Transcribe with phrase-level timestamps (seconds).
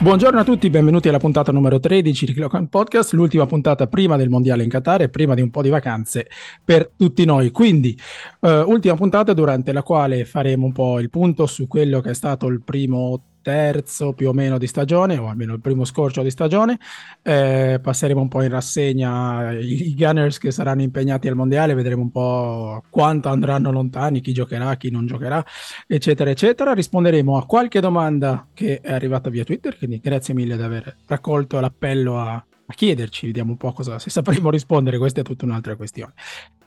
[0.00, 4.28] Buongiorno a tutti, benvenuti alla puntata numero 13 di Clocan Podcast, l'ultima puntata prima del
[4.28, 6.28] mondiale in Qatar e prima di un po' di vacanze
[6.64, 7.50] per tutti noi.
[7.50, 7.98] Quindi,
[8.40, 12.14] uh, ultima puntata durante la quale faremo un po' il punto su quello che è
[12.14, 16.30] stato il primo terzo più o meno di stagione, o almeno il primo scorcio di
[16.30, 16.78] stagione.
[17.22, 22.10] Eh, passeremo un po' in rassegna i, Gunners che saranno impegnati al mondiale, vedremo un
[22.10, 25.42] po' quanto andranno lontani, chi giocherà, chi non giocherà,
[25.86, 26.74] eccetera, eccetera.
[26.74, 31.58] Risponderemo a qualche domanda che è arrivata via Twitter, quindi grazie mille di aver raccolto
[31.58, 35.74] l'appello a, a chiederci, vediamo un po' cosa, se sapremo rispondere, questa è tutta un'altra
[35.74, 36.12] questione.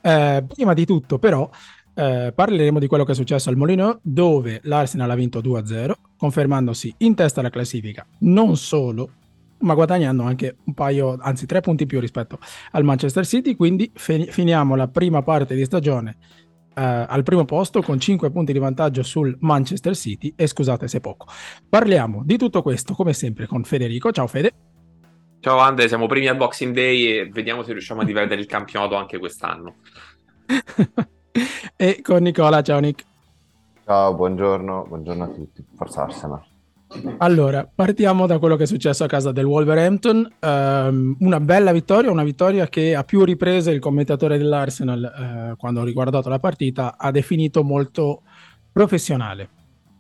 [0.02, 1.48] Eh, prima di tutto, però,
[1.94, 6.94] eh, parleremo di quello che è successo al Molino, dove l'Arsenal ha vinto 2-0, confermandosi
[7.00, 9.10] in testa alla classifica, non solo,
[9.60, 12.40] ma guadagnando anche un paio, anzi tre punti più rispetto
[12.72, 13.56] al Manchester City.
[13.56, 16.18] Quindi fin- finiamo la prima parte di stagione
[16.76, 20.34] eh, al primo posto con 5 punti di vantaggio sul Manchester City.
[20.36, 21.28] E scusate se poco.
[21.68, 24.12] Parliamo di tutto questo, come sempre, con Federico.
[24.12, 24.52] Ciao Fede.
[25.40, 28.96] Ciao Andre, siamo primi al Boxing Day e vediamo se riusciamo a dividere il campionato
[28.96, 29.78] anche quest'anno.
[31.76, 32.62] e con Nicola.
[32.62, 33.06] Ciao Nick.
[33.86, 35.66] Ciao, buongiorno, buongiorno a tutti.
[35.76, 36.50] Forza Arsenal.
[37.18, 40.30] Allora, partiamo da quello che è successo a casa del Wolverhampton.
[40.42, 45.80] Um, una bella vittoria, una vittoria che a più riprese il commentatore dell'Arsenal, uh, quando
[45.80, 48.24] ho riguardato la partita, ha definito molto
[48.72, 49.50] professionale.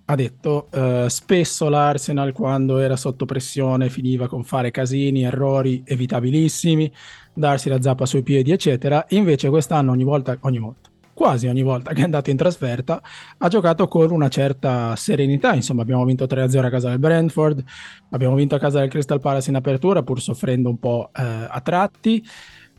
[0.06, 6.92] Ha detto uh, spesso l'Arsenal quando era sotto pressione finiva con fare casini, errori evitabilissimi,
[7.34, 9.06] darsi la zappa sui piedi, eccetera.
[9.10, 10.91] Invece quest'anno ogni volta, ogni volta
[11.22, 13.00] quasi ogni volta che è andato in trasferta
[13.38, 15.53] ha giocato con una certa serenità.
[15.53, 17.64] Insomma, abbiamo vinto 3-0 a casa del Brentford,
[18.09, 21.61] abbiamo vinto a casa del Crystal Palace in apertura, pur soffrendo un po' eh, a
[21.61, 22.25] tratti.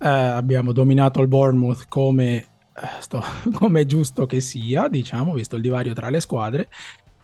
[0.00, 2.46] Eh, abbiamo dominato il Bournemouth come, eh,
[2.98, 3.22] sto,
[3.54, 6.68] come è giusto che sia, diciamo, visto il divario tra le squadre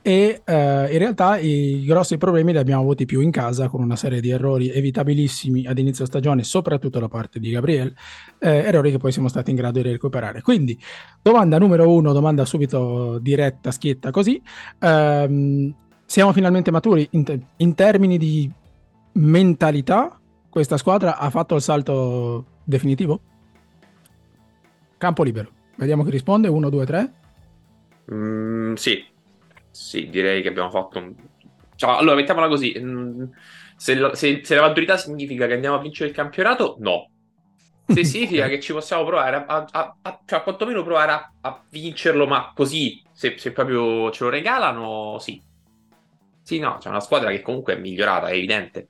[0.09, 3.95] e eh, in realtà i grossi problemi li abbiamo avuti più in casa con una
[3.95, 7.93] serie di errori evitabilissimi ad inizio stagione, soprattutto da parte di Gabriel,
[8.39, 10.41] eh, errori che poi siamo stati in grado di recuperare.
[10.41, 10.81] Quindi,
[11.21, 14.41] domanda numero uno, domanda subito diretta, schietta così,
[14.79, 15.75] ehm,
[16.07, 18.51] siamo finalmente maturi in, te- in termini di
[19.13, 20.19] mentalità?
[20.49, 23.21] Questa squadra ha fatto il salto definitivo?
[24.97, 25.51] Campo libero.
[25.77, 26.49] Vediamo chi risponde.
[26.49, 27.13] Uno, due, tre.
[28.11, 29.05] Mm, sì,
[29.79, 31.15] sì, direi che abbiamo fatto un...
[31.77, 32.75] Cioè, allora, mettiamola così.
[32.77, 33.25] Mm,
[33.77, 37.11] se la, se, se la maturità significa che andiamo a vincere il campionato, no.
[37.89, 41.65] Se significa che ci possiamo provare a, a, a, a cioè, quantomeno provare a, a,
[41.71, 45.41] vincerlo, ma così, se, se, proprio ce lo regalano, sì.
[46.43, 48.89] Sì, no, c'è una squadra che comunque è migliorata, è evidente,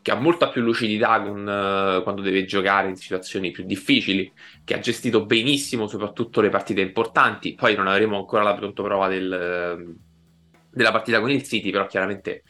[0.00, 4.32] che ha molta più lucidità con, uh, quando deve giocare in situazioni più difficili,
[4.64, 7.54] che ha gestito benissimo soprattutto le partite importanti.
[7.54, 9.76] Poi non avremo ancora la pronto prova del...
[9.78, 10.10] Uh,
[10.72, 12.42] della partita con il City, però chiaramente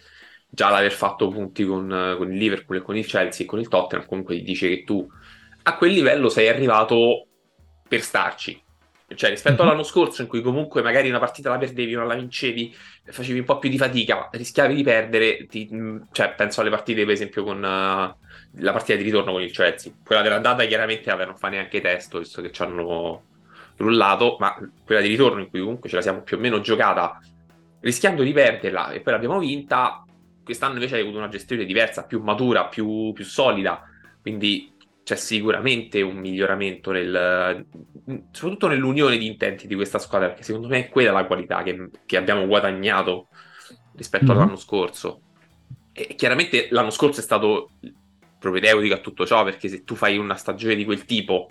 [0.48, 3.68] già l'aver fatto punti con, con, il Liverpool e con il Chelsea e con il
[3.68, 5.06] Tottenham comunque dice che tu
[5.62, 7.26] a quel livello sei arrivato
[7.88, 8.60] per starci.
[9.14, 9.66] Cioè, rispetto mm-hmm.
[9.66, 12.74] all'anno scorso, in cui comunque magari una partita la perdevi, non la vincevi,
[13.04, 15.46] facevi un po' più di fatica, rischiavi di perdere.
[15.46, 15.68] Ti,
[16.12, 19.92] cioè, penso alle partite, per esempio, con uh, la partita di ritorno con il Chelsea.
[20.02, 23.24] Quella dell'andata, chiaramente, vabbè, non fa neanche testo, visto che ci hanno
[23.76, 27.20] rullato, ma quella di ritorno, in cui comunque ce la siamo più o meno giocata
[27.82, 30.04] rischiando di perderla e poi l'abbiamo vinta.
[30.43, 33.84] Quest'anno invece hai avuto una gestione diversa, più matura, più, più solida,
[34.20, 34.72] quindi
[35.04, 37.65] c'è sicuramente un miglioramento nel,
[38.31, 41.91] soprattutto nell'unione di intenti di questa squadra, perché secondo me è quella la qualità che,
[42.06, 43.28] che abbiamo guadagnato
[43.94, 44.37] rispetto mm-hmm.
[44.37, 45.20] all'anno scorso.
[45.93, 47.70] E chiaramente l'anno scorso è stato
[48.38, 51.50] propedeutico a tutto ciò, perché se tu fai una stagione di quel tipo,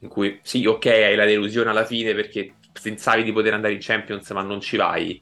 [0.00, 3.80] in cui sì, ok, hai la delusione alla fine perché pensavi di poter andare in
[3.80, 5.20] Champions ma non ci vai,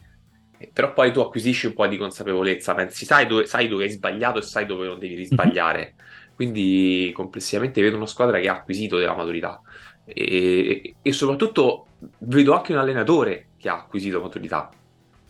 [0.73, 4.39] però poi tu acquisisci un po' di consapevolezza, pensi, sai dove, sai dove hai sbagliato
[4.39, 5.95] e sai dove non devi risbagliare.
[5.97, 6.35] Mhm.
[6.35, 9.61] Quindi complessivamente vedo una squadra che ha acquisito della maturità
[10.05, 11.87] e, e soprattutto
[12.19, 14.71] vedo anche un allenatore che ha acquisito maturità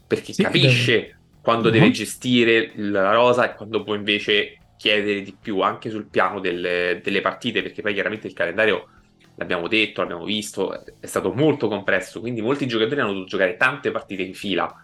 [0.07, 1.19] perché sì, capisce deve...
[1.43, 1.75] quando uh-huh.
[1.75, 7.01] deve gestire la rosa e quando può invece chiedere di più anche sul piano delle,
[7.03, 8.89] delle partite perché poi chiaramente il calendario
[9.37, 13.91] l'abbiamo detto, l'abbiamo visto, è stato molto compresso, quindi molti giocatori hanno dovuto giocare tante
[13.91, 14.82] partite in fila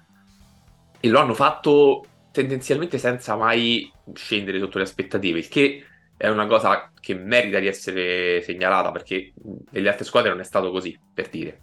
[1.00, 5.82] e lo hanno fatto tendenzialmente senza mai scendere sotto le aspettative, il che
[6.16, 9.32] è una cosa che merita di essere segnalata perché
[9.70, 11.60] nelle altre squadre non è stato così, per dire.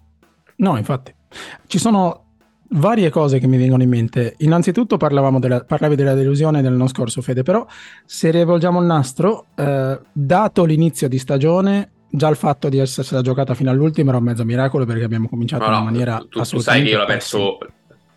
[0.58, 1.14] No, infatti.
[1.68, 2.24] Ci sono
[2.70, 4.36] varie cose che mi vengono in mente.
[4.40, 7.66] Innanzitutto della, parlavi della delusione dell'anno scorso, Fede, però
[8.06, 13.54] se rivolgiamo il nastro, eh, dato l'inizio di stagione, già il fatto di essersela giocata
[13.54, 16.82] fino all'ultimo era un mezzo miracolo perché abbiamo cominciato no, in maniera tu, tu sai
[16.84, 17.58] che io la penso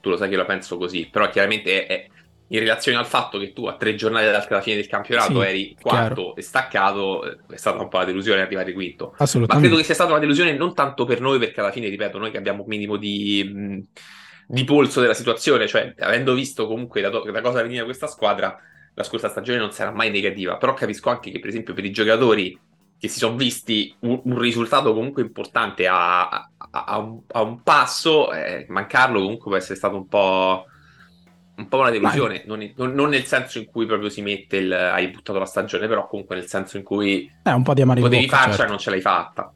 [0.01, 2.07] tu lo sai che la penso così, però chiaramente è,
[2.51, 5.77] in relazione al fatto che tu a tre giornate dalla fine del campionato Sì, eri
[5.79, 6.37] quarto chiaro.
[6.37, 9.15] e staccato, eh, è stata un po' la delusione arrivare quinto.
[9.19, 9.67] Ma Assolutamente.
[9.67, 12.31] credo che sia stata una delusione non tanto per noi, perché alla fine, ripeto, noi
[12.31, 13.87] che abbiamo un minimo di,
[14.47, 18.59] di polso della situazione, cioè avendo visto comunque da, da cosa veniva questa squadra,
[18.95, 20.57] la scorsa stagione non sarà mai negativa.
[20.57, 22.59] Però capisco anche che, per esempio, per i giocatori
[22.99, 27.63] che si sono visti un, un risultato comunque importante a, a- a un, a un
[27.63, 30.65] passo, eh, mancarlo comunque può essere stato un po'.
[31.59, 34.73] Un po' una delusione, non, non- non nel senso in cui proprio si mette il
[34.73, 38.29] hai buttato la stagione, però comunque nel senso in cui Eh, un po' di potevi
[38.29, 38.63] farcela certo.
[38.63, 39.53] e non ce l'hai fatta.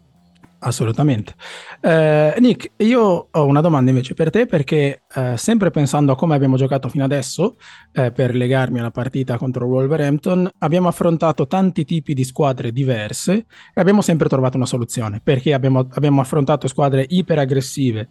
[0.65, 1.35] Assolutamente.
[1.81, 6.37] Eh, Nick, io ho una domanda invece per te perché eh, sempre pensando a come
[6.37, 7.57] abbiamo giocato fino adesso,
[7.91, 13.33] eh, per legarmi alla partita contro Wolverhampton, abbiamo affrontato tanti tipi di squadre diverse
[13.75, 18.09] e abbiamo sempre trovato una soluzione perché abbiamo, abbiamo affrontato squadre iperaggressive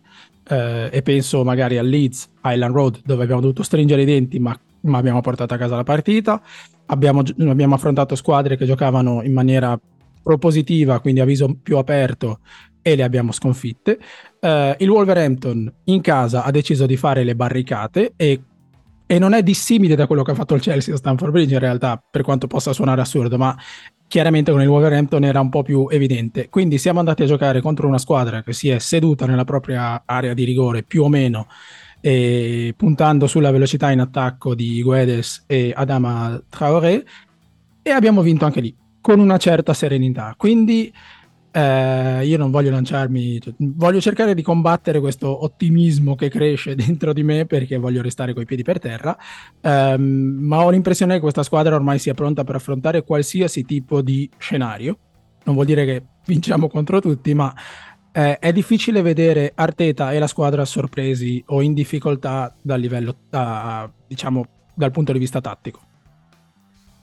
[0.49, 4.59] eh, e penso magari a Leeds, Island Road dove abbiamo dovuto stringere i denti ma,
[4.81, 6.41] ma abbiamo portato a casa la partita.
[6.87, 9.79] Abbiamo, abbiamo affrontato squadre che giocavano in maniera
[10.21, 12.39] propositiva, quindi a viso più aperto
[12.81, 13.99] e le abbiamo sconfitte.
[14.39, 18.41] Eh, il Wolverhampton in casa ha deciso di fare le barricate e,
[19.05, 21.59] e non è dissimile da quello che ha fatto il Chelsea a Stamford Bridge in
[21.59, 23.55] realtà, per quanto possa suonare assurdo, ma
[24.07, 26.49] chiaramente con il Wolverhampton era un po' più evidente.
[26.49, 30.33] Quindi siamo andati a giocare contro una squadra che si è seduta nella propria area
[30.33, 31.47] di rigore più o meno
[32.01, 37.05] e puntando sulla velocità in attacco di Guedes e Adama Traoré
[37.83, 40.33] e abbiamo vinto anche lì con una certa serenità.
[40.37, 40.93] Quindi
[41.51, 47.11] eh, io non voglio lanciarmi, cioè, voglio cercare di combattere questo ottimismo che cresce dentro
[47.11, 49.17] di me perché voglio restare coi piedi per terra,
[49.59, 54.29] ehm, ma ho l'impressione che questa squadra ormai sia pronta per affrontare qualsiasi tipo di
[54.37, 54.97] scenario.
[55.43, 57.53] Non vuol dire che vinciamo contro tutti, ma
[58.13, 63.91] eh, è difficile vedere Arteta e la squadra sorpresi o in difficoltà dal livello, da-
[64.07, 64.45] diciamo,
[64.75, 65.90] dal punto di vista tattico.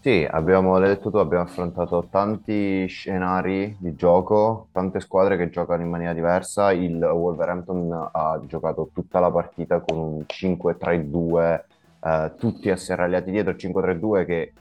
[0.01, 5.89] Sì, abbiamo, detto tu, abbiamo affrontato tanti scenari di gioco, tante squadre che giocano in
[5.91, 6.71] maniera diversa.
[6.71, 11.65] Il Wolverhampton ha giocato tutta la partita con un 5-3-2,
[12.01, 14.53] eh, tutti asserragliati dietro, il 5-3-2 che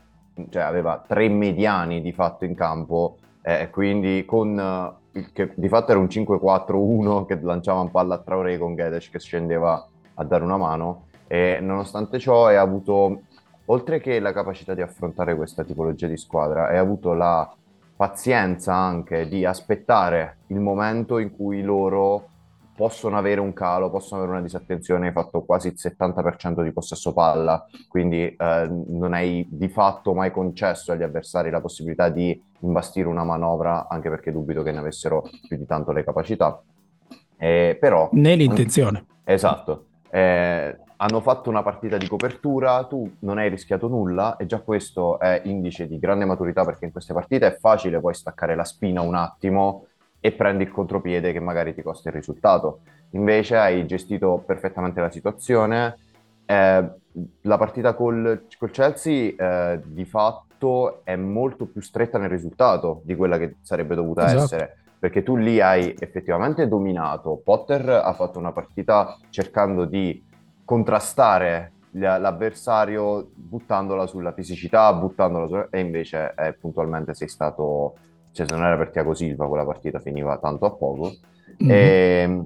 [0.49, 4.59] cioè, aveva tre mediani di fatto in campo, eh, quindi con
[5.11, 9.09] eh, che di fatto era un 5-4-1 che lanciava un palla a Traoré con Guedes
[9.09, 13.21] che scendeva a dare una mano e nonostante ciò ha avuto
[13.69, 17.49] oltre che la capacità di affrontare questa tipologia di squadra, hai avuto la
[17.95, 22.29] pazienza anche di aspettare il momento in cui loro
[22.77, 27.11] possono avere un calo, possono avere una disattenzione, hai fatto quasi il 70% di possesso
[27.11, 33.07] palla, quindi eh, non hai di fatto mai concesso agli avversari la possibilità di imbastire
[33.07, 36.61] una manovra, anche perché dubito che ne avessero più di tanto le capacità.
[37.35, 39.05] Eh, però Né l'intenzione.
[39.23, 39.85] Esatto.
[40.11, 45.19] Eh, hanno fatto una partita di copertura, tu non hai rischiato nulla e già questo
[45.19, 49.01] è indice di grande maturità perché in queste partite è facile poi staccare la spina
[49.01, 49.85] un attimo
[50.19, 52.79] e prendi il contropiede che magari ti costa il risultato.
[53.11, 55.97] Invece hai gestito perfettamente la situazione.
[56.45, 56.89] Eh,
[57.41, 63.15] la partita col, col Chelsea eh, di fatto è molto più stretta nel risultato di
[63.15, 64.43] quella che sarebbe dovuta Esatto.
[64.43, 67.39] essere perché tu lì hai effettivamente dominato.
[67.43, 70.23] Potter ha fatto una partita cercando di
[70.67, 75.67] contrastare l'avversario buttandola sulla fisicità, buttandola su...
[75.71, 77.95] e invece eh, puntualmente sei stato,
[78.33, 81.13] cioè se non era per Thiago Silva quella partita finiva tanto a poco.
[81.59, 81.71] Mhm.
[81.71, 82.41] E,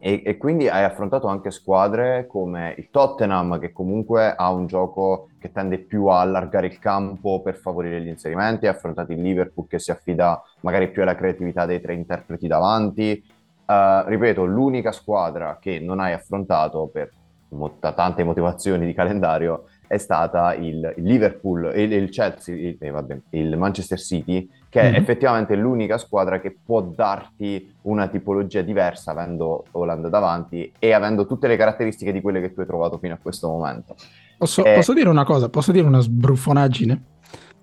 [0.00, 5.28] e- e quindi hai affrontato anche squadre come il Tottenham, che comunque ha un gioco
[5.38, 9.68] che tende più a allargare il campo per favorire gli inserimenti, hai affrontato il Liverpool
[9.68, 13.24] che si affida magari più alla creatività dei tre interpreti davanti.
[13.68, 17.12] Eh, ripeto, l'unica squadra che non hai affrontato per
[17.48, 23.18] da tante motivazioni di calendario è stata il, Liverpool, il, il Chelsea, il, eh, vabbè,
[23.30, 24.96] il Manchester City, che è Mhm.
[24.96, 31.46] effettivamente l'unica squadra che può darti una tipologia diversa avendo Holland davanti e avendo tutte
[31.46, 33.94] le caratteristiche di quelle che tu hai trovato fino a questo momento.
[34.38, 35.48] Posso, Eh, posso dire una cosa?
[35.48, 37.02] Posso dire una sbruffonaggine?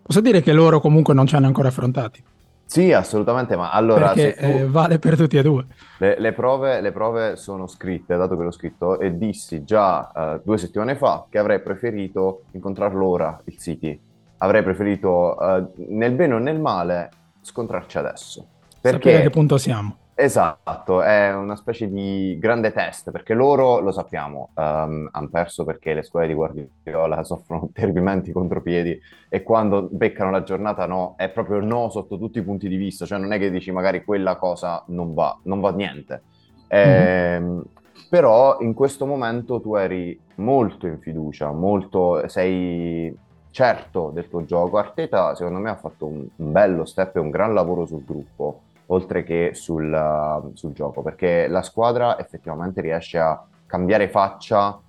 [0.01, 2.23] Posso dire che loro comunque non ci hanno ancora affrontati?
[2.73, 5.67] Sì, assolutamente, ma allora perché tu- eh, vale per tutti e due.
[5.99, 10.41] Le, le prove, le prove sono scritte, dato che l'ho scritto, e dissi già eh,
[10.43, 14.01] due settimane fa che avrei preferito incontrarlo ora, il City.
[14.39, 17.11] Avrei preferito, eh, nel bene o nel male,
[17.41, 18.47] scontrarci adesso.
[18.69, 19.97] Sapere a Perché, che punto siamo.
[20.15, 25.93] Esatto, è una specie di grande test, perché loro, lo sappiamo, ehm, hanno perso perché
[25.93, 31.29] le squadre di Guardiola soffrono terribilmente i contropiedi e quando beccano la giornata no, è
[31.29, 34.35] proprio no sotto tutti i punti di vista, cioè non è che dici magari quella
[34.37, 36.21] cosa non va, non va niente.
[36.67, 37.63] Ehm,
[38.09, 43.15] però in questo momento tu eri molto in fiducia, molto, sei
[43.49, 44.77] certo del tuo gioco.
[44.77, 48.61] Arteta secondo me ha fatto un, un bello step e un gran lavoro sul gruppo,
[48.87, 54.79] oltre che sul, sul gioco, perché la squadra effettivamente riesce a cambiare faccia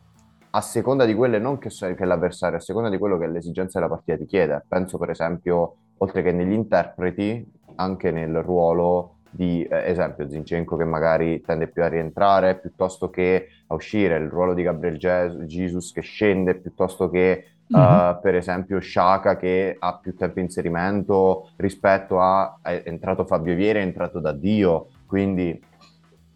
[0.50, 3.90] a seconda di quelle non che, che l'avversario, a seconda di quello che l'esigenza della
[3.90, 4.64] partita ti chiede.
[4.68, 7.44] Penso per esempio, oltre che negli interpreti,
[7.76, 13.48] anche nel ruolo di eh, esempio Zinchenko che magari tende più a rientrare piuttosto che
[13.66, 14.96] a uscire, il ruolo di Gabriel
[15.46, 18.09] Jesus che scende piuttosto che mm-hmm.
[18.09, 23.78] uh, per esempio Sciaca che ha più tempo inserimento rispetto a è entrato Fabio Vieri,
[23.78, 25.62] è entrato da Dio, quindi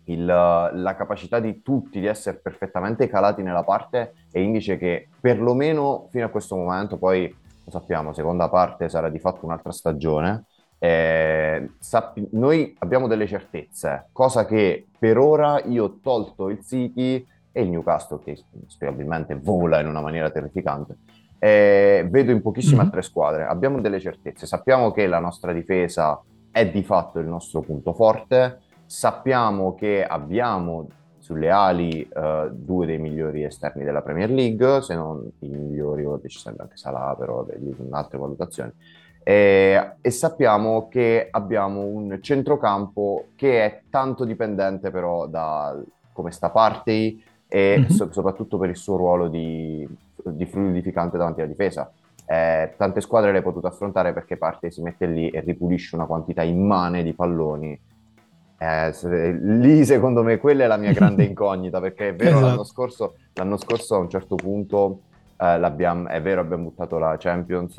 [0.04, 6.08] il, la capacità di tutti di essere perfettamente calati nella parte è indice che perlomeno
[6.10, 10.44] fino a questo momento, poi lo sappiamo, seconda parte sarà di fatto un'altra stagione.
[10.80, 17.26] Eh, sappi- noi abbiamo delle certezze, cosa che per ora io ho tolto il City
[17.52, 20.96] e il Newcastle, che spiegabilmente vola in una maniera terrificante.
[21.38, 22.84] Eh, vedo in pochissime mm-hmm.
[22.84, 23.44] altre squadre.
[23.44, 28.60] Abbiamo delle certezze, sappiamo che la nostra difesa è di fatto il nostro punto forte
[28.88, 35.30] Sappiamo che abbiamo sulle ali uh, due dei migliori esterni della Premier League, se non
[35.40, 38.72] i migliori, oggi ci sembra anche Salah, però in altre valutazioni.
[39.22, 45.78] E, e, sappiamo che abbiamo un centrocampo che è tanto dipendente però da
[46.14, 47.88] come sta Partey e mm-hmm.
[47.90, 49.86] so, soprattutto per il suo ruolo di,
[50.34, 51.92] di fluidificante davanti alla difesa.
[52.26, 56.04] Eh, tante squadre le hai potute affrontare perché Partey si mette lì e ripulisce una
[56.04, 57.80] quantità immane di palloni
[58.60, 58.92] eh,
[59.40, 62.46] lì secondo me quella è la mia grande incognita perché è vero esatto.
[62.46, 65.02] l'anno, scorso, l'anno, scorso, a un certo punto
[65.36, 67.76] eh, è vero abbiamo buttato la Champions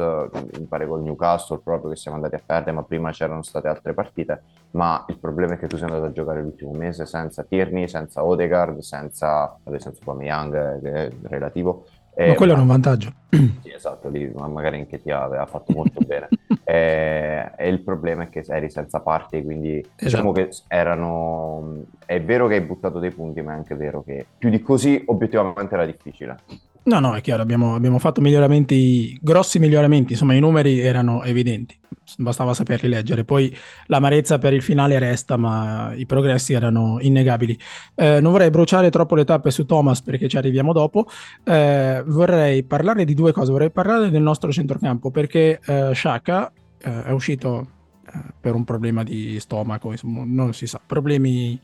[0.57, 3.93] in pare col Newcastle proprio che siamo andati a perdere ma prima c'erano state altre
[3.93, 7.89] partite ma il problema è che tu sei andato a giocare l'ultimo mese senza Tierney,
[7.89, 13.13] senza Odegaard, senza, senza Young che è relativo eh, ma quello è un vantaggio.
[13.61, 16.27] Sì, esatto, lì magari in che ti aveva fatto molto bene.
[16.69, 19.93] Eh, e il problema è che eri senza parte, quindi esatto.
[19.97, 21.85] diciamo che erano...
[22.05, 25.01] È vero che hai buttato dei punti, ma è anche vero che più di così
[25.07, 26.37] obiettivamente era difficile.
[26.81, 31.77] No, no, è chiaro, abbiamo, abbiamo, fatto miglioramenti, grossi miglioramenti, insomma i numeri erano evidenti,
[32.17, 33.55] bastava saperli leggere, poi
[33.87, 37.59] l'amarezza per il finale resta, ma i progressi erano innegabili.
[37.95, 41.05] Eh, non vorrei bruciare troppo le tappe su Thomas perché ci arriviamo dopo,
[41.43, 47.03] eh, vorrei parlare di due cose, vorrei parlare del nostro centrocampo perché eh, Shaka eh,
[47.03, 47.67] è uscito
[48.07, 51.59] eh, per un problema di stomaco, insomma, non si sa, problemi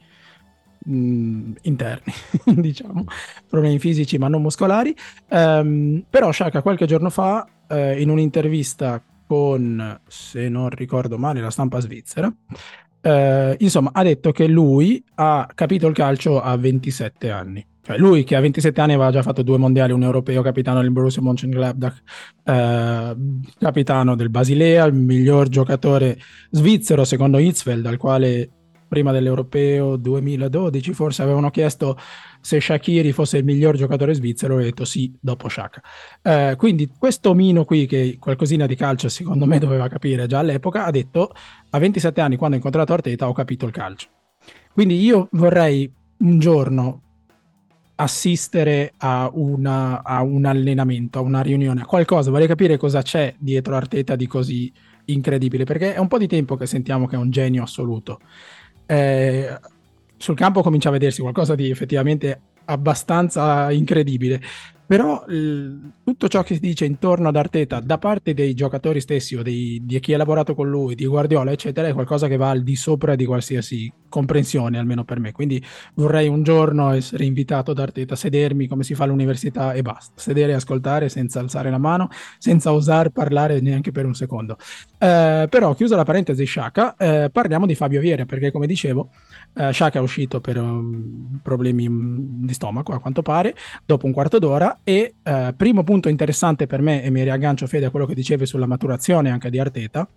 [0.85, 2.13] mh, mm, interni,
[2.55, 3.05] diciamo,
[3.49, 4.95] problemi fisici ma non muscolari.
[5.29, 11.49] Um, però Shaka qualche giorno fa, uh, in un'intervista con, se non ricordo male, la
[11.49, 17.65] stampa svizzera, uh, insomma, ha detto che lui ha capito il calcio a 27 anni.
[17.85, 20.89] Cioè lui che a 27 anni aveva già fatto due mondiali, un europeo, capitano del
[20.89, 22.01] Borussia Mönchengladbach,
[22.43, 23.15] eh,
[23.59, 26.17] capitano del Basilea, il miglior giocatore
[26.49, 28.49] svizzero secondo Hitzfeld, al quale
[28.87, 31.97] prima dell'Europeo 2012 forse avevano chiesto
[32.39, 35.81] se Shakiri fosse il miglior giocatore svizzero, ho detto sì, dopo Shaka.
[36.21, 40.85] Eh, quindi questo Mino qui, che qualcosina di calcio secondo me doveva capire già all'epoca,
[40.85, 41.33] ha detto
[41.71, 44.09] a 27 anni quando ho incontrato Arteta ho capito il calcio.
[44.71, 47.01] Quindi io vorrei un giorno
[47.95, 53.33] assistere a, una, a un allenamento, a una riunione, a qualcosa, vorrei capire cosa c'è
[53.39, 54.71] dietro Arteta di così
[55.05, 58.19] incredibile, perché è un po' di tempo che sentiamo che è un genio assoluto
[58.85, 59.59] eh,
[60.17, 64.41] sul campo comincia a vedersi qualcosa di effettivamente abbastanza incredibile.
[64.87, 69.35] Però l- tutto ciò che si dice intorno ad Arteta da parte dei giocatori stessi
[69.35, 72.51] o dei, di chi ha lavorato con lui, di Guardiola, eccetera, è qualcosa che va
[72.51, 75.31] al di sopra di qualsiasi comprensione, almeno per me.
[75.31, 75.63] Quindi
[75.95, 80.51] vorrei un giorno essere invitato da Arteta, sedermi come si fa all'università e basta, sedere
[80.51, 84.57] e ascoltare senza alzare la mano, senza osare parlare neanche per un secondo.
[84.99, 89.09] Eh, però, chiusa la parentesi Sciacca, eh, parliamo di Fabio Viera, perché come dicevo,
[89.55, 94.11] eh, Sciacca è uscito per um, problemi mm, di stomaco, a quanto pare, dopo un
[94.13, 98.05] quarto d'ora e eh, primo punto interessante per me, e mi riaggancio Fede a quello
[98.05, 100.07] che dicevi sulla maturazione anche di Arteta,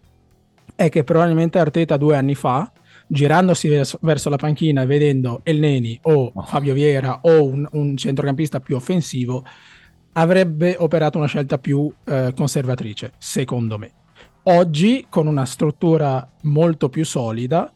[0.75, 2.71] è che probabilmente Arteta due anni fa,
[3.07, 7.97] girandosi verso, verso la panchina e vedendo El Neni o Fabio Viera o un, un
[7.97, 9.45] centrocampista più offensivo,
[10.13, 13.93] avrebbe operato una scelta più eh, conservatrice, secondo me.
[14.45, 17.73] Oggi, con una struttura molto più solida,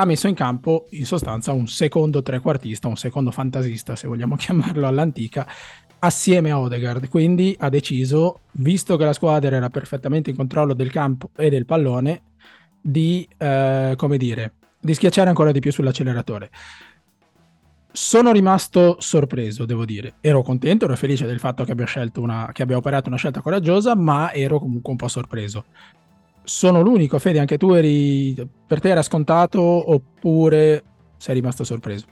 [0.00, 4.86] ha messo in campo in sostanza un secondo trequartista, un secondo fantasista, se vogliamo chiamarlo
[4.86, 5.46] all'antica,
[6.00, 7.08] assieme a Odegaard.
[7.08, 11.66] Quindi ha deciso, visto che la squadra era perfettamente in controllo del campo e del
[11.66, 12.22] pallone,
[12.80, 16.50] di, eh, come dire, di schiacciare ancora di più sull'acceleratore.
[17.92, 20.14] sono rimasto sorpreso, devo dire.
[20.20, 23.40] Ero contento, ero felice del fatto che abbia, scelto una, che abbia operato una scelta
[23.40, 25.64] coraggiosa, ma ero comunque un po' sorpreso.
[26.50, 28.34] Sono l'unico, Fede, anche tu eri,
[28.66, 30.82] per te era scontato oppure
[31.16, 32.06] sei rimasto sorpreso?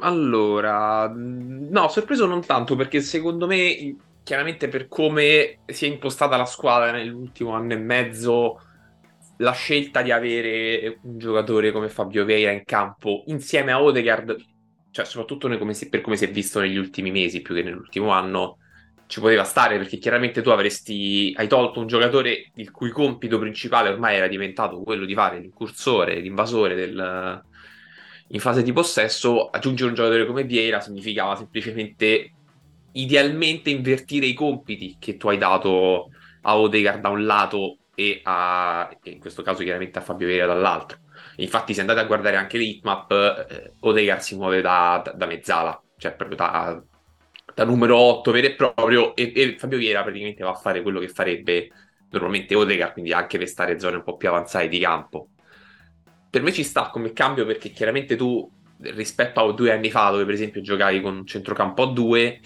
[0.00, 6.44] Allora, no, sorpreso non tanto perché secondo me, chiaramente per come si è impostata la
[6.44, 8.60] squadra nell'ultimo anno e mezzo,
[9.38, 14.36] la scelta di avere un giocatore come Fabio Veira in campo insieme a Odegaard
[14.90, 18.10] cioè soprattutto come si, per come si è visto negli ultimi mesi più che nell'ultimo
[18.10, 18.58] anno,
[19.14, 23.90] ci poteva stare perché chiaramente tu avresti, hai tolto un giocatore il cui compito principale
[23.90, 27.40] ormai era diventato quello di fare l'incursore, l'invasore del,
[28.26, 32.32] in fase di possesso, aggiungere un giocatore come Vieira significava semplicemente
[32.90, 36.08] idealmente invertire i compiti che tu hai dato
[36.42, 40.98] a Odegaard da un lato e a, in questo caso chiaramente a Fabio Vieira dall'altro.
[41.36, 43.12] Infatti, se andate a guardare anche l'heatmap,
[43.48, 46.82] eh, Odegaard si muove da, da, da, mezzala, cioè proprio da,
[47.54, 51.00] da, numero 8 vero e proprio, e, e, Fabio Viera praticamente va a fare quello
[51.00, 51.70] che farebbe
[52.10, 55.28] normalmente Odegaard, quindi anche per stare in zone un po' più avanzate di campo.
[56.30, 60.24] Per me ci sta come cambio perché chiaramente tu, rispetto a due anni fa, dove
[60.24, 62.40] per esempio giocavi con un centrocampo a 2,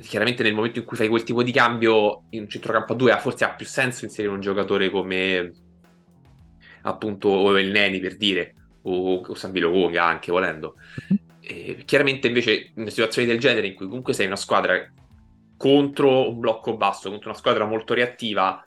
[0.00, 3.18] chiaramente nel momento in cui fai quel tipo di cambio in un centrocampo a 2
[3.18, 5.52] forse ha più senso inserire un giocatore come
[6.82, 10.76] appunto il Neni per dire, o, o Sambilo Conga anche volendo.
[11.42, 11.48] Mhm.
[11.48, 14.90] E chiaramente invece in situazioni del genere in cui comunque sei una squadra
[15.56, 18.64] contro un blocco basso, contro una squadra molto reattiva,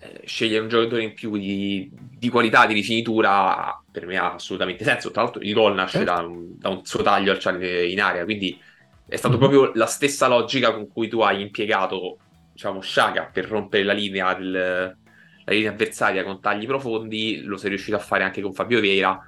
[0.00, 4.84] eh, scegliere un giocatore in più di, di, qualità, di rifinitura, per me ha assolutamente
[4.84, 5.10] senso.
[5.10, 6.12] Tra l'altro il gol nasce certo.
[6.12, 8.58] da, un, da, un, suo taglio in aria, quindi
[9.06, 9.48] è stata mm-hmm.
[9.48, 12.18] proprio la stessa logica con cui tu hai impiegato,
[12.52, 17.70] diciamo, Sciaga per rompere la linea del, la linea avversaria con tagli profondi, lo sei
[17.70, 19.18] riuscito a fare anche con Fabio Vieira.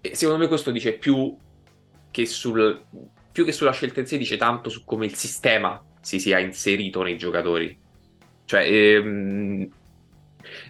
[0.00, 1.36] E secondo me questo dice più
[2.14, 2.80] che, sul,
[3.32, 7.02] più che sulla scelta in sé, dice tanto su come il sistema si sia inserito
[7.02, 7.76] nei giocatori.
[8.44, 9.68] Cioè, ehm,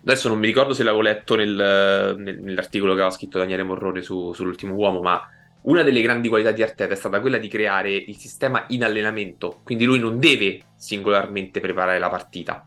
[0.04, 4.00] adesso non mi ricordo se l'avevo letto nel, nel, nell'articolo che aveva scritto Daniele Morrone
[4.00, 5.28] su, sull'ultimo uomo, ma
[5.64, 9.60] una delle grandi qualità di Arteta è stata quella di creare il sistema in allenamento,
[9.64, 12.66] quindi lui non deve singolarmente preparare la partita,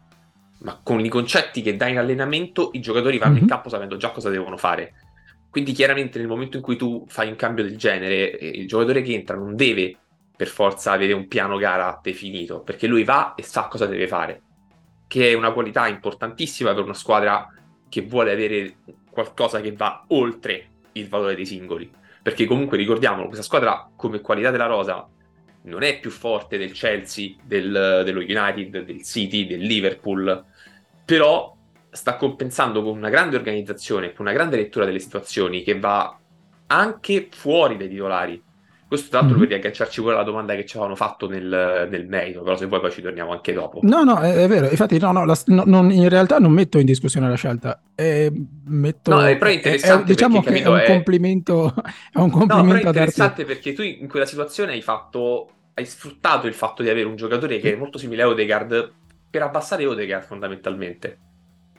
[0.59, 3.41] ma con i concetti che dai in allenamento i giocatori vanno mm-hmm.
[3.41, 3.53] in mhm.
[3.55, 4.93] campo sapendo già cosa devono fare.
[5.49, 9.01] Quindi chiaramente nel momento in cui tu fai un cambio del genere, eh, il giocatore
[9.01, 9.97] che entra non deve
[10.35, 14.41] per forza avere un piano gara definito, perché lui va e sa cosa deve fare,
[15.07, 17.51] che è una qualità importantissima per una squadra
[17.89, 18.75] che vuole avere
[19.09, 21.89] qualcosa che va oltre il valore dei singoli.
[22.21, 25.07] Perché comunque ricordiamolo, questa squadra come qualità della rosa
[25.63, 30.45] non è più forte del Chelsea, del, dello United, del City, del Liverpool,
[31.03, 31.56] però
[31.97, 36.15] sta compensando con una grande organizzazione, con una grande lettura delle situazioni che va
[36.67, 38.43] anche fuori dai titolari.
[38.87, 39.47] Questo tra l'altro mm-hmm.
[39.47, 42.79] per riagganciarci pure alla domanda che ci avevano fatto nel, nel merito, però se vuoi
[42.79, 43.79] poi ci torniamo anche dopo.
[43.81, 46.79] No, no, è, è vero, infatti no, no, la, no non, in realtà non metto
[46.79, 48.31] in discussione la scelta, eh,
[48.65, 51.73] metto, no, è, però interessante è, diciamo perché, che capito, è un complimento,
[52.13, 55.85] è un complimento no, però è interessante perché tu in quella situazione hai fatto hai
[55.85, 58.93] sfruttato il fatto di avere un giocatore che è molto simile a Odegaard
[59.29, 61.19] per abbassare Odegaard fondamentalmente.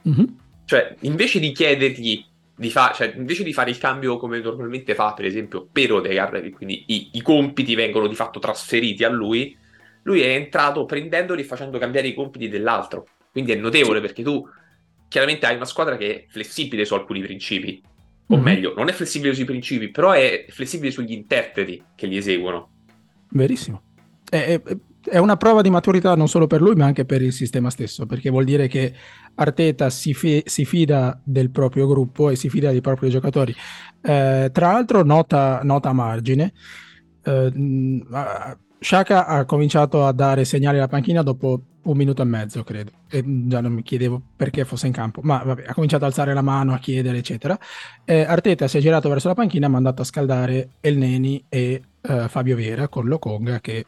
[0.07, 0.25] Mm-hmm.
[0.65, 2.23] Cioè, invece di chiedergli
[2.55, 6.49] di fare, cioè, invece di fare il cambio come normalmente fa, per esempio, per Odegaard,
[6.51, 9.57] quindi i, i compiti vengono di fatto trasferiti a lui,
[10.03, 13.05] lui è entrato prendendoli e facendo cambiare i compiti dell'altro.
[13.31, 14.45] Quindi è notevole perché tu
[15.07, 17.81] chiaramente hai una squadra che è flessibile su alcuni principi.
[18.27, 18.43] O mm-hmm.
[18.43, 22.71] meglio, non è flessibile sui principi, però è flessibile sugli interpreti che li eseguono.
[23.31, 23.83] Verissimo
[24.29, 24.61] è,
[25.09, 28.05] è, una prova di maturità non solo per lui, ma anche per il sistema stesso,
[28.05, 28.93] perché vuol dire che
[29.35, 33.53] Arteta si, fi- si fida del proprio gruppo e si fida dei propri giocatori.
[34.01, 36.53] Eh, tra l'altro, nota, nota a margine.
[37.23, 38.05] Eh,
[38.79, 42.91] Shaka ha cominciato a dare segnali alla panchina dopo un minuto e mezzo, credo.
[43.09, 46.33] E già non mi chiedevo perché fosse in campo, ma vabbè, ha cominciato ad alzare
[46.33, 47.57] la mano, a chiedere, eccetera.
[48.05, 51.81] Eh, Arteta si è girato verso la panchina ha mandato a scaldare El Neni e
[52.01, 53.85] uh, Fabio Vera con Lokonga che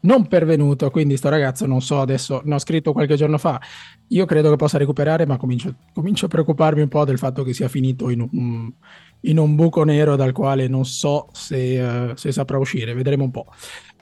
[0.00, 3.60] non pervenuto, quindi sto ragazzo non so adesso, ne ho scritto qualche giorno fa,
[4.08, 7.52] io credo che possa recuperare, ma comincio, comincio a preoccuparmi un po' del fatto che
[7.52, 8.72] sia finito in un,
[9.20, 13.30] in un buco nero dal quale non so se, uh, se saprà uscire, vedremo un
[13.30, 13.46] po'.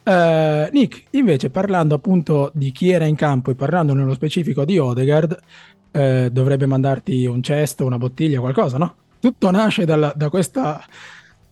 [0.04, 4.78] Uh, Nick, invece parlando appunto di chi era in campo e parlando nello specifico di
[4.78, 5.38] Odegaard,
[5.92, 8.94] uh, dovrebbe mandarti un cesto, una bottiglia, qualcosa, no?
[9.18, 10.84] Tutto nasce dalla, da questa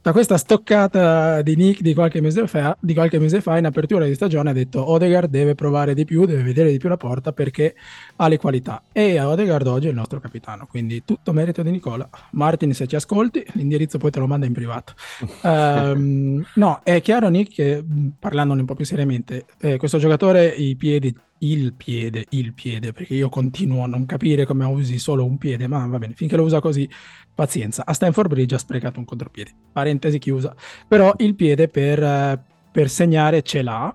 [0.04, 4.04] da questa stoccata di Nick di qualche, mese fa, di qualche mese fa in apertura
[4.04, 7.32] di stagione ha detto Odegaard deve provare di più, deve vedere di più la porta
[7.32, 7.74] perché
[8.16, 12.06] ha le qualità e Odegaard oggi è il nostro capitano, quindi tutto merito di Nicola.
[12.32, 14.92] Martin se ci ascolti, l'indirizzo poi te lo manda in privato.
[15.40, 17.82] um, no, è chiaro Nick che
[18.18, 23.14] parlandone un po' più seriamente, eh, questo giocatore i piedi il piede, il piede, perché
[23.14, 26.44] io continuo a non capire come usi solo un piede, ma va bene, finché lo
[26.44, 26.88] usa così,
[27.34, 27.84] pazienza.
[27.84, 30.54] A Stanford Bridge ha sprecato un contropiede, parentesi chiusa,
[30.88, 33.94] però il piede per, per segnare ce l'ha.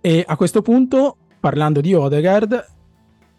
[0.00, 2.70] E a questo punto, parlando di Odegaard,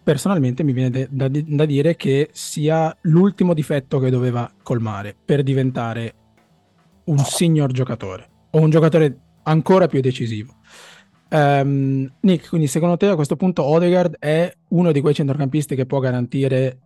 [0.03, 5.43] personalmente mi viene de- da, da dire che sia l'ultimo difetto che doveva colmare per
[5.43, 6.13] diventare
[7.05, 10.55] un signor giocatore o un giocatore ancora più decisivo.
[11.34, 15.88] Um, Nick, quindi secondo te a questo punto Odegaard è uno di quei centrocampisti che
[15.88, 16.78] può garantire,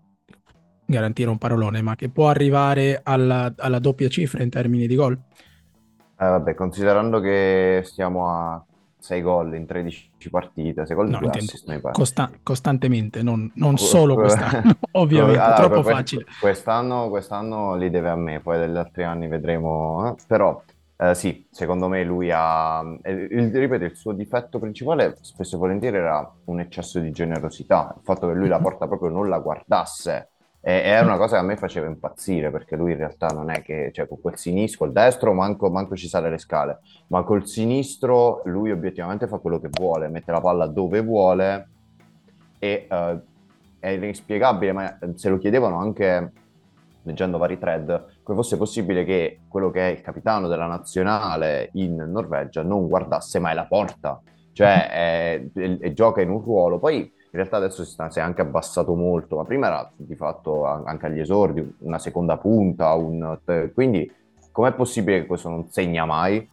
[0.85, 5.19] garantire un parolone, ma che può arrivare alla, alla doppia cifra in termini di gol?
[6.19, 8.65] Eh, vabbè, considerando che stiamo a
[8.97, 11.91] 6 gol in 13 partite, 6 gol no, di assist.
[11.91, 16.25] Costa- costantemente, non, non solo quest'anno, ovviamente, allora, troppo quest- facile.
[16.39, 20.15] Quest'anno, quest'anno li deve a me, poi degli altri anni vedremo, eh?
[20.25, 20.63] però
[20.99, 25.59] Uh, sì, secondo me lui ha, eh, il, ripeto, il suo difetto principale spesso e
[25.59, 28.63] volentieri era un eccesso di generosità, il fatto che lui la mhm.
[28.63, 30.29] porta proprio non la guardasse,
[30.59, 33.61] e, era una cosa che a me faceva impazzire, perché lui in realtà non è
[33.61, 36.79] che, cioè con quel sinistro, il destro manco, manco ci sale le scale,
[37.09, 41.67] ma col sinistro lui obiettivamente fa quello che vuole, mette la palla dove vuole,
[42.57, 43.21] e uh,
[43.79, 46.31] è inspiegabile, ma se lo chiedevano anche
[47.07, 51.95] leggendo vari thread, come fosse possibile che quello che è il capitano della nazionale in
[51.95, 56.77] Norvegia non guardasse mai la porta, cioè è, è, è, gioca in un ruolo.
[56.77, 60.15] Poi in realtà adesso si, sta, si, è anche abbassato molto, ma prima era di
[60.15, 63.39] fatto anche agli esordi una seconda punta, un,
[63.73, 64.11] quindi
[64.51, 66.47] com'è possibile che questo non segna mai?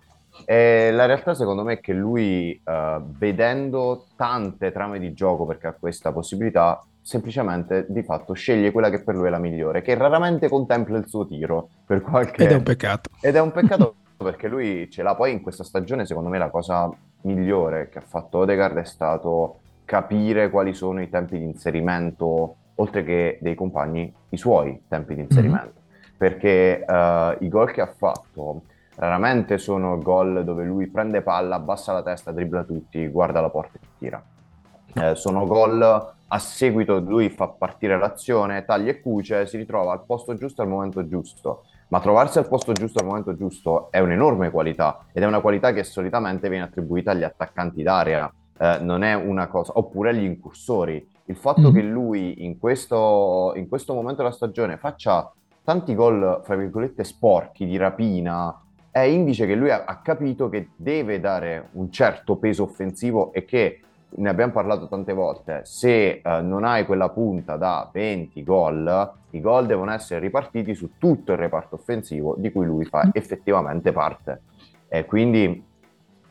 [0.45, 5.69] E la realtà secondo me è che lui, uh, vedendo tante trame di gioco, perché
[5.69, 9.95] ha questa possibilità, semplicemente di fatto sceglie quella che per lui è la migliore, che
[9.95, 12.45] raramente contempla il suo tiro per qualche...
[12.45, 13.11] Ed è un peccato.
[13.21, 16.49] Ed è un peccato perché lui ce l'ha poi in questa stagione, secondo me la
[16.49, 16.91] cosa
[17.23, 23.05] migliore che ha fatto Odegaard è stato capire quali sono i tempi di inserimento, oltre
[23.05, 25.75] che dei compagni, i suoi tempi di inserimento.
[25.75, 26.17] Mm-hmm.
[26.17, 28.63] Perché uh, i gol che ha fatto
[28.95, 33.77] raramente sono gol dove lui prende palla, abbassa la testa, dribbla tutti, guarda la porta
[33.79, 34.25] e tira.
[34.95, 40.05] Eh, sono gol a seguito lui fa partire l'azione, taglia e cuce, si ritrova al
[40.05, 41.67] posto giusto al momento giusto.
[41.89, 45.73] Ma trovarsi al posto giusto al momento giusto è un'enorme qualità ed è una qualità
[45.73, 51.07] che solitamente viene attribuita agli attaccanti d'area, eh, non è una cosa, oppure agli incursori.
[51.27, 51.73] Il fatto mm.
[51.73, 57.65] che lui in questo, in questo momento della stagione faccia tanti gol, fra virgolette, sporchi
[57.65, 62.65] di rapina, è indice che lui ha, ha capito che deve dare un certo peso
[62.65, 63.79] offensivo e che
[64.17, 69.41] ne abbiamo parlato tante volte, se eh, non hai quella punta da 20 gol, i
[69.41, 73.11] gol devono essere ripartiti su tutto il reparto offensivo di cui lui fa mm.
[73.13, 74.43] effettivamente parte.
[74.89, 75.65] E quindi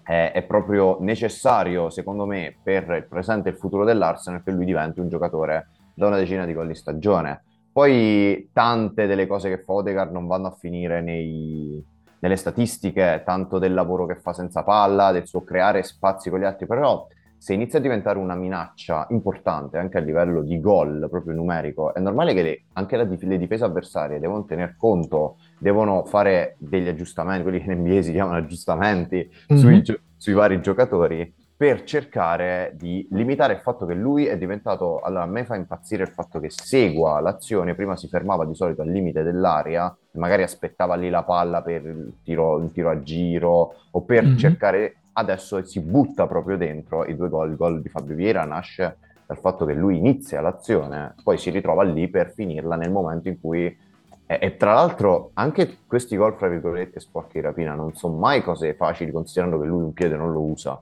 [0.03, 4.65] è, è proprio necessario, secondo me, per il presente e il futuro dell'Arsenal che lui
[4.65, 7.43] diventi un giocatore da una decina di gol di stagione.
[7.71, 11.83] Poi tante delle cose che fa Odegaard non vanno a finire nei,
[12.19, 16.43] nelle statistiche, tanto del lavoro che fa senza palla, del suo creare spazi con gli
[16.43, 17.05] altri, però
[17.43, 21.99] se inizia a diventare una minaccia importante anche a livello di gol proprio numerico, è
[21.99, 27.43] normale che le, anche la, le difese avversarie devono tener conto, devono fare degli aggiustamenti,
[27.43, 29.61] quelli che in NBA si chiamano aggiustamenti mm-hmm.
[29.61, 29.83] sui,
[30.15, 35.27] sui vari giocatori, per cercare di limitare il fatto che lui è diventato, allora a
[35.27, 39.21] me fa impazzire il fatto che segua l'azione, prima si fermava di solito al limite
[39.21, 44.23] dell'area, magari aspettava lì la palla per il tiro, il tiro a giro o per
[44.23, 44.37] mm-hmm.
[44.37, 47.51] cercare adesso si butta proprio dentro i due gol.
[47.51, 51.83] Il gol di Fabio Vieira nasce dal fatto che lui inizia l'azione, poi si ritrova
[51.83, 53.91] lì per finirla nel momento in cui...
[54.25, 58.41] E, e tra l'altro anche questi gol, fra virgolette, sporchi di rapina, non sono mai
[58.41, 60.81] cose facili considerando che lui un piede non lo usa.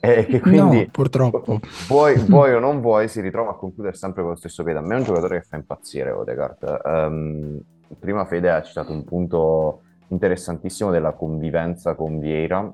[0.00, 1.60] E che quindi, no, purtroppo.
[1.88, 4.78] Vuoi, vuoi, o non vuoi, si ritrova a concludere sempre con lo stesso piede.
[4.78, 6.80] A me è un giocatore che fa impazzire Odegaard.
[6.84, 7.60] Um,
[7.98, 12.72] prima Fede ha citato un punto interessantissimo della convivenza con Vieira,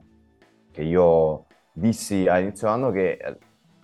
[0.73, 3.19] che io dissi a inizio anno che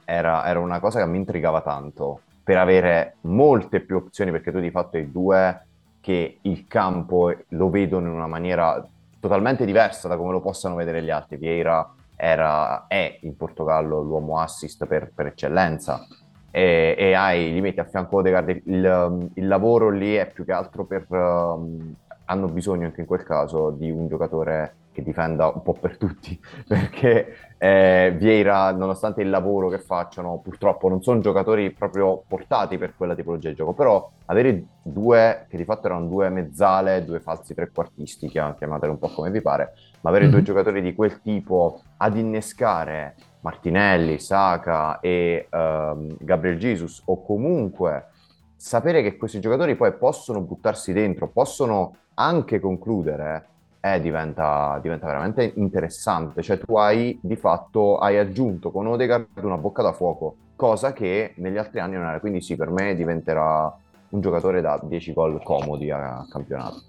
[0.04, 4.58] era, era, una cosa che mi intrigava tanto per avere molte più opzioni, perché tu
[4.58, 5.66] di fatto hai due
[6.00, 8.84] che il campo lo vedono in una maniera
[9.20, 11.36] totalmente diversa da come lo possano vedere gli altri.
[11.36, 16.06] Vieira era, è in Portogallo l'uomo assist per, per eccellenza
[16.50, 20.52] e, e, hai, li metti a fianco Odegaard, il, il, lavoro lì è più che
[20.52, 25.62] altro per um, hanno bisogno anche in quel caso di un giocatore che difenda un
[25.62, 31.70] po' per tutti, perché eh, Vieira, nonostante il lavoro che facciano, purtroppo non sono giocatori
[31.70, 36.28] proprio portati per quella tipologia di gioco, però avere due, che di fatto erano due
[36.30, 40.32] mezzale, due falsi trequartisti, chiamateli un po' come vi pare, ma avere mm-hmm.
[40.32, 40.46] due mhm.
[40.46, 48.08] giocatori di quel tipo ad innescare Martinelli, Saka e um, Gabriel Jesus, o comunque
[48.56, 53.46] sapere che questi giocatori poi possono buttarsi dentro, possono anche concludere,
[53.80, 56.42] eh, diventa, diventa, veramente interessante.
[56.42, 61.34] Cioè tu hai di fatto hai aggiunto con Odegaard una bocca da fuoco, cosa che
[61.36, 62.20] negli altri anni non era.
[62.20, 63.72] Quindi sì, per me diventerà
[64.10, 66.82] un giocatore da 10 gol comodi a campionato.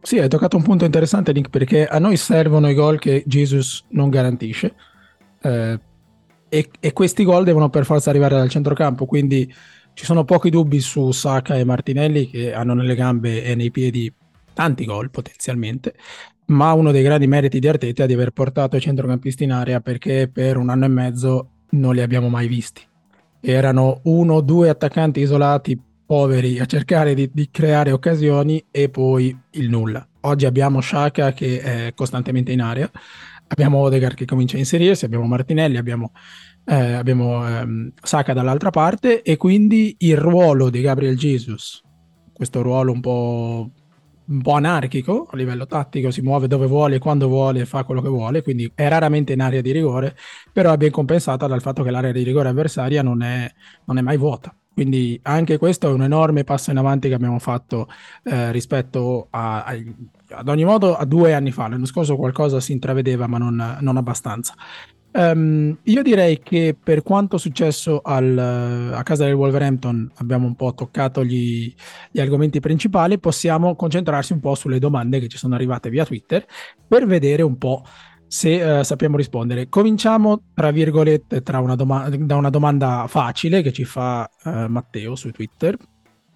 [0.00, 3.84] Sì, hai toccato un punto interessante, Nick, perché a noi servono i gol che Jesus
[3.90, 4.74] non garantisce.
[5.40, 5.80] Eh,
[6.48, 9.06] e, e, questi gol devono per forza arrivare dal centrocampo.
[9.06, 9.52] Quindi
[9.94, 14.12] ci sono pochi dubbi su Saka e Martinelli che hanno nelle gambe e nei piedi
[14.52, 15.94] tanti gol potenzialmente,
[16.46, 19.80] ma uno dei grandi meriti di Arteta è di aver portato i centrocampisti in area
[19.80, 22.82] perché per un anno e mezzo non li abbiamo mai visti.
[23.40, 29.36] Erano uno o due attaccanti isolati, poveri, a cercare di, di, creare occasioni e poi
[29.52, 30.06] il nulla.
[30.20, 32.90] Oggi abbiamo Shaka che è costantemente in area,
[33.48, 36.12] abbiamo Odegaard che comincia a inserirsi, abbiamo Martinelli, abbiamo,
[36.66, 41.82] eh, abbiamo ehm, Saka dall'altra parte e quindi il ruolo di Gabriel Jesus,
[42.32, 43.70] questo ruolo un po'
[44.32, 48.08] un po' anarchico a livello tattico, si muove dove vuole, quando vuole, fa quello che
[48.08, 50.16] vuole, quindi è raramente in area di rigore,
[50.50, 53.50] però è ben compensata dal fatto che l'area di rigore avversaria non è,
[53.84, 54.54] non è mai vuota.
[54.74, 57.88] Quindi anche questo è un enorme passo in avanti che abbiamo fatto
[58.24, 59.76] eh, rispetto a, a,
[60.30, 61.68] ad ogni modo a due anni fa.
[61.68, 64.54] L'anno scorso qualcosa si intravedeva, ma non, non abbastanza.
[65.14, 70.72] Um, io direi che per quanto successo al, a casa del Wolverhampton abbiamo un po'
[70.72, 71.72] toccato gli,
[72.10, 76.46] gli, argomenti principali, possiamo concentrarsi un po' sulle domande che ci sono arrivate via Twitter
[76.88, 77.84] per vedere un po'
[78.26, 79.68] se uh, sappiamo rispondere.
[79.68, 85.14] Cominciamo, tra virgolette, tra una doma- da una domanda facile che ci fa uh, Matteo
[85.14, 85.76] su Twitter,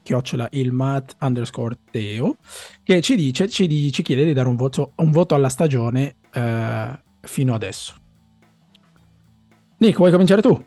[0.03, 2.37] chiocciola ilmat underscore teo,
[2.83, 6.95] che ci dice, ci, ci chiede di dare un voto, un voto alla stagione uh,
[7.23, 7.95] fino adesso.
[9.79, 10.59] Nick, vuoi cominciare tu?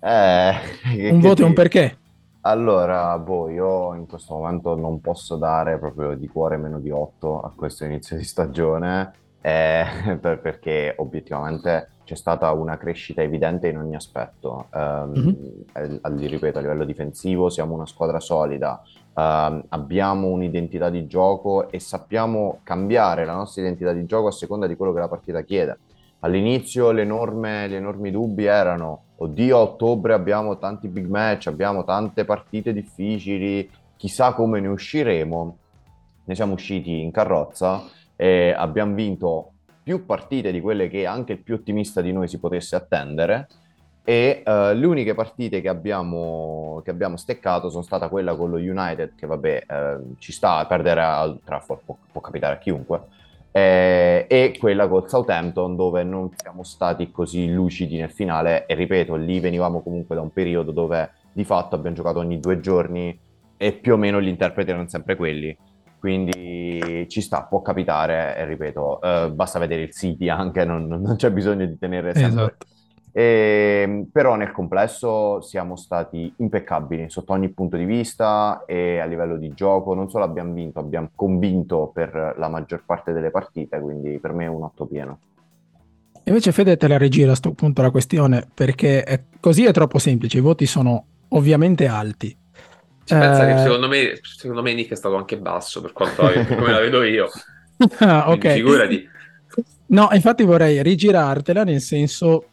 [0.00, 0.52] Eh,
[1.10, 1.98] un voto e un perché?
[2.42, 7.40] Allora, boh, io in questo momento non posso dare proprio di cuore meno di 8
[7.42, 9.84] a questo inizio di stagione, eh,
[10.18, 14.68] per, perché obiettivamente c'è stata una crescita evidente in ogni aspetto.
[14.72, 15.36] Um,
[15.74, 16.26] mm-hmm.
[16.26, 18.82] ripeto, a livello difensivo siamo una squadra solida,
[19.12, 24.66] um, abbiamo un'identità di gioco e sappiamo cambiare la nostra identità di gioco a seconda
[24.66, 25.78] di quello che la partita chiede.
[26.20, 31.84] All'inizio le enorme, gli enormi dubbi erano, oddio a ottobre abbiamo tanti big match, abbiamo
[31.84, 35.58] tante partite difficili, chissà come ne usciremo.
[36.24, 37.84] Ne siamo usciti in carrozza
[38.16, 39.52] e abbiamo vinto
[39.82, 43.48] più partite di quelle che anche il più ottimista di noi si potesse attendere
[44.04, 48.56] e uh, le uniche partite che abbiamo, che abbiamo, steccato sono stata quella con lo
[48.56, 53.00] United che vabbè eh, ci sta a perdere al Trafford può, può capitare a chiunque
[53.50, 59.14] eh, e quella col Southampton dove non siamo stati così lucidi nel finale e ripeto,
[59.16, 63.18] lì venivamo comunque da un periodo dove di fatto abbiamo giocato ogni due giorni
[63.56, 65.56] e più o meno gli interpreti erano sempre quelli.
[65.98, 71.32] Quindi ci sta, può capitare, ripeto, eh, basta vedere il City anche, non, non c'è
[71.32, 72.42] bisogno di tenere sempre...
[72.44, 72.76] Esatto
[73.18, 79.06] e, ehm, però nel complesso siamo stati impeccabili sotto ogni punto di vista e a
[79.06, 83.80] livello di gioco non solo abbiamo vinto, abbiamo convinto per la maggior parte delle partite,
[83.80, 85.18] quindi per me è un otto pieno.
[86.24, 89.98] Invece Fede te la rigira a questo punto la questione perché è, così è troppo
[89.98, 92.28] semplice, i voti sono ovviamente alti.
[93.02, 93.18] Ci eh...
[93.18, 96.78] pensa che secondo me, secondo me Nick è stato anche basso per quanto come la
[96.78, 97.28] vedo io.
[97.98, 98.48] ah, ok.
[98.52, 99.08] Figurati.
[99.86, 102.44] No, infatti vorrei rigirartela nel senso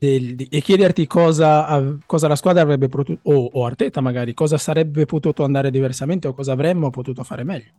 [0.00, 5.04] del, e chiederti cosa, cosa, la squadra avrebbe potuto, o, o, Arteta magari, cosa sarebbe
[5.04, 7.72] potuto andare diversamente o cosa avremmo potuto fare meglio.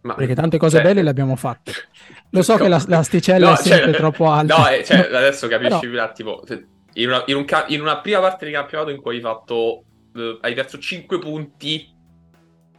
[0.00, 1.70] Ma, Perché tante cose cioè, belle le abbiamo fatte.
[2.30, 4.56] Lo so no, che la, l'asticella no, è sempre cioè, troppo alta.
[4.56, 5.92] No, eh, cioè, adesso capisci Però...
[5.92, 6.42] un attimo.
[6.94, 9.84] In una, in, un, in una, prima parte di campionato in cui hai fatto
[10.16, 11.94] eh, hai perso 5 punti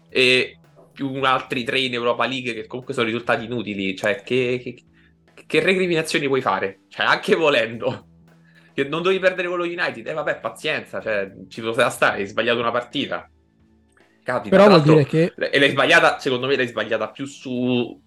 [0.09, 0.59] e
[0.91, 4.83] più altri 3 in Europa League che comunque sono risultati inutili, cioè che, che,
[5.47, 6.81] che recriminazioni puoi fare?
[6.89, 8.07] Cioè, anche volendo
[8.83, 10.05] che non dovevi perdere quello United.
[10.05, 13.29] E eh, vabbè, pazienza, cioè, ci poteva stare, hai sbagliato una partita.
[14.23, 14.55] Capita.
[14.55, 15.33] Però vuol dire che...
[15.35, 17.99] E l'hai sbagliata, secondo me l'hai sbagliata più su,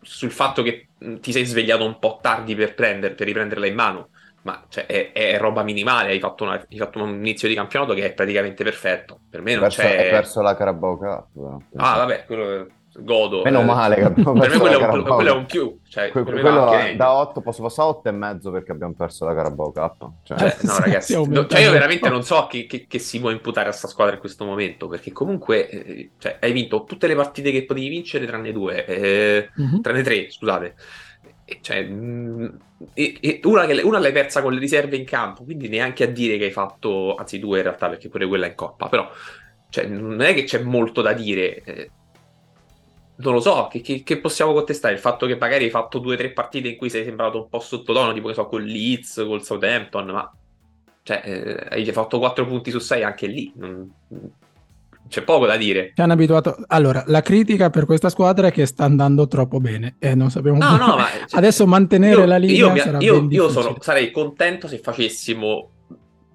[0.00, 0.88] sul fatto che
[1.20, 4.08] ti sei svegliato un po' tardi per, prendere, per riprenderla in mano.
[4.42, 7.92] Ma cioè, è, è, roba minimale, hai fatto, una, hai fatto, un inizio di campionato
[7.94, 9.20] che è praticamente perfetto.
[9.28, 10.04] Per me non perso, c'è...
[10.04, 11.26] Hai perso la Carabao Cup.
[11.76, 12.66] Ah, vabbè, quello
[13.04, 13.42] godo.
[13.42, 15.32] Meno Eh, male che abbiamo per me perso quello è la un, Carabao quello è
[15.32, 15.40] Cup.
[15.40, 15.78] un più.
[15.88, 16.64] Cioè, Que- quello
[16.96, 20.10] da 8 posso passare a 8 e mezzo perché abbiamo perso la Carabao Cup.
[20.22, 23.30] Cioè, Cioè, no, ragazzi, no, cioè io veramente non so che, che- che si può
[23.30, 27.14] imputare a sta squadra in questo momento, perché comunque eh, cioè, hai vinto tutte le
[27.14, 29.80] partite che potevi vincere, tranne due, eh, Mhm.
[29.80, 30.74] tranne tre, scusate.
[31.44, 31.78] E, cioè,
[32.94, 36.06] e- e una, che- una l'hai persa con le riserve in campo, quindi neanche a
[36.06, 39.08] dire che hai fatto, anzi due in realtà, perché pure quella è in coppa, però
[39.68, 41.62] cioè, non è che c'è molto da dire.
[41.64, 41.90] eh,
[43.22, 44.94] non lo so, che, che- che possiamo contestare?
[44.94, 47.48] Il fatto che magari hai fatto due o tre partite in cui sei sembrato un
[47.48, 50.32] po' sottotono, tipo che so, con Leeds, col Southampton, ma
[51.02, 53.52] cioè, eh, hai fatto 4 punti su 6 anche lì.
[53.56, 53.90] non-
[55.08, 55.90] C'è poco da dire.
[55.94, 56.56] Ci hanno abituato.
[56.68, 60.58] Allora, la critica per questa squadra è che sta andando troppo bene e non sappiamo
[60.58, 64.12] No, no, ma cioè, Adesso mantenere io- la linea io, sarà io- io sono- sarei
[64.12, 65.70] contento se facessimo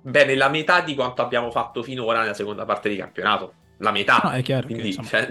[0.02, 3.54] bene la metà di quanto abbiamo fatto finora nella seconda parte di campionato.
[3.78, 4.20] La metà.
[4.24, 5.30] No, è chiaro che, Quindi, insomma- cioè,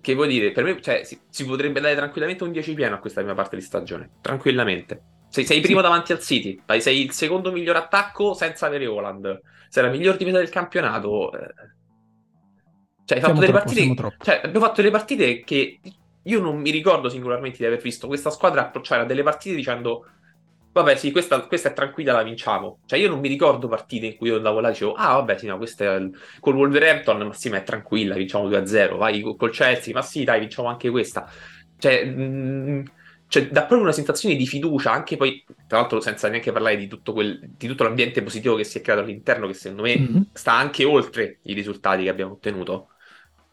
[0.00, 0.52] che vuol dire?
[0.52, 3.56] Per me cioè, si, si potrebbe dare tranquillamente un 10 pieno a questa prima parte
[3.56, 4.10] di stagione.
[4.20, 5.02] Tranquillamente.
[5.28, 9.40] Sei, sei primo davanti al City, sei il secondo miglior attacco senza avere Holland.
[9.68, 11.32] Sei la miglior difesa del campionato.
[11.32, 11.52] eh.
[13.04, 14.16] Cioè, fatto delle troppo, partite.
[14.22, 15.80] Cioè, abbiamo fatto delle partite che
[16.22, 20.06] io non mi ricordo singolarmente di aver visto questa squadra approcciare a delle partite dicendo.
[20.74, 22.80] Vabbè, sì, questa, questa è tranquilla, la vinciamo.
[22.84, 25.38] Cioè, io non mi ricordo partite in cui io andavo là e dicevo, ah, vabbè,
[25.38, 26.10] sì, no, questa è il-
[26.40, 28.96] col Wolverhampton, ma sì, ma è tranquilla, vinciamo 2-0.
[28.96, 31.28] Vai col- Chelsea, ma sì, dai, vinciamo anche questa.
[31.78, 32.82] Cioè, mh,
[33.28, 36.88] cioè, dà proprio una sensazione di fiducia, anche poi, tra l'altro, senza neanche parlare di
[36.88, 40.26] tutto, quel, di tutto l'ambiente positivo che si è creato all'interno, che secondo me Mhm.
[40.32, 42.88] sta anche oltre i risultati che abbiamo ottenuto.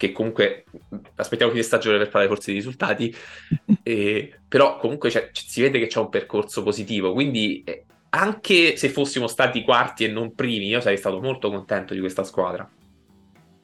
[0.01, 0.65] Che comunque
[1.13, 3.13] aspettiamo fine stagione per parlare forse di risultati,
[3.83, 7.13] e- però comunque c'è- c- si vede che c'è un percorso positivo.
[7.13, 11.93] Quindi eh, anche se fossimo stati quarti e non primi, io sarei stato molto contento
[11.93, 12.67] di questa squadra.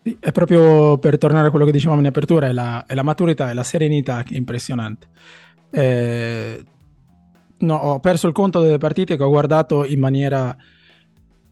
[0.04, 3.02] Sì, è proprio per tornare a quello che dicevamo in apertura, è la, è la
[3.02, 5.08] maturità e la serenità che è impressionante.
[5.72, 6.64] Eh,
[7.58, 10.56] no, ho perso il conto delle partite che ho guardato in maniera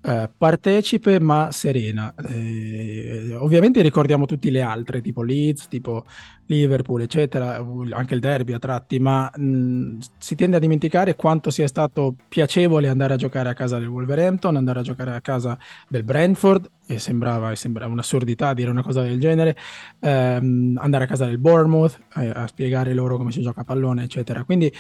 [0.06, 2.14] eh, partecipe ma serena.
[2.30, 6.06] Eh, ovviamente ricordiamo tutti le altre, tipo Leeds, tipo
[6.46, 7.56] Liverpool, eccetera,
[7.90, 12.88] anche il derby a tratti, ma mh, si tende a dimenticare quanto sia stato piacevole
[12.88, 17.00] andare a giocare a casa del Wolverhampton, andare a giocare a casa del Brentford, e
[17.00, 19.58] sembrava, sembrava un'assurdità dire una cosa del genere,
[20.02, 24.04] ehm, andare a casa del Bournemouth eh, a spiegare loro come si gioca a pallone,
[24.04, 24.44] eccetera.
[24.44, 24.72] Quindi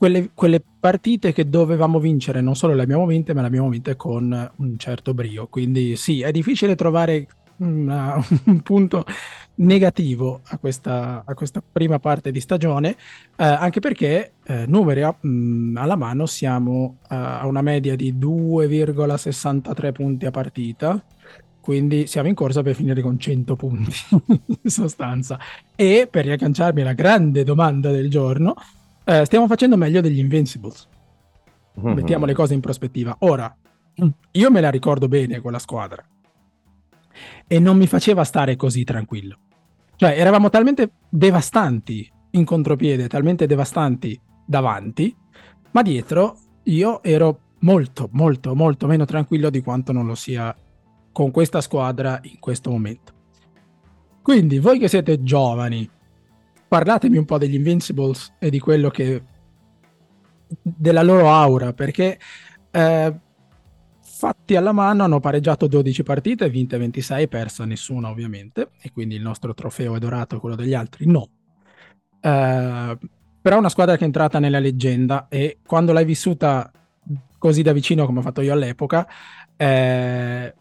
[0.00, 3.96] quelle, quelle partite che dovevamo vincere non solo le abbiamo vinte, ma le abbiamo vinte
[3.96, 5.46] con un certo brio.
[5.48, 7.26] Quindi sì, è difficile trovare
[7.58, 9.04] una- un punto
[9.56, 12.92] negativo a questa, a questa prima parte di stagione,
[13.36, 18.14] eh, anche perché eh, numeri a- mh, alla mano siamo eh, a una media di
[18.16, 21.04] 2,63 punti a partita.
[21.60, 23.92] Quindi siamo in corsa per finire con 100 punti
[24.62, 25.38] in sostanza.
[25.76, 28.54] E per riagganciarmi alla grande domanda del giorno,
[29.04, 30.88] eh, stiamo facendo meglio degli Invincibles.
[31.74, 33.16] Mettiamo le cose in prospettiva.
[33.20, 33.54] Ora,
[34.32, 36.04] io me la ricordo bene quella squadra
[37.46, 39.38] e non mi faceva stare così tranquillo.
[39.96, 45.14] Cioè, eravamo talmente devastanti in contropiede, talmente devastanti davanti,
[45.72, 50.54] ma dietro io ero molto, molto, molto meno tranquillo di quanto non lo sia
[51.12, 53.12] con questa squadra in questo momento.
[54.22, 55.88] Quindi, voi che siete giovani,
[56.70, 59.20] parlatemi un po' degli Invincibles e di quello che
[60.62, 62.18] della loro aura, perché
[62.70, 63.14] eh,
[64.00, 69.22] fatti alla mano hanno pareggiato 12 partite, vinte 26, persa nessuna ovviamente, e quindi il
[69.22, 71.28] nostro trofeo è dorato quello degli altri no.
[72.20, 72.98] Eh,
[73.42, 76.70] però è una squadra che è entrata nella leggenda e quando l'hai vissuta
[77.38, 79.08] così da vicino come ho fatto io all'epoca,
[79.56, 80.54] eh,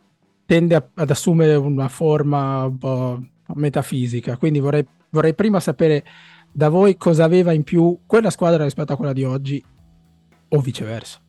[0.46, 3.22] tende a- ad assumere una forma un po'
[3.56, 4.38] metafisica.
[4.38, 6.04] Quindi vorrei, vorrei prima sapere
[6.52, 9.64] da voi cosa aveva in più quella squadra rispetto a quella di oggi
[10.50, 11.20] o viceversa.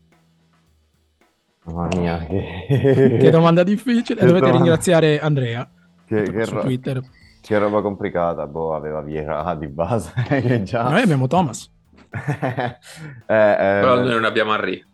[1.64, 4.21] Mamma mia, che, Che domanda difficile.
[4.21, 4.57] Che Dovete domanda.
[4.64, 5.69] ringraziare Andrea
[6.07, 7.01] che, che su ro- Twitter.
[7.40, 8.47] che roba complicata.
[8.47, 10.12] Boh, aveva Vieira di base,
[10.64, 10.89] già...
[10.89, 11.70] Noi abbiamo Thomas.
[13.26, 14.85] Eh, eh, Però noi non abbiamo Henry.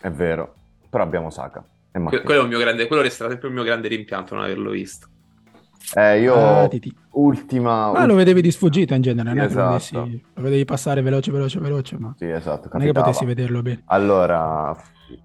[0.00, 0.54] È vero,
[0.88, 1.62] però abbiamo Saka.
[1.92, 4.70] Que- quello, è un mio grande, quello resterà sempre il mio grande rimpianto non averlo
[4.70, 5.06] visto.
[5.96, 6.68] Eh, io Ah,
[7.10, 7.90] ultima...
[7.90, 9.68] Ah, lo vedevi di sfuggita in genere, Sì, non esatto.
[9.68, 13.60] vedessi- lo vedevi passare veloce, veloce, veloce, ma Sì, esatto, non è che potessi vederlo
[13.62, 13.82] bene.
[13.86, 14.74] Allora,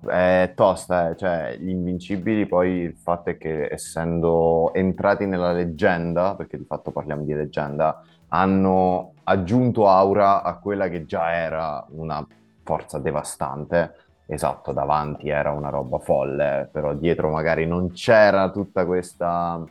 [0.05, 6.35] è tosta, eh, cioè gli invincibili poi il fatto è che essendo entrati nella leggenda,
[6.35, 12.25] perché di fatto parliamo di leggenda, hanno aggiunto aura a quella che già era una
[12.63, 13.93] forza devastante.
[14.29, 19.63] Esatto, davanti era una roba folle, però dietro magari non c'era tutta questa,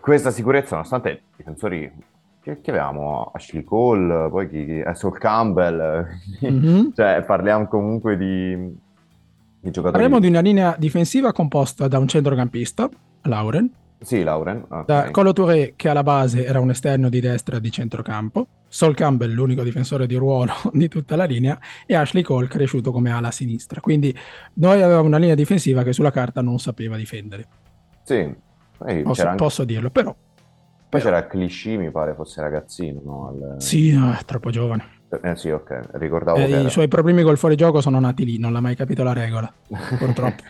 [0.00, 1.92] questa sicurezza, nonostante i difensori
[2.40, 3.30] che, che avevamo?
[3.32, 6.06] Ashley Cole, poi chi, chi, eh, Sol Campbell,
[6.44, 6.90] mm-hmm.
[6.94, 8.54] cioè parliamo comunque di,
[9.60, 9.92] di giocatori.
[9.92, 12.88] Parliamo di una linea difensiva composta da un centrocampista,
[13.22, 13.70] Lauren,
[14.04, 14.64] sì, Lauren.
[14.68, 14.84] Okay.
[14.84, 19.32] Da Colo Touré, che alla base era un esterno di destra di centrocampo, Sol Campbell,
[19.32, 23.80] l'unico difensore di ruolo di tutta la linea, e Ashley Cole cresciuto come ala sinistra.
[23.80, 24.14] Quindi
[24.54, 27.46] noi avevamo una linea difensiva che sulla carta non sapeva difendere.
[28.02, 28.30] Sì,
[29.02, 29.36] posso, anche...
[29.36, 30.14] posso, dirlo, però...
[30.14, 31.04] Poi però...
[31.04, 33.28] c'era Clichy, mi pare fosse ragazzino, no?
[33.28, 33.60] Al...
[33.60, 35.02] Sì, no, è troppo giovane.
[35.22, 36.68] Eh sì, ok, ricordavo eh, I era...
[36.68, 39.52] suoi problemi col fuorigioco sono nati lì, non l'ha mai capito la regola,
[39.98, 40.42] purtroppo.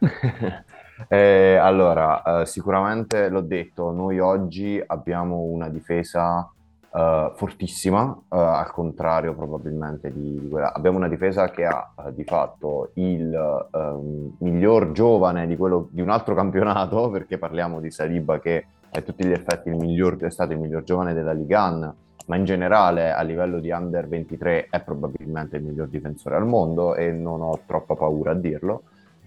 [1.08, 6.48] Eh, allora, eh, sicuramente l'ho detto, noi oggi abbiamo una difesa
[6.94, 10.72] eh, fortissima, eh, al contrario probabilmente di, di, quella.
[10.72, 13.34] Abbiamo una difesa che ha eh, di fatto il
[13.72, 19.00] ehm, miglior giovane di, quello, di un altro campionato, perché parliamo di Saliba che a
[19.00, 21.92] tutti gli effetti miglior, è stato il miglior giovane della Ligan,
[22.26, 26.94] ma in generale a livello di under 23 è probabilmente il miglior difensore al mondo
[26.94, 28.84] e non ho troppa paura a dirlo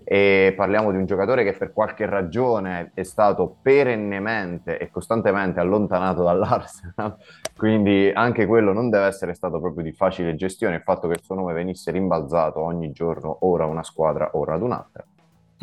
[0.09, 6.23] e parliamo di un giocatore che per qualche ragione è stato perennemente e costantemente allontanato
[6.23, 7.17] dall'Arsenal,
[7.57, 11.21] quindi anche quello non deve essere stato proprio di facile gestione, il fatto che il
[11.21, 15.03] suo nome venisse rimbalzato ogni giorno, ora una squadra, ora ad un'altra.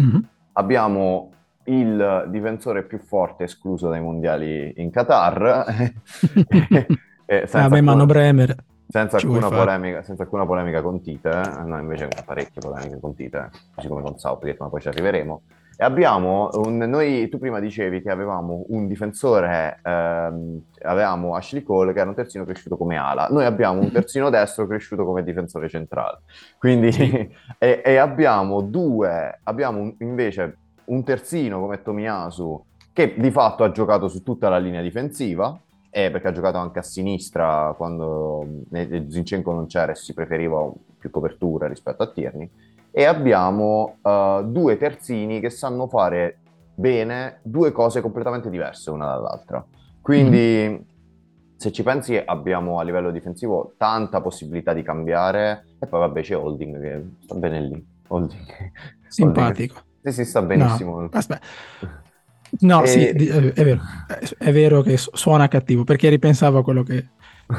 [0.02, 0.20] Mm-hmm.
[0.52, 1.30] Abbiamo
[1.64, 5.92] il difensore più forte escluso dai mondiali in Qatar.
[7.24, 8.54] e, ah, beh, Mano Bremer.
[8.94, 11.64] Senza alcuna, polemica, senza alcuna, polemica, con Tite, eh?
[11.64, 15.42] noi invece parecchie polemiche con Tite, così come con Southgate, ma poi ci arriveremo.
[15.76, 21.92] E abbiamo un, noi, tu prima dicevi che avevamo un difensore, ehm, avevamo Ashley Cole
[21.92, 25.68] che era un terzino cresciuto come ala, noi abbiamo un terzino destro cresciuto come difensore
[25.68, 26.20] centrale.
[26.56, 26.90] Quindi,
[27.58, 33.72] e, e, abbiamo due, abbiamo un, invece un terzino come Tomiyasu che di fatto ha
[33.72, 35.58] giocato su tutta la linea difensiva,
[35.96, 40.68] eh, perché ha giocato anche a sinistra quando Zinchenko non c'era e si preferiva
[40.98, 42.50] più copertura rispetto a Tierney.
[42.90, 46.38] E abbiamo uh, due terzini che sanno fare
[46.74, 49.64] bene due cose completamente diverse una dall'altra.
[50.00, 50.76] Quindi, mm.
[51.58, 55.76] se ci pensi, abbiamo a livello difensivo tanta possibilità di cambiare.
[55.78, 57.86] E poi, vabbè, c'è Holding che sta bene lì.
[58.08, 58.46] Holding.
[59.06, 59.74] Simpatico.
[59.74, 59.92] Holding.
[60.02, 61.02] Sì, sì, sta benissimo.
[61.02, 61.46] No, aspetta.
[62.60, 62.86] No, e...
[62.86, 63.80] sì, è vero.
[64.38, 67.08] È vero che suona cattivo, perché ripensavo a quello che...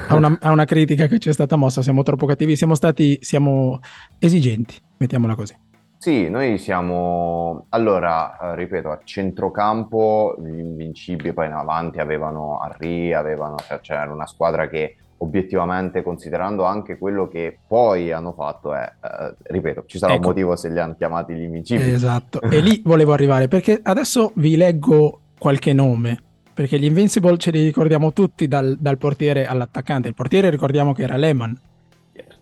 [0.07, 3.19] A una, a una critica che ci è stata mossa, siamo troppo cattivi, siamo stati,
[3.21, 3.79] siamo
[4.17, 5.55] esigenti, mettiamola così.
[5.97, 13.13] Sì, noi siamo, allora, eh, ripeto, a centrocampo gli invincibili, poi in avanti avevano Arri,
[13.13, 18.91] avevano, cioè, c'era una squadra che obiettivamente considerando anche quello che poi hanno fatto è,
[19.01, 20.21] eh, ripeto, ci sarà ecco.
[20.21, 21.91] un motivo se li hanno chiamati gli invincibili.
[21.91, 26.21] Esatto, e lì volevo arrivare perché adesso vi leggo qualche nome,
[26.53, 30.07] perché gli Invincible ce li ricordiamo tutti dal, dal portiere all'attaccante.
[30.07, 31.57] Il portiere ricordiamo che era Lehman,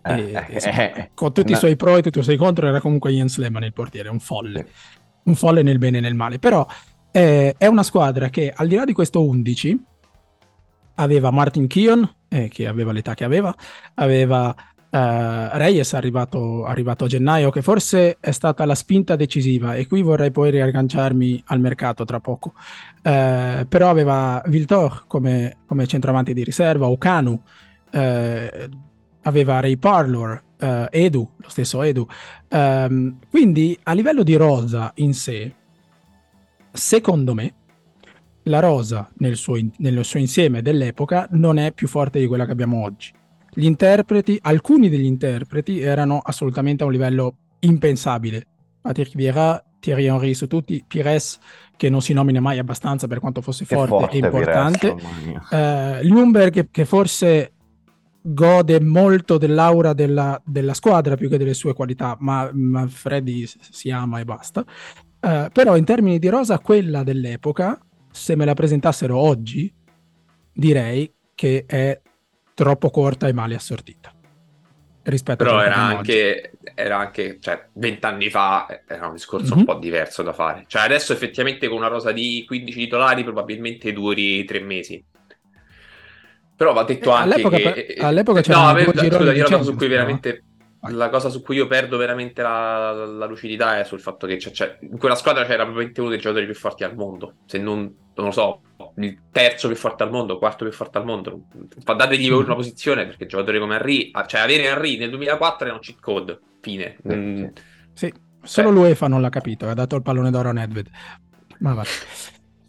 [0.06, 3.10] eh, e, eh, con tutti i suoi pro e tutti i suoi contro era comunque
[3.10, 4.66] Jens Lehman il portiere, un folle,
[5.24, 6.66] un folle nel bene e nel male, però
[7.10, 9.84] eh, è una squadra che al di là di questo 11
[10.94, 13.54] aveva Martin Kion, eh, che aveva l'età che aveva,
[13.94, 14.54] aveva
[14.94, 20.02] Uh, Reyes arrivato, arrivato a gennaio, che forse è stata la spinta decisiva, e qui
[20.02, 22.52] vorrei poi riagganciarmi al mercato tra poco.
[23.02, 27.98] Uh, però aveva Viltor come, come centravanti di riserva, Okanu, uh,
[29.22, 30.42] aveva Ray Parlor,
[30.90, 32.06] Edu, lo stesso Edu.
[32.50, 35.52] Um, quindi a livello di rosa in sé,
[36.70, 37.52] secondo me,
[38.44, 42.52] la rosa nel suo, nel suo insieme dell'epoca non è più forte di quella che
[42.52, 43.12] abbiamo oggi.
[43.52, 48.46] Gli interpreti, alcuni degli interpreti erano assolutamente a un livello impensabile.
[48.80, 51.38] Patrick Vieira, Thierry Henry su tutti, Pires
[51.76, 54.94] che non si nomina mai abbastanza per quanto fosse forte, forte, e importante.
[54.94, 57.52] Pires, uh, che forse
[58.20, 63.90] gode molto dell'aura della, della, squadra più che delle sue qualità, ma, ma Freddy si
[63.90, 64.64] ama e basta.
[65.20, 67.78] Uh, però in termini di rosa, quella dell'epoca
[68.14, 69.74] se me la presentassero oggi,
[70.52, 72.00] direi che è
[72.54, 74.12] troppo corta e male assortita.
[75.02, 79.58] Rispetto Però era anche, era anche, cioè, vent'anni fa era un discorso mm-hmm.
[79.58, 80.64] un po' diverso da fare.
[80.68, 85.04] Cioè, adesso effettivamente con una rosa di 15 titolari probabilmente duri tre mesi.
[86.56, 87.96] Però va detto eh, anche all'epoca, che...
[87.98, 88.84] all'epoca c'era no, ave...
[88.84, 90.44] scusa, la cosa su cui veramente
[90.88, 94.50] la cosa su cui io perdo veramente la, la lucidità è sul fatto che c'è,
[94.50, 97.92] c'è, in quella squadra c'era probabilmente uno dei giocatori più forti al mondo, se non,
[98.14, 98.60] non lo so,
[98.96, 101.44] il terzo più forte al mondo, il quarto più forte al mondo.
[101.84, 102.34] Dategli mm.
[102.34, 106.00] una posizione perché giocatori come Henry, ah, cioè avere Henry nel 2004 era un cheat
[106.00, 106.96] code, fine.
[107.08, 107.46] Mm.
[107.92, 108.12] Sì,
[108.42, 108.76] solo cioè.
[108.76, 110.88] l'UEFA non l'ha capito, ha dato il pallone d'oro a Nedved.
[111.60, 111.84] Ma va.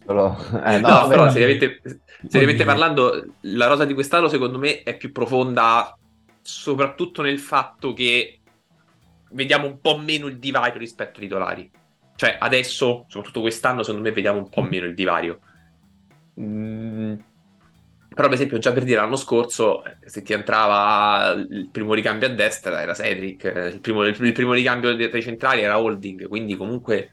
[0.06, 0.36] Solo...
[0.64, 1.80] Eh, no, no però seriamente,
[2.28, 5.96] seriamente parlando, la rosa di quest'anno secondo me è più profonda
[6.46, 8.40] soprattutto nel fatto che
[9.30, 11.70] vediamo un po' meno il divario rispetto ai titolari.
[12.14, 14.68] Cioè, adesso, soprattutto quest'anno, secondo me vediamo un po' mm.
[14.68, 15.40] meno il divario.
[16.40, 17.14] Mm,
[18.14, 22.30] però, per esempio, già per dire l'anno scorso, se ti entrava il primo ricambio a
[22.30, 23.44] destra era Cedric,
[23.74, 27.10] il primo, il primo ricambio dei centrali era Holding, quindi comunque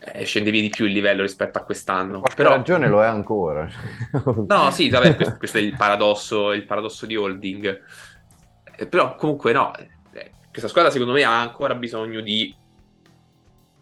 [0.00, 2.20] eh, scendevi di più il livello rispetto a quest'anno.
[2.20, 2.50] Per Però...
[2.50, 3.68] ragione lo è ancora.
[4.48, 7.80] no, sì, vabbè, questo, questo, è il paradosso, il paradosso di Holding.
[8.82, 12.52] Eh, però comunque no, eh, questa squadra secondo me ha ancora bisogno di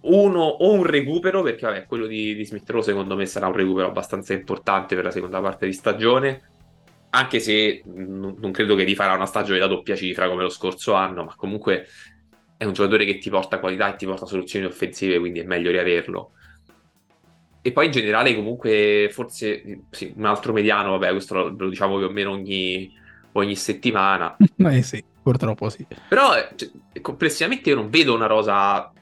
[0.02, 3.88] uno o un recupero, perché vabbè, quello di, di Smith secondo me sarà un recupero
[3.88, 6.42] abbastanza importante per la seconda parte di stagione.
[7.10, 10.92] Anche se n- non credo che rifarà una stagione da doppia cifra come lo scorso
[10.92, 11.86] anno, ma comunque
[12.56, 15.70] è un giocatore che ti porta qualità e ti porta soluzioni offensive, quindi è meglio
[15.70, 16.32] riaverlo.
[17.62, 21.96] E poi in generale, comunque, forse sì, un altro mediano, vabbè, questo lo, lo diciamo
[21.96, 22.90] più o meno ogni,
[23.32, 24.36] ogni settimana.
[24.56, 25.86] Eh sì, purtroppo sì.
[26.08, 26.70] Però cioè,
[27.00, 28.92] complessivamente io non vedo una rosa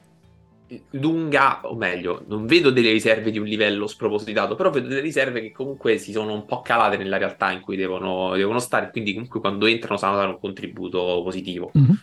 [0.91, 5.41] lunga, o meglio, non vedo delle riserve di un livello spropositato, però vedo delle riserve
[5.41, 9.13] che comunque si sono un po' calate nella realtà in cui devono, devono stare, quindi
[9.13, 11.71] comunque quando entrano sanno dare un contributo positivo.
[11.77, 11.95] Mm-hmm.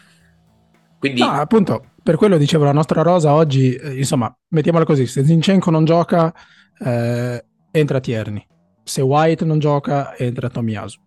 [0.98, 1.20] Quindi...
[1.20, 5.70] No, appunto, per quello dicevo, la nostra rosa oggi, eh, insomma, mettiamola così, se Zinchenko
[5.70, 6.34] non gioca,
[6.78, 8.44] eh, entra Tierney.
[8.82, 11.00] Se White non gioca, entra Tomiyasu.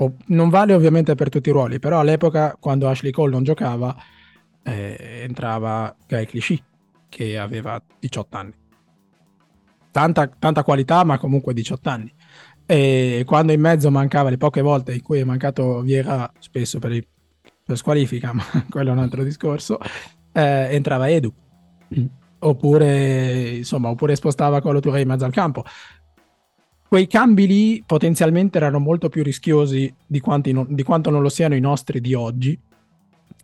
[0.00, 3.96] O, non vale ovviamente per tutti i ruoli, però all'epoca, quando Ashley Cole non giocava,
[4.62, 6.62] eh, entrava Guy Clichy
[7.08, 8.54] che aveva 18 anni.
[9.90, 12.14] Tanta, tanta qualità, ma comunque 18 anni.
[12.66, 16.92] E quando in mezzo mancava le poche volte in cui è mancato Viera, spesso per,
[16.92, 17.06] il,
[17.64, 19.78] per squalifica, ma quello è un altro discorso,
[20.32, 21.32] eh, entrava Edu.
[22.40, 25.64] Oppure, insomma, oppure spostava Colo Touré in mezzo al campo.
[26.88, 30.22] Quei cambi lì potenzialmente erano molto più rischiosi di,
[30.52, 32.58] non, di quanto non lo siano i nostri di oggi,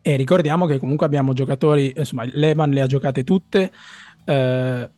[0.07, 3.73] e ricordiamo che comunque abbiamo giocatori, insomma, Lehman le ha giocate tutte,
[4.25, 4.91] eh,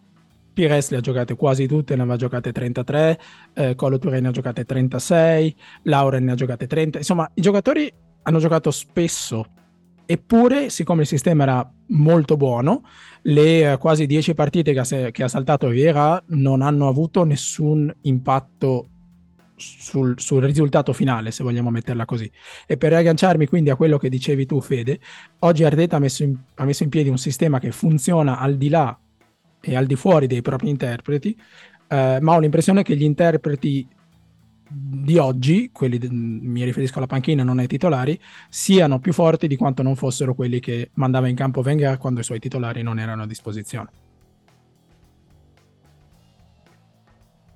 [0.53, 3.21] Pires le ha giocate quasi tutte, ne aveva giocate 33,
[3.55, 7.93] eh, Colo Touré ne ha giocate 36, Lauren ne ha giocate 30, insomma i giocatori
[8.23, 9.47] hanno giocato spesso,
[10.07, 12.83] eppure siccome il sistema era molto buono,
[13.23, 17.93] le eh, quasi 10 partite che ha, che ha saltato Vieira non hanno avuto nessun
[18.03, 18.89] impatto
[19.57, 22.31] sul, sul, risultato finale, se vogliamo metterla così.
[22.67, 25.01] E per agganciarmi quindi a quello che dicevi tu, Fede,
[25.41, 28.69] oggi Ardeta ha messo in, ha messo in piedi un sistema che funziona al di
[28.69, 28.97] là
[29.61, 31.37] e al di fuori dei propri interpreti,
[31.89, 33.89] eh, ma ho l'impressione che gli interpreti
[34.69, 39.57] di oggi, quelli de- mi riferisco alla panchina, non ai titolari, siano più forti di
[39.57, 43.23] quanto non fossero quelli che mandava in campo Wenger quando i suoi titolari non erano
[43.23, 43.91] a disposizione.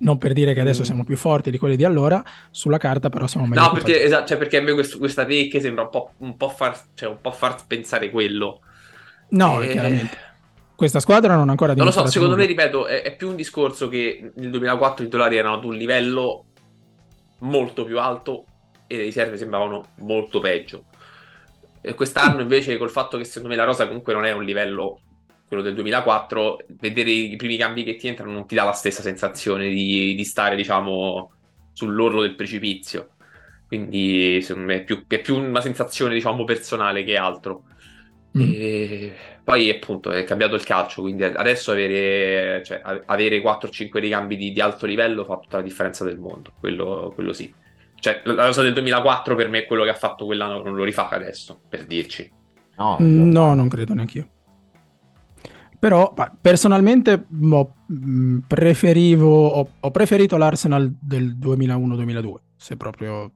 [0.01, 0.85] non per dire che adesso mm.
[0.85, 3.61] siamo più forti di quelli di allora, sulla carta però siamo meglio.
[3.61, 6.49] No, perché, esatto, cioè perché a me questo, questa take sembra un po', un, po
[6.49, 8.61] far, cioè un po' far pensare quello.
[9.29, 9.67] No, e...
[9.67, 10.17] Eh, chiaramente.
[10.75, 13.35] Questa squadra non ha ancora Non lo so, secondo me, ripeto, è, è, più un
[13.35, 16.45] discorso che nel 2004 i titolari erano ad un livello
[17.41, 18.45] molto più alto
[18.87, 20.85] e le riserve sembravano molto peggio.
[21.81, 25.01] E quest'anno invece col fatto che secondo me la rosa comunque non è un livello
[25.51, 29.01] quello del 2004, vedere i primi cambi che ti entrano non ti dà la stessa
[29.01, 31.33] sensazione di, di stare, diciamo,
[31.73, 33.15] sull'orlo del precipizio.
[33.67, 37.65] Quindi, secondo me, è più, è più una sensazione, diciamo, personale che altro.
[38.37, 38.51] Mm.
[38.53, 39.13] E
[39.43, 44.61] poi, appunto, è cambiato il calcio, quindi adesso avere, cioè, avere 4-5 ricambi di, di,
[44.61, 47.53] alto livello fa tutta la differenza del mondo, quello, quello sì.
[47.95, 50.83] Cioè, la cosa del 2004 per me è quello che ha fatto quell'anno, non lo
[50.83, 52.31] rifà adesso, per dirci.
[52.77, 54.29] No, no non credo neanche io.
[55.77, 63.31] Però personalmente mm, preferivo, ho, ho preferito l'Arsenal del 2001-2002, se proprio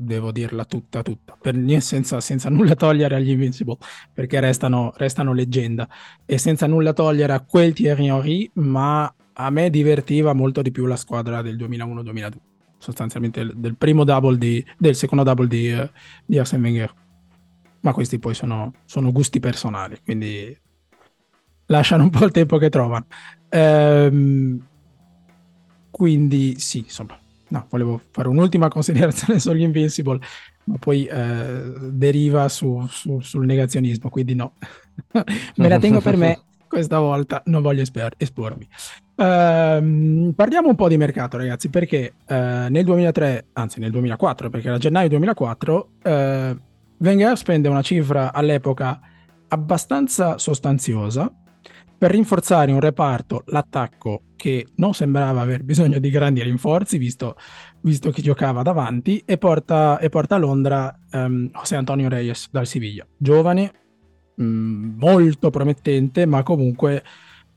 [0.00, 3.76] devo dirla tutta tutta, per, senza, senza, nulla togliere agli Invincible,
[4.12, 5.88] perché restano, restano, leggenda,
[6.24, 10.86] e senza nulla togliere a quel Thierry Henry, ma a me divertiva molto di più
[10.86, 12.32] la squadra del 2001-2002,
[12.78, 15.90] sostanzialmente del primo double di, del secondo double di, uh,
[16.24, 16.94] di Arsene Wenger.
[17.80, 20.56] Ma questi poi sono, sono gusti personali, quindi
[21.66, 23.06] lasciano un po' il tempo che trovano.
[23.48, 24.64] Ehm,
[25.90, 27.18] quindi sì, insomma,
[27.48, 30.18] no, volevo fare un'ultima considerazione sugli Invincible,
[30.64, 34.54] ma poi eh, deriva su, su, sul negazionismo, quindi no.
[35.56, 38.68] Me la tengo per me questa volta, non voglio esper- espormi.
[39.14, 42.34] Uh, parliamo un po' di mercato, ragazzi, perché uh,
[42.68, 46.56] nel 2003, anzi nel 2004, perché era gennaio 2004, uh,
[46.98, 49.00] Wenger spende una cifra all'epoca
[49.48, 51.32] abbastanza sostanziosa
[51.98, 57.34] per rinforzare un reparto, l'attacco che non sembrava aver bisogno di grandi rinforzi, visto,
[57.80, 62.66] visto che giocava davanti, e porta, e porta a Londra um, José Antonio Reyes dal
[62.66, 63.04] Siviglia.
[63.16, 63.72] Giovane,
[64.36, 67.02] mh, mm, molto promettente, ma comunque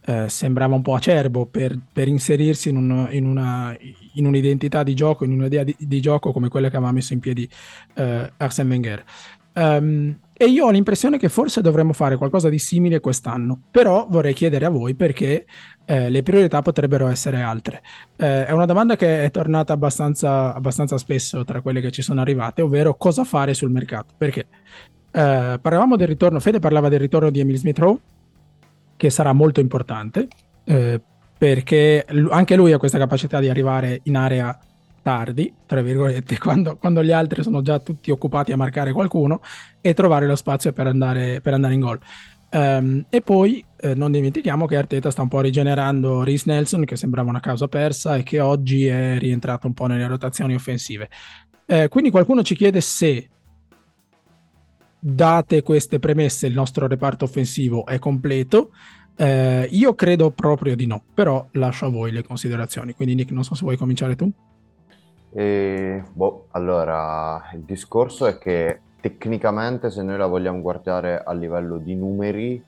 [0.04, 3.78] eh, sembrava un po' acerbo per, per inserirsi in, un, in, una,
[4.14, 7.20] in, un'identità di gioco, in un'idea di, di, gioco come quella che aveva messo in
[7.20, 7.48] piedi
[7.94, 9.04] eh, Arsene Wenger.
[9.54, 14.34] Um, e io ho l'impressione che forse dovremmo fare qualcosa di simile quest'anno, però vorrei
[14.34, 15.46] chiedere a voi perché
[15.86, 17.84] eh, le priorità potrebbero essere altre.
[18.16, 22.22] Eh, è una domanda che è tornata abbastanza, abbastanza, spesso tra quelle che ci sono
[22.22, 24.16] arrivate, ovvero cosa fare sul mercato.
[24.18, 24.48] Perché
[25.12, 28.00] eh, parlavamo del ritorno, Fede parlava del ritorno di Emil Smith Rowe,
[28.98, 30.28] che sarà molto importante,
[30.64, 31.00] eh,
[31.38, 34.60] perché anche lui ha questa capacità di arrivare in area
[35.02, 39.42] tardi, tra virgolette, quando, quando, gli altri sono già tutti occupati a marcare qualcuno
[39.82, 42.00] e trovare lo spazio per andare, per andare in gol.
[42.54, 46.98] Um, e poi eh, non dimentichiamo che Arteta sta un po' rigenerando Rhys Nelson, che
[46.98, 51.10] sembrava una causa persa e che oggi è rientrato un po' nelle rotazioni offensive.
[51.66, 53.30] Eh, quindi qualcuno ci chiede se,
[55.04, 58.72] date queste premesse, il nostro reparto offensivo è completo.
[59.18, 62.94] Eh, io credo proprio di no, però lascio a voi le considerazioni.
[62.94, 64.32] Quindi Nick, non so se vuoi cominciare tu.
[65.34, 71.78] E, boh, allora, il discorso è che tecnicamente se noi la vogliamo guardare a livello
[71.78, 72.64] di numeri,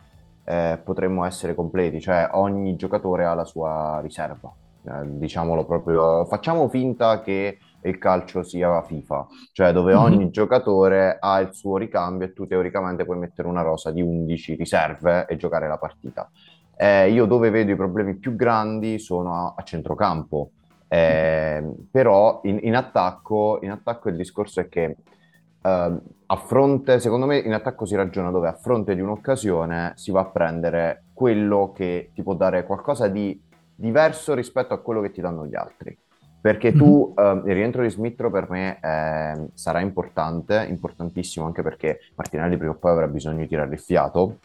[0.45, 4.51] eh, potremmo essere completi, cioè ogni giocatore ha la sua riserva.
[4.85, 10.03] Eh, diciamolo proprio, facciamo finta che il calcio sia FIFA, cioè dove mm-hmm.
[10.03, 14.55] ogni giocatore ha il suo ricambio e tu teoricamente puoi mettere una rosa di 11
[14.55, 16.29] riserve e giocare la partita.
[16.75, 20.51] Eh, io dove vedo i problemi più grandi sono a, a centrocampo
[20.93, 27.25] eh, però in, in, attacco, in, attacco, il discorso è che eh, a fronte, secondo
[27.25, 31.71] me in attacco si ragiona dove a fronte di un'occasione si va a prendere quello
[31.73, 33.41] che ti può dare qualcosa di
[33.73, 35.97] diverso rispetto a quello che ti danno gli altri.
[36.39, 42.01] Perché tu, eh, il rientro di Smithro per me eh, sarà importante, importantissimo anche perché
[42.13, 44.37] Martinelli prima o poi avrà bisogno di tirare il fiato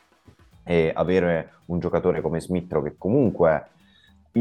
[0.65, 3.67] e avere un giocatore come Smithro che comunque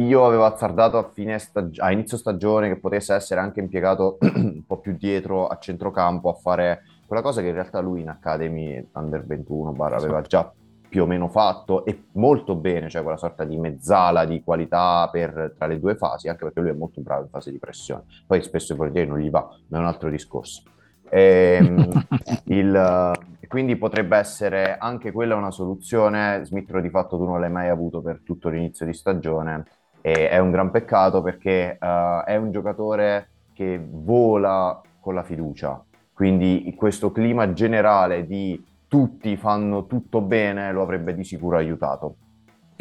[0.05, 4.63] io avevo azzardato a, fine stag- a inizio stagione che potesse essere anche impiegato un
[4.65, 8.85] po' più dietro a centrocampo a fare quella cosa che in realtà lui in Academy
[8.93, 10.51] Under 21 bar aveva già
[10.89, 15.53] più o meno fatto e molto bene, cioè quella sorta di mezzala di qualità per,
[15.57, 18.03] tra le due fasi, anche perché lui è molto bravo in fase di pressione.
[18.25, 20.63] Poi spesso e volentieri non gli va, ma è un altro discorso.
[21.09, 22.05] E, ehm,
[22.47, 23.13] il,
[23.47, 26.41] quindi potrebbe essere anche quella una soluzione.
[26.43, 29.65] Smithro di fatto tu non l'hai mai avuto per tutto l'inizio di stagione
[30.07, 35.83] e è un gran peccato perché uh, è un giocatore che vola con la fiducia.
[36.13, 42.15] Quindi questo clima generale di tutti fanno tutto bene lo avrebbe di sicuro aiutato.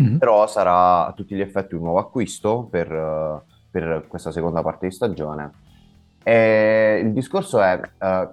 [0.01, 0.18] Mm-hmm.
[0.18, 4.87] Però sarà a tutti gli effetti un nuovo acquisto per, uh, per questa seconda parte
[4.87, 5.51] di stagione.
[6.22, 8.29] E il discorso è uh,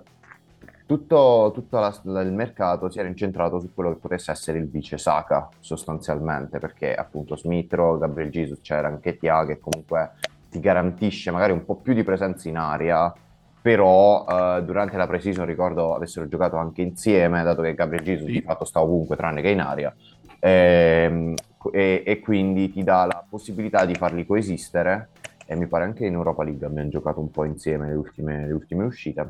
[0.93, 4.99] tutto, tutto la, il mercato si era incentrato su quello che potesse essere il vice
[4.99, 10.11] Saka sostanzialmente perché appunto Smithro, Gabriel Jesus c'era anche Tia che comunque
[10.51, 13.11] ti garantisce magari un po' più di presenza in aria
[13.59, 18.33] però uh, durante la pre-season ricordo avessero giocato anche insieme dato che Gabriel Jesus sì.
[18.33, 19.95] di fatto sta ovunque tranne che in aria
[20.39, 21.33] e, ehm,
[21.71, 25.09] e, e, quindi ti dà la possibilità di farli coesistere
[25.47, 28.53] e mi pare anche in Europa League abbiamo giocato un po' insieme le ultime, le
[28.53, 29.21] ultime uscite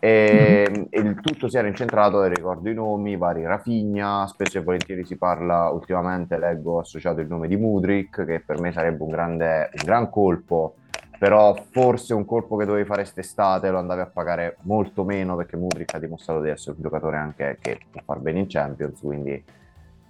[0.00, 0.82] e, mm-hmm.
[0.90, 5.16] e, il tutto si era incentrato, ricordo i nomi, vari Rafinha, spesso e volentieri si
[5.16, 9.84] parla, ultimamente leggo associato il nome di Mudrik, che per me sarebbe un, grande, un
[9.84, 10.76] gran colpo,
[11.18, 15.56] però forse un colpo che dovevi fare quest'estate lo andavi a pagare molto meno perché
[15.56, 19.44] Mudrik ha dimostrato di essere un giocatore anche che può far bene in Champions, quindi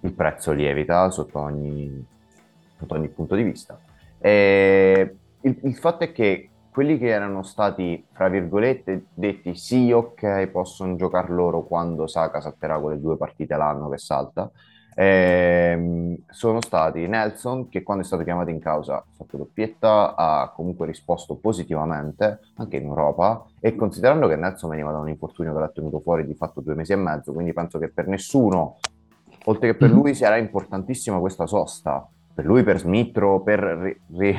[0.01, 2.05] il prezzo lievita sotto ogni,
[2.77, 3.79] sotto ogni punto di vista.
[4.19, 10.47] E il, il fatto è che quelli che erano stati, fra virgolette, detti sì, ok,
[10.47, 14.49] possono giocare loro quando Saka salterà quelle due partite l'anno che salta,
[14.95, 20.53] ehm, sono stati Nelson, che quando è stato chiamato in causa ha fatto doppietta, ha
[20.55, 25.59] comunque risposto positivamente, anche in Europa, e considerando che Nelson veniva da un infortunio che
[25.59, 28.77] l'ha tenuto fuori di fatto due mesi e mezzo, quindi penso che per nessuno,
[29.47, 29.99] oltre che per mm-hmm.
[29.99, 32.09] lui, sarà importantissima questa sosta
[32.39, 34.39] per lui, per Smithro, per ri- ri-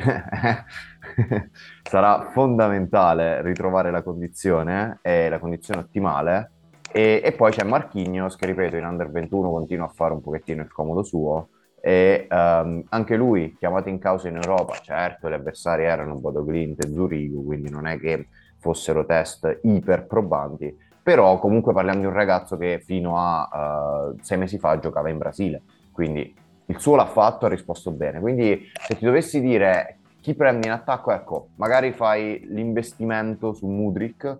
[1.82, 6.50] sarà fondamentale ritrovare la condizione e la condizione ottimale.
[6.90, 10.62] E, e, poi c'è Marquinhos che, ripeto, in Under 21 continua a fare un pochettino
[10.62, 11.50] il comodo suo.
[11.78, 14.78] E um, anche lui chiamato in causa in Europa.
[14.80, 18.28] Certo, gli avversari erano Bodo Glint e Zurigo, quindi non è che
[18.60, 20.74] fossero test iper probanti.
[21.02, 25.18] Però comunque parliamo di un ragazzo che fino a uh, sei mesi fa giocava in
[25.18, 25.60] Brasile.
[25.92, 26.39] Quindi
[26.70, 28.20] il suo l'ha fatto, ha risposto bene.
[28.20, 34.36] Quindi se ti dovessi dire chi prende in attacco, ecco, magari fai l'investimento su Mudrik,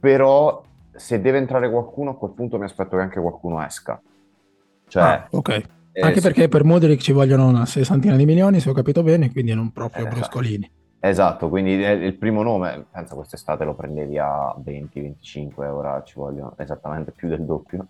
[0.00, 0.62] però
[0.92, 4.00] se deve entrare qualcuno a quel punto mi aspetto che anche qualcuno esca.
[4.88, 5.62] Cioè, ah, ok.
[5.92, 9.30] Eh, anche perché per Mudrik ci vogliono una sessantina di milioni, se ho capito bene,
[9.30, 10.70] quindi non proprio eh, bruscolini.
[10.98, 17.12] Esatto, quindi il primo nome, penso quest'estate lo prendevi a 20-25, ora ci vogliono esattamente
[17.12, 17.86] più del doppio.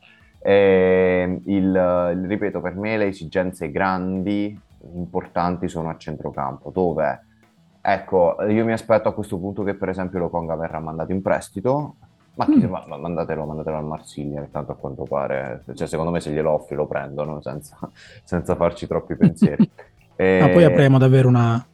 [0.47, 4.61] E il, il, ripeto, per me le esigenze grandi,
[4.93, 7.25] importanti sono a centrocampo, dove,
[7.81, 11.95] ecco, io mi aspetto a questo punto che per esempio Lokonga verrà mandato in prestito,
[12.35, 12.65] ma, mm.
[12.65, 16.51] ma, ma mandatelo, mandatelo al Marsiglia, tanto a quanto pare, cioè secondo me se glielo
[16.51, 17.79] offri lo prendono senza,
[18.23, 19.67] senza farci troppi pensieri.
[20.15, 20.41] e...
[20.43, 21.65] Ma poi avremo davvero una,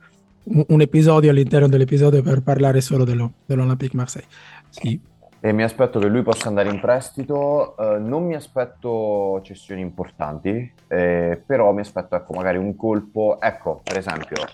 [0.45, 4.29] un episodio all'interno dell'episodio per parlare solo dello, dell'Olympique Marseille.
[4.69, 5.01] Sì.
[5.43, 10.71] E mi aspetto che lui possa andare in prestito, uh, non mi aspetto cessioni importanti,
[10.87, 14.45] eh, però mi aspetto ecco, magari un colpo, ecco per esempio,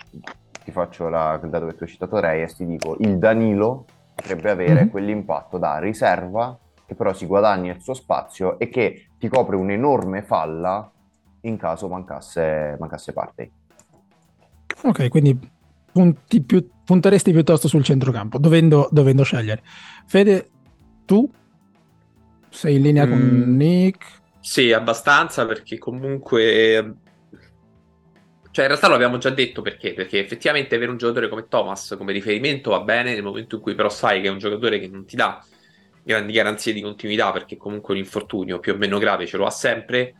[0.63, 3.85] ti faccio la, dato che tu hai citato Reyes, ti dico il Danilo
[4.15, 4.87] potrebbe avere mm-hmm.
[4.87, 10.23] quell'impatto da riserva che però si guadagna il suo spazio e che ti copre un'enorme
[10.23, 10.89] falla
[11.41, 13.51] in caso mancasse, mancasse parte.
[14.83, 15.37] Ok, quindi
[15.91, 19.61] punti più, punteresti piuttosto sul centrocampo, dovendo, dovendo scegliere.
[20.05, 20.51] Fede,
[21.07, 21.27] tu
[22.49, 24.05] sei in linea mm, con Nick?
[24.41, 26.95] Sì, abbastanza perché comunque...
[28.51, 31.95] Cioè, in realtà lo abbiamo già detto perché, perché effettivamente avere un giocatore come Thomas
[31.95, 34.87] come riferimento va bene nel momento in cui però sai che è un giocatore che
[34.87, 35.39] non ti dà
[36.03, 39.51] grandi garanzie di continuità perché comunque un infortunio più o meno grave ce lo ha
[39.51, 40.15] sempre.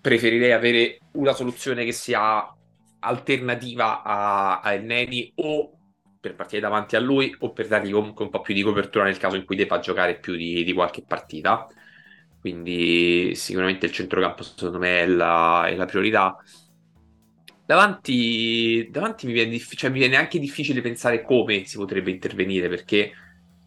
[0.00, 2.54] Preferirei avere una soluzione che sia
[2.98, 5.73] alternativa a, a El Neni o
[6.24, 9.18] per partire davanti a lui o per dargli comunque un po' più di copertura nel
[9.18, 11.66] caso in cui debba giocare più di, di qualche partita.
[12.40, 16.34] Quindi sicuramente il centrocampo secondo me è la, è la priorità.
[17.66, 22.68] Davanti, davanti mi, viene diff- cioè, mi, viene anche difficile pensare come si potrebbe intervenire
[22.68, 23.12] perché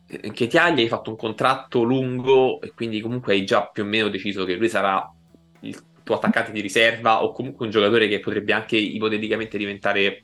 [0.07, 4.07] che ti hai fatto un contratto lungo e quindi comunque hai già più o meno
[4.07, 5.13] deciso che lui sarà
[5.61, 10.23] il tuo attaccante di riserva o comunque un giocatore che potrebbe anche ipoteticamente diventare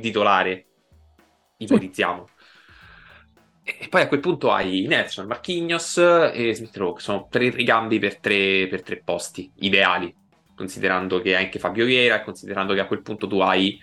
[0.00, 0.65] titolare,
[1.56, 2.28] ipotizziamo.
[3.62, 7.98] E poi a quel punto hai Nelson, Marquinhos e Smith Rowe, che sono tre ricambi
[7.98, 10.14] per tre, per tre posti ideali,
[10.54, 13.76] considerando che hai anche Fabio Viera considerando che a quel punto tu hai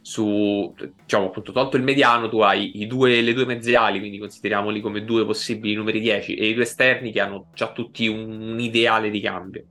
[0.00, 4.80] su, diciamo appunto, tolto il mediano, tu hai due, le due mezze ali, quindi consideriamoli
[4.80, 8.60] come due possibili numeri 10, e i due esterni che hanno già tutti un, un
[8.60, 9.66] ideale di cambio.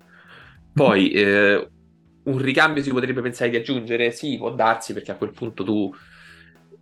[0.73, 1.69] Poi eh,
[2.23, 4.11] un ricambio si potrebbe pensare di aggiungere?
[4.11, 5.91] Sì, può darsi perché a quel punto tu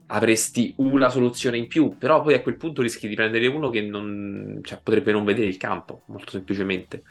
[0.07, 3.81] avresti una soluzione in più, però poi a quel punto rischi di prendere uno che
[3.81, 7.03] non, cioè, potrebbe non vedere il campo, molto semplicemente.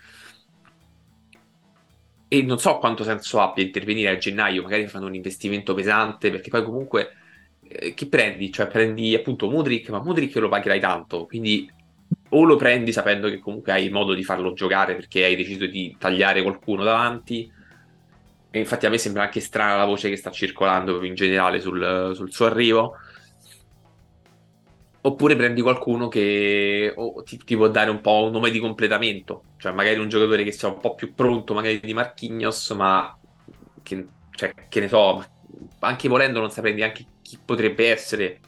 [2.28, 6.50] E non so quanto senso abbia intervenire a gennaio, magari fanno un investimento pesante, perché
[6.50, 7.10] poi comunque
[7.62, 8.50] eh, che prendi?
[8.52, 11.70] Cioè prendi appunto Mudrik, ma Mudrik lo pagherai tanto, quindi
[12.30, 15.94] o lo prendi sapendo che comunque hai modo di farlo giocare perché hai deciso di
[15.98, 17.50] tagliare qualcuno davanti.
[18.54, 22.12] E infatti a me sembra anche strana la voce che sta circolando in generale sul,
[22.14, 22.94] sul suo arrivo.
[25.00, 29.42] Oppure prendi qualcuno che oh, ti, ti, può dare un po' un nome di completamento,
[29.56, 33.18] cioè magari un giocatore che sia un po' più pronto, magari di Marquinhos, ma
[33.82, 35.24] che, cioè, che ne so,
[35.80, 38.38] anche volendo non saprei neanche chi potrebbe essere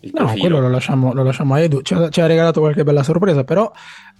[0.00, 0.40] il no, profilo.
[0.42, 1.80] quello lo lasciamo, lo lasciamo a Edu.
[1.80, 3.72] Ci ha, regalato qualche bella sorpresa, però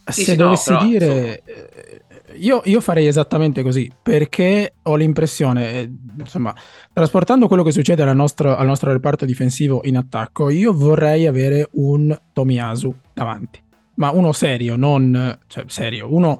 [0.07, 1.43] sì, se sì, dovessi no, però, dire...
[1.45, 2.03] Eh,
[2.39, 6.55] io, io, farei esattamente così, perché ho l'impressione, eh, insomma,
[6.93, 11.68] trasportando quello che succede al nostro, al nostro reparto difensivo in attacco, io vorrei avere
[11.72, 13.61] un Tomiyasu davanti,
[13.95, 15.39] ma uno serio, non...
[15.47, 16.39] cioè serio, uno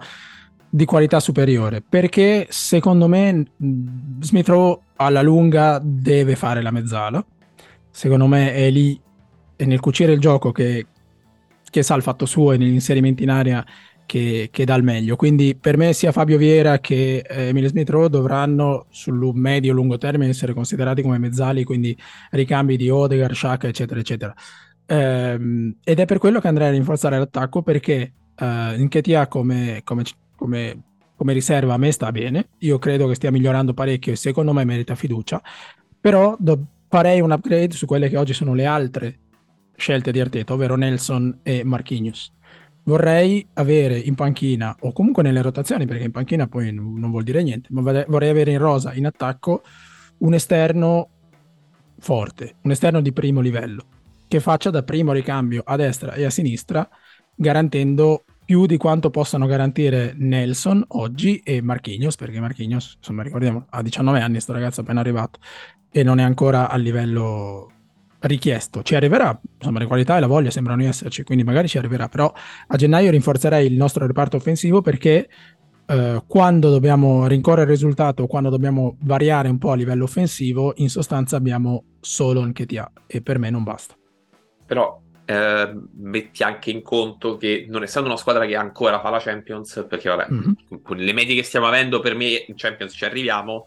[0.70, 3.44] di qualità superiore, perché secondo me
[4.20, 7.24] Smith Rowe alla lunga deve fare la mezzala,
[7.90, 9.01] secondo me è lì
[9.57, 10.86] e nel cucire il gioco che,
[11.68, 13.64] che sa il fatto suo e negli inserimenti in area
[14.09, 15.17] che, che, dà il meglio.
[15.17, 20.31] Quindi per me sia Fabio Viera che eh, Emile Smith Rowe dovranno sul medio-lungo termine
[20.31, 21.95] essere considerati come mezzali, quindi
[22.31, 24.35] ricambi di Odegar, Shaka, eccetera, eccetera.
[24.87, 30.03] Ehm, ed è per quello che andrei a rinforzare l'attacco perché eh, Nketia come, come,
[30.35, 30.83] come,
[31.15, 32.49] come riserva a me sta bene.
[32.61, 35.43] Io credo che stia migliorando parecchio e secondo me merita fiducia.
[36.01, 39.19] Però do- farei un upgrade su quelle che oggi sono le altre
[39.77, 42.33] scelte di Arteta, ovvero Nelson e Marquinhos.
[42.89, 47.43] Vorrei avere in panchina, o comunque nelle rotazioni, perché in panchina poi non vuol dire
[47.43, 49.61] niente, ma vorrei avere in rosa, in attacco,
[50.20, 51.11] un esterno
[51.99, 53.82] forte, un esterno di primo livello,
[54.26, 56.89] che faccia da primo ricambio a destra e a sinistra,
[57.34, 63.82] garantendo più di quanto possano garantire Nelson oggi e Marquinhos, perché Marquinhos, insomma, ricordiamo, ha
[63.82, 65.41] 19 anni, sto ragazzo appena arrivato
[65.91, 67.70] e non è ancora a livello
[68.21, 68.83] richiesto.
[68.83, 72.33] Ci arriverà, insomma, le qualità e la voglia sembrano esserci, quindi magari ci arriverà, però
[72.66, 75.29] a gennaio rinforzerei il nostro reparto offensivo perché
[75.87, 80.91] eh, quando dobbiamo rincorrere il risultato, quando dobbiamo variare un po' a livello offensivo, in
[80.91, 83.95] sostanza abbiamo solo Nketiah e per me non basta.
[84.66, 89.19] Però eh, metti anche in conto che non essendo una squadra che ancora fa la
[89.19, 90.53] Champions, perché vabbè, mm-hmm.
[90.83, 93.64] con le medie che stiamo avendo, per me in Champions ci arriviamo,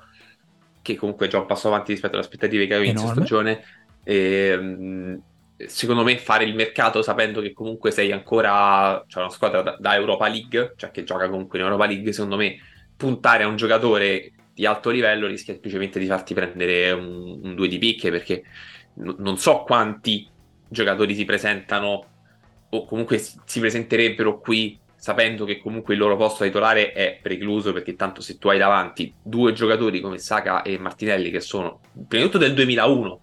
[0.82, 3.64] che comunque è già un passo avanti rispetto alle aspettative che avevo inizio stagione.
[4.04, 5.22] E, ehm,
[5.68, 9.95] secondo me fare il mercato sapendo che comunque sei ancora cioè una squadra da, da,
[9.95, 12.58] Europa League, cioè che gioca comunque in Europa League, secondo me
[12.95, 17.68] puntare a un giocatore di alto livello rischia semplicemente di farti prendere un, un due
[17.68, 18.43] di picche perché
[18.95, 20.28] n- non so quanti
[20.68, 22.06] giocatori si presentano
[22.70, 27.95] o comunque si, presenterebbero qui sapendo che comunque il loro posto titolare è precluso perché
[27.95, 32.30] tanto se tu hai davanti due giocatori come Saka e Martinelli che sono prima di
[32.30, 33.20] tutto del 2001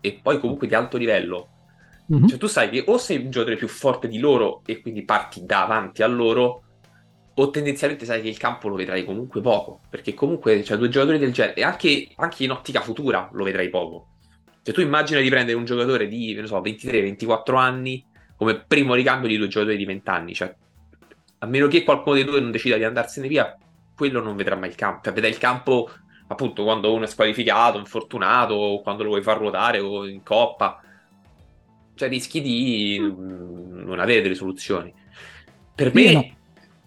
[0.00, 1.48] e poi comunque di alto livello
[2.12, 2.26] mm-hmm.
[2.26, 5.44] cioè tu sai che o sei un giocatore più forte di loro e quindi parti
[5.44, 6.62] davanti a loro
[7.34, 11.18] o tendenzialmente sai che il campo lo vedrai comunque poco perché comunque cioè, due giocatori
[11.18, 14.08] del genere e anche, anche in ottica futura lo vedrai poco
[14.62, 18.04] cioè tu immagina di prendere un giocatore di so, 23-24 anni
[18.36, 20.54] come primo ricambio di due giocatori di 20 anni cioè
[21.38, 23.56] a meno che qualcuno dei due non decida di andarsene via,
[23.94, 25.00] quello non vedrà mai il campo.
[25.04, 25.90] Cioè, vedrà il campo
[26.28, 30.80] appunto quando uno è squalificato, infortunato, quando lo vuoi far ruotare o in coppa.
[31.94, 34.94] Cioè, rischi di non avere delle soluzioni.
[35.74, 36.36] Per me,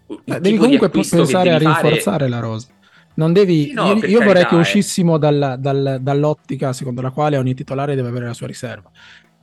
[0.06, 0.40] no.
[0.40, 2.30] devi comunque pensare a rinforzare fare...
[2.30, 2.68] la rosa.
[3.14, 7.38] Non devi, sì, no, io, io vorrei che uscissimo dalla, dal, dall'ottica secondo la quale
[7.38, 8.90] ogni titolare deve avere la sua riserva.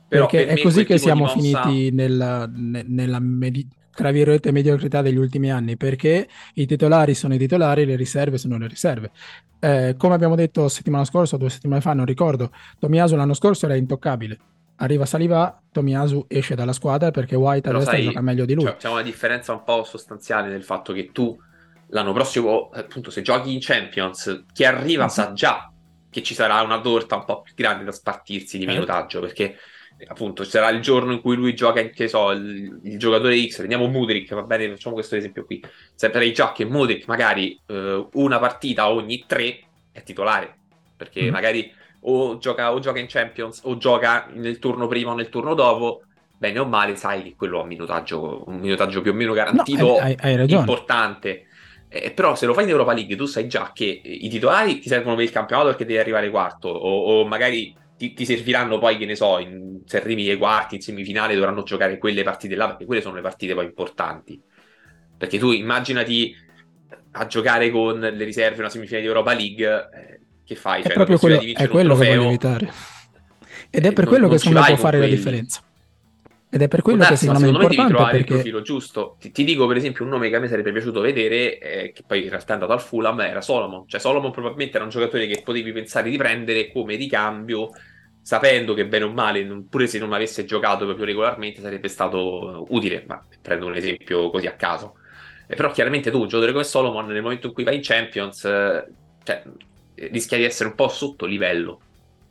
[0.07, 1.61] Però perché per è così che siamo mossa...
[1.61, 3.67] finiti nella, nella, medi-
[3.99, 8.57] tra virgolette, mediocrità degli ultimi anni, perché i titolari sono i titolari, le riserve sono
[8.57, 9.11] le riserve.
[9.59, 13.75] Eh, come abbiamo detto settimana scorsa due settimane fa, non ricordo, Tomiasu l'anno scorso era
[13.75, 14.39] intoccabile.
[14.77, 18.63] Arriva Saliva, Tomiasu esce dalla squadra perché White a destra gioca meglio di lui.
[18.63, 21.37] Cioè, c'è una differenza un po' sostanziale nel fatto che tu
[21.87, 25.09] l'anno prossimo, appunto, se giochi in Champions, chi arriva uh-huh.
[25.09, 25.69] sa già
[26.09, 29.57] che ci sarà una torta un po' più grande da spartirsi di minutaggio, perché
[30.07, 33.61] appunto ci sarà il giorno in cui lui gioca, che so, il, il giocatore X,
[33.61, 35.63] vediamo Mudrik, va bene, facciamo questo esempio qui.
[35.93, 39.59] Saprei già che Mudrik magari eh, una partita ogni tre
[39.91, 40.55] è titolare,
[40.95, 41.31] perché mm-hmm.
[41.31, 41.71] magari
[42.01, 46.03] o gioca, o gioca in Champions o gioca nel turno prima o nel turno dopo,
[46.37, 49.85] bene o male sai che quello ha un minutaggio, un minutaggio più o meno garantito,
[49.85, 51.45] no, hai, hai importante.
[51.91, 54.87] Eh, però se lo fai in Europa League tu sai già che i titolari ti
[54.87, 58.97] servono per il campionato perché devi arrivare quarto o, o magari ti, ti, serviranno poi,
[58.97, 62.67] che ne so, in, se arrivi ai quarti, in semifinale, dovranno giocare quelle partite là,
[62.67, 64.41] perché quelle sono le partite poi importanti.
[65.17, 66.33] Perché tu immaginati
[67.11, 70.79] a giocare con le riserve una semifinale di Europa League, eh, che fai?
[70.79, 72.71] È cioè, proprio quello, è quello che voglio evitare.
[73.69, 75.11] Ed è per eh, quello non, che secondo me può fare quelli.
[75.11, 75.63] la differenza.
[76.51, 78.33] Ed è per quello darsi, che secondo, secondo me è importante trovare perché...
[78.33, 79.17] il profilo giusto.
[79.19, 82.03] Ti, ti, dico per esempio un nome che a me sarebbe piaciuto vedere, eh, che
[82.07, 83.87] poi in realtà è andato al Fulham, era Solomon.
[83.87, 87.69] Cioè Solomon probabilmente era un giocatore che potevi pensare di prendere come ricambio,
[88.29, 93.03] sapendo che bene o male, pure se non avesse giocato proprio regolarmente, sarebbe stato utile.
[93.07, 94.97] Ma prendo un esempio così a caso.
[95.47, 98.45] Eh, però chiaramente tu, un giocatore come Solomon, nel momento in cui vai in Champions,
[98.45, 98.85] eh,
[99.23, 99.43] cioè,
[100.11, 101.81] rischia di essere un po' sotto livello.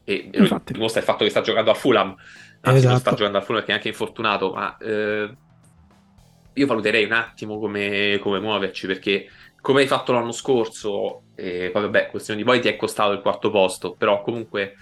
[0.05, 0.73] E Infatti.
[0.73, 2.15] dimostra il fatto che sta giocando a Fulham
[2.61, 2.93] anzi esatto.
[2.93, 5.37] non sta giocando al Fulham perché è anche infortunato, ma eh,
[6.53, 9.29] io valuterei un attimo come, come, muoverci perché
[9.61, 13.21] come hai fatto l'anno scorso, eh, poi vabbè, questione di poi ti è costato il
[13.21, 14.75] quarto posto, però comunque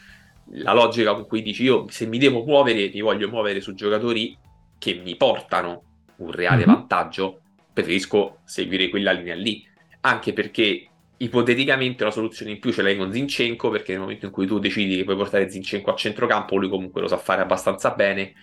[0.50, 4.36] la logica con cui dici io se mi devo muovere, mi voglio muovere su giocatori
[4.78, 5.82] che mi portano
[6.16, 6.74] un reale mm-hmm.
[6.74, 7.40] vantaggio,
[7.72, 9.66] preferisco seguire quella linea lì,
[10.00, 10.88] anche perché
[11.18, 14.58] ipoteticamente una soluzione in più ce l'hai con Zinchenko perché nel momento in cui tu
[14.58, 18.34] decidi che puoi portare Zinchenko a centrocampo lui comunque lo sa fare abbastanza bene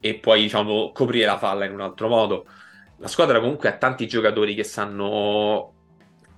[0.00, 2.46] e puoi diciamo coprire la falla in un altro modo
[2.98, 5.74] la squadra comunque ha tanti giocatori che sanno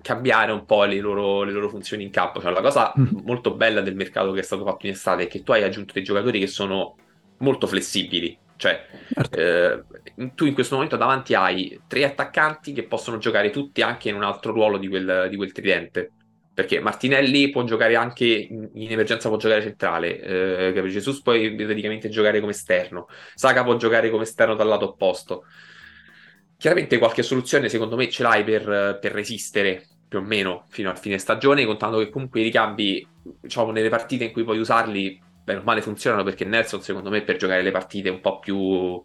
[0.08, 3.18] cambiare un po' le loro, le loro funzioni in campo cioè la cosa mm.
[3.24, 5.92] molto bella del mercato che è stato fatto in estate è che tu hai aggiunto
[5.92, 6.96] dei giocatori che sono
[7.38, 8.84] molto flessibili cioè,
[9.14, 9.38] certo.
[9.38, 14.16] eh, tu in questo momento davanti hai tre attaccanti che possono giocare tutti anche in
[14.16, 16.10] un altro ruolo di quel, di quel tridente.
[16.52, 20.20] Perché Martinelli può giocare anche in, in emergenza, può giocare centrale.
[20.20, 23.06] Eh, Jesus può praticamente giocare come esterno.
[23.36, 25.44] Saka può giocare come esterno dal lato opposto.
[26.56, 30.94] Chiaramente qualche soluzione secondo me ce l'hai per, per resistere più o meno fino a
[30.94, 33.06] fine stagione, contando che comunque i ricambi,
[33.40, 37.22] diciamo, nelle partite in cui puoi usarli bene o male funzionano perché Nelson secondo me
[37.22, 39.02] per giocare le partite un po' più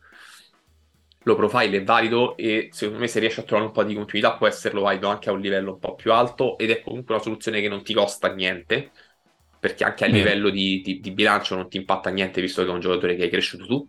[1.26, 4.36] lo profile è valido e secondo me se riesci a trovare un po' di continuità
[4.36, 7.24] può esserlo valido anche a un livello un po' più alto ed è comunque una
[7.24, 8.92] soluzione che non ti costa niente
[9.58, 10.12] perché anche a mm.
[10.12, 13.24] livello di, di, di, bilancio non ti impatta niente visto che è un giocatore che
[13.24, 13.88] hai cresciuto tu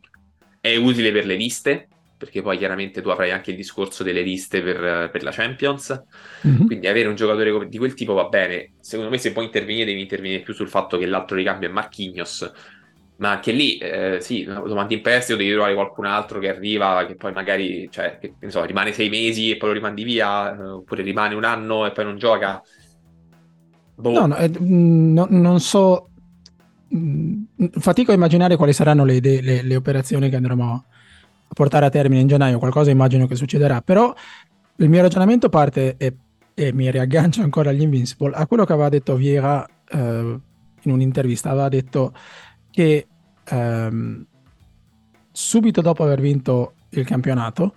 [0.60, 1.88] è utile per le liste
[2.24, 6.02] perché poi chiaramente tu avrai anche il discorso delle liste per, per la Champions
[6.46, 6.66] mm-hmm.
[6.66, 10.00] quindi avere un giocatore di quel tipo va bene secondo me se puoi intervenire devi
[10.00, 12.52] intervenire più sul fatto che l'altro ricambio è Marquinhos
[13.16, 17.06] ma anche lì, eh, sì, lo mandi in prestito, devi trovare qualcun altro che arriva,
[17.06, 20.62] che poi magari, cioè, che, so, rimane sei mesi e poi lo rimandi via, eh,
[20.62, 22.60] oppure rimane un anno e poi non gioca.
[23.94, 24.10] Boh.
[24.10, 26.08] No, no, eh, no, non so,
[27.78, 30.84] fatico a immaginare quali saranno le, idee, le, le, operazioni che andremo
[31.52, 34.12] portare a termine in gennaio, qualcosa immagino che succederà, però
[34.76, 36.16] il mio ragionamento parte e,
[36.54, 40.38] e mi riaggancio ancora agli Invincible, a quello che aveva detto Viera eh,
[40.82, 42.12] in un'intervista, aveva detto
[42.70, 43.06] che
[43.44, 44.26] ehm,
[45.30, 47.74] subito dopo aver vinto il campionato,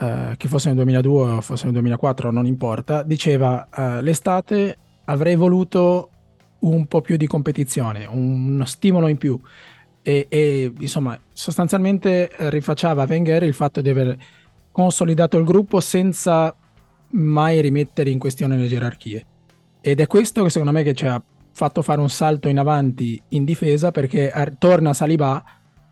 [0.00, 5.36] eh, che fosse nel 2002 o fosse nel 2004, non importa, diceva eh, l'estate avrei
[5.36, 6.10] voluto
[6.60, 9.40] un po' più di competizione, uno stimolo in più.
[10.02, 14.16] E, e insomma, sostanzialmente rifacciava a Wenger il fatto di aver
[14.70, 16.54] consolidato il gruppo senza
[17.10, 19.26] mai rimettere in questione le gerarchie.
[19.80, 21.22] Ed è questo che secondo me che ci ha
[21.52, 25.42] fatto fare un salto in avanti in difesa perché torna Saliba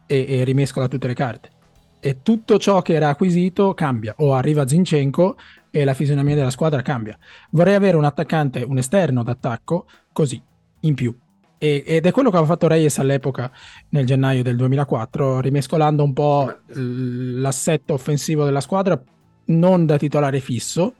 [0.06, 1.50] e, e rimescola tutte le carte.
[1.98, 5.36] E tutto ciò che era acquisito cambia, o arriva Zinchenko
[5.70, 7.18] e la fisionomia della squadra cambia.
[7.50, 10.40] Vorrei avere un attaccante, un esterno d'attacco, così,
[10.80, 11.12] in più.
[11.58, 13.50] E, ed è quello che aveva fatto Reyes all'epoca
[13.90, 19.00] nel gennaio del 2004, rimescolando un po' l'assetto offensivo della squadra,
[19.46, 20.94] non da titolare fisso,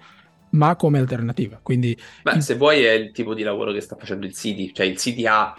[0.51, 1.59] ma come alternativa.
[1.63, 2.43] Quindi, Beh, in...
[2.43, 5.27] se vuoi è il tipo di lavoro che sta facendo il City, cioè il City
[5.27, 5.55] ha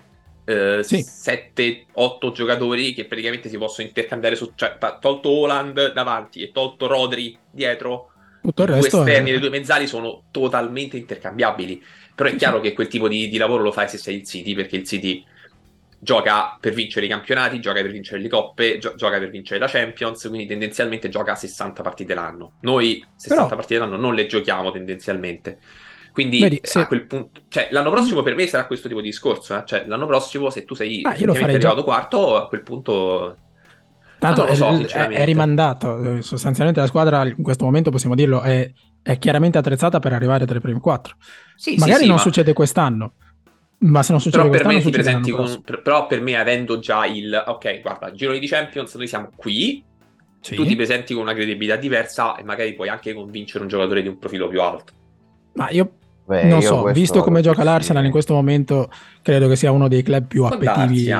[0.45, 0.97] eh, sì.
[0.97, 7.37] 7-8 giocatori che praticamente si possono intercambiare su, cioè, tolto Holland davanti e tolto Rodri
[7.51, 8.11] dietro.
[8.41, 9.35] Tutto il resto due esterni e è...
[9.35, 11.83] le due mezzali sono totalmente intercambiabili.
[12.17, 14.55] Però è chiaro che quel tipo di, di lavoro lo fai se sei il City,
[14.55, 15.23] perché il City
[15.99, 19.67] gioca per vincere i campionati, gioca per vincere le coppe, gio- gioca per vincere la
[19.67, 22.53] Champions, quindi tendenzialmente gioca 60 partite l'anno.
[22.61, 23.55] Noi 60 Però...
[23.55, 25.59] partite l'anno non le giochiamo tendenzialmente.
[26.11, 26.79] Quindi Vedi, se...
[26.79, 29.61] a quel punto, cioè l'anno prossimo per me sarà questo tipo di discorso, eh?
[29.67, 31.83] cioè l'anno prossimo se tu sei ah, arrivato già...
[31.83, 33.37] quarto, a quel punto
[34.17, 38.71] Tanto è, so, è, è, rimandato, sostanzialmente la squadra in questo momento possiamo dirlo è,
[39.07, 41.15] è chiaramente attrezzata per arrivare tra i primi quattro.
[41.55, 42.21] Sì, Magari sì, sì, non ma...
[42.21, 43.13] succede quest'anno,
[43.79, 47.05] ma se non succede però per me presenti con, per, però per me avendo già
[47.05, 49.83] il ok guarda gironi di Champions noi siamo qui
[50.39, 50.55] sì.
[50.55, 54.07] tu ti presenti con una credibilità diversa e magari puoi anche convincere un giocatore di
[54.07, 54.93] un profilo più alto
[55.53, 55.91] ma io
[56.25, 58.89] Beh, non io so visto come gioca l'Arsenal in questo momento
[59.21, 61.13] credo che sia uno dei club più appetitivi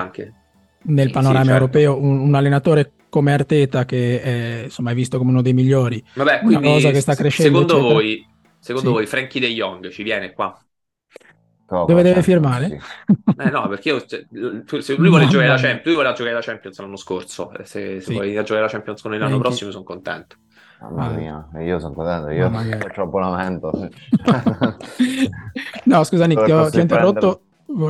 [0.83, 1.51] nel panorama sì, certo.
[1.51, 6.03] europeo un, un, allenatore come Arteta che è, insomma è visto come uno dei migliori
[6.13, 7.93] Vabbè, una cosa che sta crescendo secondo eccetera.
[7.93, 8.27] voi
[8.59, 8.95] secondo sì.
[8.95, 10.59] voi Frankie De Jong ci viene qua
[11.69, 12.69] No, Dove deve firmare?
[12.69, 12.79] Sì.
[13.39, 14.25] Eh no, perché io, cioè,
[14.81, 17.51] se lui vuole giocare la Champions, lui voleva giocare la Champions l'anno scorso.
[17.51, 18.13] Eh, se, se sì.
[18.13, 19.49] vuoi giocare la Champions con noi l'anno Neanche.
[19.49, 20.37] prossimo, sono contento.
[20.79, 23.71] Mamma mia, io sono contento, io faccio abbonamento.
[25.85, 27.41] no, scusa Nick, ti ho, ti ho interrotto.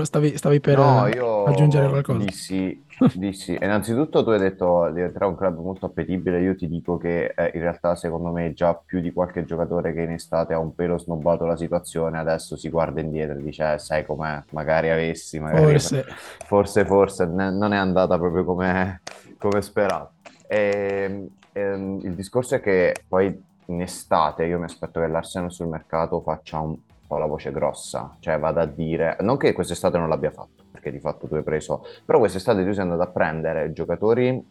[0.02, 1.04] Stavi, stavi per no,
[1.46, 2.26] aggiungere qualcosa?
[2.26, 2.84] Dissi,
[3.14, 7.52] dissi, innanzitutto tu hai detto diventerà un club molto appetibile, io ti dico che eh,
[7.54, 10.98] in realtà secondo me già più di qualche giocatore che in estate ha un pelo
[10.98, 15.72] snobbato la situazione, adesso si guarda indietro e dice eh, sai com'è, magari avessi, magari
[15.72, 16.06] forse,
[16.46, 19.02] forse, forse ne, non è andata proprio come,
[19.38, 20.12] come sperato.
[20.48, 25.52] E, e, ehm, il discorso è che poi in estate io mi aspetto che l'Arsenal
[25.52, 26.76] sul mercato faccia un
[27.08, 30.92] po' la voce grossa, cioè vada a dire, non che quest'estate non l'abbia fatto, perché
[30.92, 34.46] di fatto tu hai preso, però quest'estate tu sei andato a prendere giocatori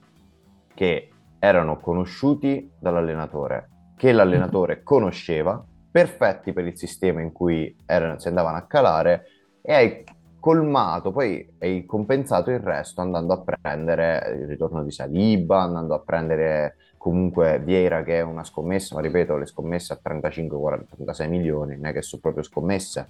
[0.75, 8.29] che erano conosciuti dall'allenatore, che l'allenatore conosceva, perfetti per il sistema in cui erano, si
[8.29, 9.25] andavano a calare
[9.63, 10.05] e hai
[10.39, 16.01] colmato, poi hai compensato il resto andando a prendere il ritorno di Saliba, andando a
[16.01, 16.77] prendere
[17.07, 21.77] comunque Vieira che è una scommessa, ma ripeto, le scommesse a 35, 40, 36 milioni,
[21.77, 23.09] non è che sono proprio scommesse.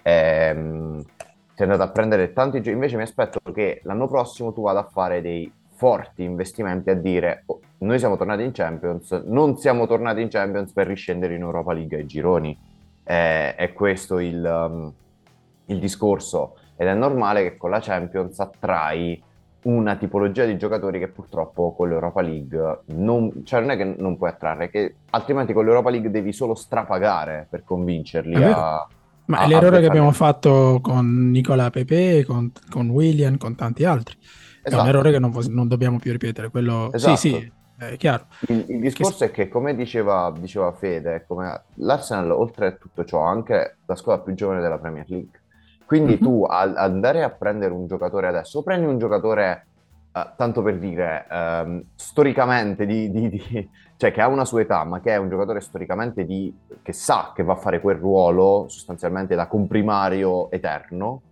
[0.00, 1.02] Ehm,
[1.52, 4.88] sei andato a prendere tanti giochi, invece mi aspetto che l'anno prossimo tu vada a
[4.90, 10.22] fare dei forti investimenti a dire oh, noi siamo tornati in Champions, non siamo tornati
[10.22, 12.58] in Champions per riscendere in Europa League ai gironi.
[13.04, 14.90] Eh, è questo il, um,
[15.66, 19.22] il discorso ed è normale che con la Champions attrai
[19.64, 24.16] una tipologia di giocatori che purtroppo con l'Europa League non, cioè non è che non
[24.16, 28.86] puoi attrarre, che altrimenti con l'Europa League devi solo strapagare per convincerli a...
[29.26, 33.84] Ma a, è l'errore che abbiamo fatto con Nicola Pepe, con, con William, con tanti
[33.84, 34.16] altri.
[34.20, 34.60] Esatto.
[34.62, 34.88] È un esatto.
[34.88, 36.50] errore che non, non, dobbiamo più ripetere.
[36.50, 36.92] Quello...
[36.92, 37.16] Esatto.
[37.16, 37.52] Sì, sì.
[37.78, 38.26] è chiaro.
[38.48, 39.24] Il, il discorso che...
[39.24, 43.96] è che, come diceva, diceva Fede, come l'Arsenal, oltre a tutto ciò, ha anche la
[43.96, 45.40] squadra più giovane della Premier League.
[45.86, 46.22] Quindi mm-hmm.
[46.22, 49.66] tu al andare a prendere un giocatore adesso, prendi un giocatore,
[50.12, 54.84] uh, tanto per dire, um, storicamente, di, di, di, cioè che ha una sua età,
[54.84, 58.66] ma che è un giocatore storicamente di, che sa che va a fare quel ruolo
[58.68, 61.22] sostanzialmente da comprimario eterno,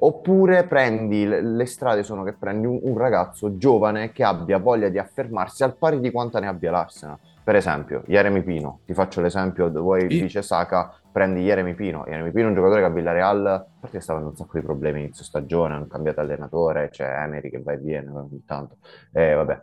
[0.00, 4.98] Oppure prendi, le strade sono che prendi un, un, ragazzo giovane che abbia voglia di
[4.98, 7.18] affermarsi al pari di quanta ne abbia l'Arsenal.
[7.48, 10.06] Per esempio, Jeremy Pino, ti faccio l'esempio, voi I...
[10.06, 12.04] dice Saka, prendi Jeremy Pino.
[12.06, 14.58] Jeremy Pino è un giocatore che a Villarreal, a parte che stava avendo un sacco
[14.58, 18.76] di problemi inizio stagione, hanno cambiato allenatore, c'è Emery che va e viene ogni tanto.
[19.12, 19.62] E vabbè,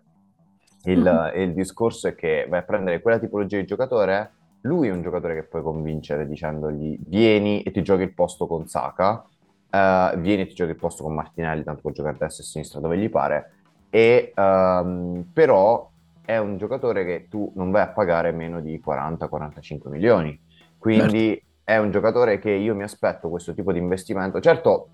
[0.85, 1.41] il, mm-hmm.
[1.43, 4.31] il discorso è che vai a prendere quella tipologia di giocatore,
[4.61, 8.67] lui è un giocatore che puoi convincere dicendogli vieni e ti giochi il posto con
[8.67, 9.23] Saka,
[9.69, 12.47] uh, vieni e ti giochi il posto con Martinelli, tanto può giocare a destra e
[12.47, 13.51] a sinistra dove gli pare,
[13.91, 15.93] e, um, però
[16.25, 20.39] è un giocatore che tu non vai a pagare meno di 40-45 milioni,
[20.77, 21.45] quindi certo.
[21.63, 24.39] è un giocatore che io mi aspetto questo tipo di investimento.
[24.39, 24.89] Certo,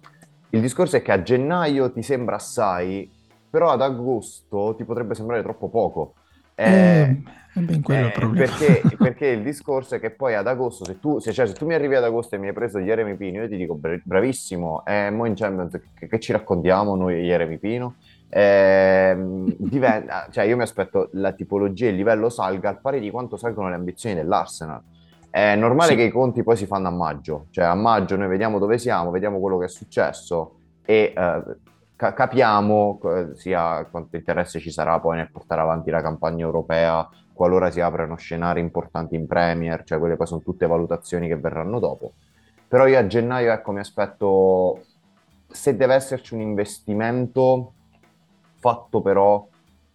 [0.49, 3.09] il discorso è che a gennaio ti sembra assai,
[3.49, 6.13] però ad agosto ti potrebbe sembrare troppo poco.
[6.55, 7.23] Eh,
[7.53, 11.19] eh, ben quello eh, perché, perché, il discorso è che poi ad agosto, se tu,
[11.19, 13.49] se, cioè, se tu mi arrivi ad agosto e mi hai preso Jeremy Pino, io
[13.49, 17.95] ti dico bravissimo, e eh, mo in Champions che, che, ci raccontiamo noi Jeremy Pino?
[18.41, 19.13] Eh,
[19.57, 23.36] diventa, cioè io mi aspetto la tipologia e il livello salga al pari di quanto
[23.36, 24.82] salgono le ambizioni dell'Arsenal.
[25.29, 25.95] È normale sì.
[25.97, 29.11] che i conti poi si fanno a maggio, cioè a maggio noi vediamo dove siamo,
[29.11, 30.55] vediamo quello che è successo
[30.86, 31.43] e eh,
[31.95, 32.99] ca- capiamo
[33.34, 38.15] sia quanto interesse ci sarà poi nel portare avanti la campagna europea qualora si aprano
[38.17, 42.13] scenari importanti in Premier, cioè quelle poi sono tutte valutazioni che verranno dopo.
[42.67, 44.84] Però io a gennaio ecco mi aspetto
[45.47, 47.73] se deve esserci un investimento
[48.62, 49.45] fatto però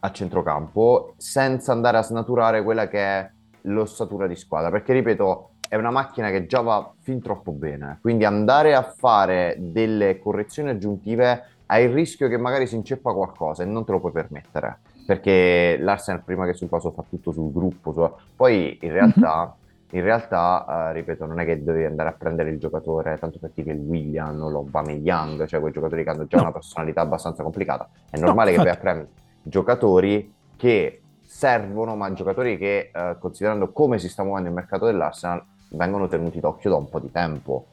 [0.00, 3.30] a centrocampo senza andare a snaturare quella che è
[3.62, 8.24] l'ossatura di squadra, perché ripeto, è una macchina che già va fin troppo bene, quindi
[8.24, 13.66] andare a fare delle correzioni aggiuntive hai il rischio che magari si inceppa qualcosa e
[13.66, 14.78] non te lo puoi permettere.
[15.06, 18.10] Perché l'Arsenal prima che sul caso fa tutto sul gruppo su...
[18.34, 19.65] poi in realtà, mm-hmm.
[19.90, 23.50] In realtà uh, ripeto non è che devi andare a prendere il giocatore tanto per
[23.54, 26.44] dire il William o l'Aubameyang cioè quei giocatori che hanno già no.
[26.44, 29.08] una personalità abbastanza complicata è normale no, che vai a prendere
[29.42, 35.44] giocatori che servono ma giocatori che uh, considerando come si sta muovendo il mercato dell'Arsenal
[35.70, 37.66] vengono tenuti d'occhio da un po' di tempo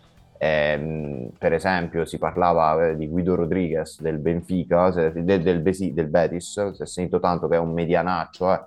[0.44, 6.72] eh, per esempio, si parlava eh, di Guido Rodriguez del Benfica, del, del, del Betis,
[6.74, 8.54] si è sentito tanto che è un medianaccio.
[8.54, 8.60] Eh.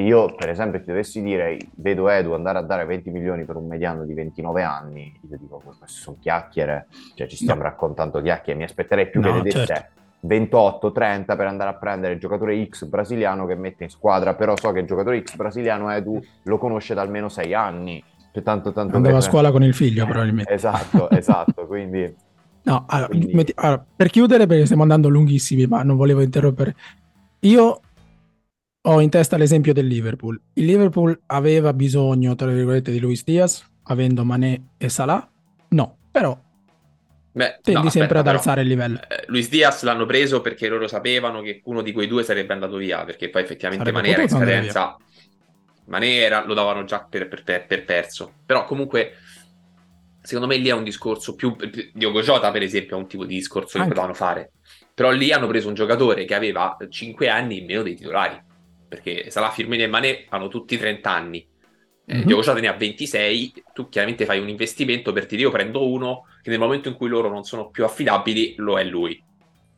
[0.00, 3.66] Io, per esempio, ti dovessi dire, vedo Edu andare a dare 20 milioni per un
[3.66, 7.68] mediano di 29 anni, io dico, queste sono chiacchiere, cioè ci stiamo no.
[7.68, 10.02] raccontando chiacchiere, mi aspetterei più no, che ne desse certo.
[10.26, 14.72] 28-30 per andare a prendere il giocatore X brasiliano che mette in squadra, però so
[14.72, 18.02] che il giocatore X brasiliano Edu lo conosce da almeno 6 anni
[18.34, 20.52] c'è tanto, tanto Andava a scuola con il figlio, probabilmente.
[20.52, 22.12] Esatto, esatto, quindi...
[22.62, 23.32] No, allora, quindi...
[23.32, 26.74] Metti, allora, per chiudere, perché stiamo andando lunghissimi, ma non volevo interrompere.
[27.40, 27.80] Io
[28.86, 30.40] ho in testa l'esempio del Liverpool.
[30.54, 35.28] Il Liverpool aveva bisogno, tra virgolette, di Luis Diaz, avendo Mané e Salah?
[35.68, 36.38] No, però
[37.32, 39.00] Beh, tendi no, sempre aspetta, ad alzare il livello.
[39.08, 42.76] Eh, Luis Diaz l'hanno preso perché loro sapevano che uno di quei due sarebbe andato
[42.76, 44.96] via, perché poi effettivamente Mané era in scadenza
[45.86, 48.32] Manera lo davano già per, per, per, perso.
[48.46, 49.14] Però comunque,
[50.22, 51.56] secondo me lì è un discorso più...
[51.92, 54.52] Diogo Jota, per esempio, è un tipo di discorso che potevano fare.
[54.94, 58.40] Però lì hanno preso un giocatore che aveva 5 anni in meno dei titolari.
[58.94, 61.46] Perché Salah, Firmino e Mané hanno tutti 30 anni.
[62.06, 62.26] Eh, mm-hmm.
[62.26, 66.26] Diogo Jota ne ha 26, tu chiaramente fai un investimento per dire io prendo uno
[66.42, 69.20] che nel momento in cui loro non sono più affidabili lo è lui.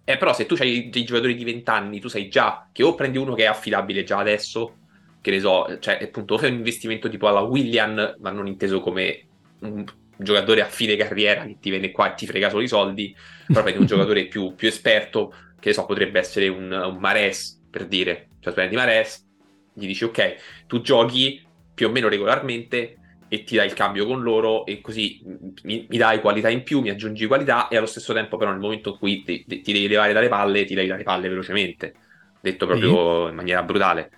[0.05, 2.94] Eh, però se tu hai dei giocatori di 20 anni, tu sai già che o
[2.94, 4.76] prendi uno che è affidabile già adesso
[5.20, 9.26] che ne so, cioè appunto fai un investimento tipo alla William, ma non inteso come
[9.60, 9.84] un
[10.16, 13.14] giocatore a fine carriera che ti viene qua e ti frega solo i soldi,
[13.47, 17.60] però prendi un giocatore più, più, esperto, che ne so, potrebbe essere un, un Mares,
[17.68, 19.27] per dire, cioè prendi Mares,
[19.73, 20.36] gli dici ok,
[20.68, 21.44] tu giochi
[21.74, 25.20] più o meno regolarmente e ti dai il cambio con loro e così
[25.64, 28.60] mi, mi, dai qualità in più, mi aggiungi qualità e allo stesso tempo però nel
[28.60, 31.94] momento in cui ti, ti devi levare dalle palle, ti levi dalle palle velocemente,
[32.40, 33.31] detto proprio sì.
[33.31, 34.10] in maniera brutale.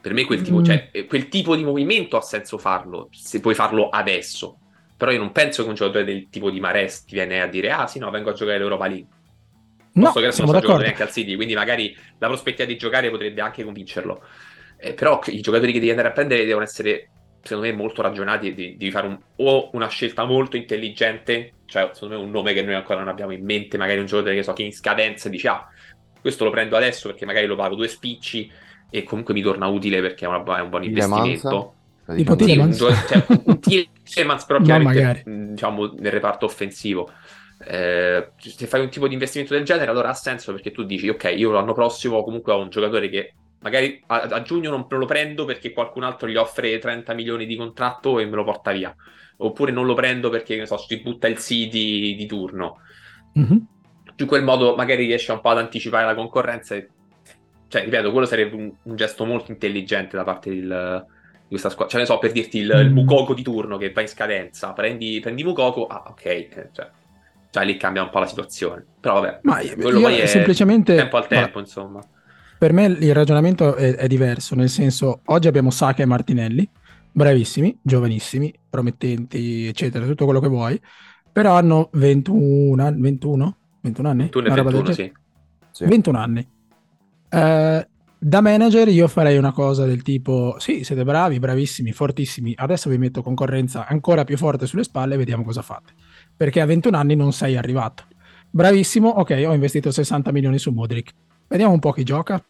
[0.00, 0.64] Per me quel tipo, mm.
[0.64, 4.58] cioè, eh, quel tipo di movimento ha senso farlo, se puoi farlo adesso.
[4.96, 7.70] Però io non penso che un giocatore del tipo di Mares ti viene a dire
[7.70, 9.06] ah sì no, vengo a giocare l'Europa League.
[9.94, 12.76] No, Posso che adesso non sto giocando neanche al City, quindi magari la prospettiva di
[12.76, 14.22] giocare potrebbe anche convincerlo.
[14.78, 17.10] Eh, però i giocatori che devi andare a prendere devono essere,
[17.42, 18.54] secondo me, molto ragionati.
[18.54, 22.62] Devi, devi fare un, o una scelta molto intelligente, cioè secondo me un nome che
[22.62, 25.48] noi ancora non abbiamo in mente, magari un giocatore che so che in scadenza dice
[25.48, 25.68] ah,
[26.20, 28.50] questo lo prendo adesso perché magari lo pago due spicci
[28.88, 31.74] e comunque mi torna utile perché è, una, è un buon investimento.
[32.14, 37.08] Tipo sì, un, cioè, un Tielemans però chiaramente diciamo nel reparto offensivo
[37.66, 41.08] eh, se fai un tipo di investimento del genere allora ha senso perché tu dici
[41.08, 45.06] ok io l'anno prossimo comunque ho un giocatore che magari a, a giugno non lo
[45.06, 48.94] prendo perché qualcun altro gli offre 30 milioni di contratto e me lo porta via
[49.38, 52.80] oppure non lo prendo perché ne so, si butta il CD di turno
[53.38, 53.58] mm-hmm.
[54.16, 56.88] in quel modo magari riesce un po' ad anticipare la concorrenza e...
[57.68, 61.06] cioè ripeto quello sarebbe un, un gesto molto intelligente da parte del
[61.52, 61.92] questa squadra.
[61.92, 62.80] Cioè, ne so, per dirti il, mm.
[62.80, 66.90] il Mukoko di turno che va in scadenza, prendi, prendi Mukoko, ah, ok, eh, cioè,
[67.52, 68.82] cioè, lì cambia un po' la situazione.
[68.98, 70.94] Però vabbè, Ma quello poi è semplicemente...
[70.94, 71.60] tempo al tempo, Ma...
[71.60, 72.00] insomma.
[72.58, 76.66] Per me il ragionamento è, è, diverso, nel senso, oggi abbiamo Saka e Martinelli,
[77.12, 80.80] bravissimi, giovanissimi, promettenti, eccetera, tutto quello che vuoi,
[81.30, 84.22] però hanno 21, 21, 21 anni?
[84.22, 85.12] 21 e 21, sì.
[85.72, 85.84] sì.
[85.84, 86.48] 21 anni.
[87.32, 87.86] Uh,
[88.18, 92.96] da manager io farei una cosa del tipo, sì, siete bravi, bravissimi, fortissimi, adesso vi
[92.96, 95.92] metto concorrenza ancora più forte sulle spalle e vediamo cosa fate.
[96.36, 98.04] Perché a 21 anni non sei arrivato.
[98.50, 101.10] Bravissimo, ok, ho investito 60 milioni su Modric.
[101.48, 102.42] Vediamo un po' chi gioca.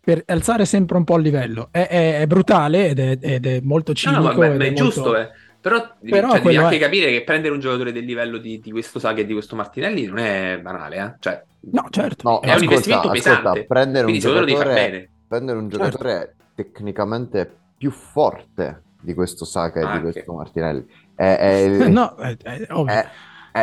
[0.00, 1.68] Per alzare sempre un po' il livello.
[1.70, 4.20] È, è, è brutale ed è, ed è, molto cinico.
[4.20, 4.82] No, no, ma, ma è, molto...
[4.82, 5.28] giusto, eh.
[5.60, 8.98] Però, Però cioè, devi anche capire che prendere un giocatore del livello di, di questo
[8.98, 11.14] Saga e di questo Martinelli non è banale, eh?
[11.18, 11.42] Cioè,
[11.72, 12.28] no, certo.
[12.28, 13.66] No, è ascolta, un investimento ascolta, pesante.
[13.66, 16.44] Prendere un, giocatore, prendere un giocatore certo.
[16.54, 20.86] tecnicamente più forte di questo Saka e di questo Martinelli.
[21.18, 22.14] È, è, no,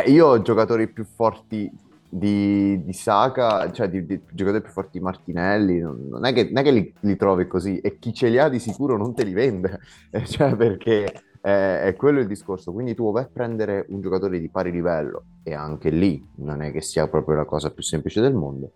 [0.04, 1.72] io ho giocatori più forti
[2.06, 6.58] di, di Saka, cioè di, di, giocatori più forti di Martinelli, non, è che, non
[6.58, 9.24] è che li, li, trovi così, e chi ce li ha di sicuro non te
[9.24, 9.80] li vende,
[10.26, 12.74] cioè perché è, quello il discorso.
[12.74, 16.70] Quindi tu vai a prendere un giocatore di pari livello, e anche lì non è
[16.72, 18.72] che sia proprio la cosa più semplice del mondo.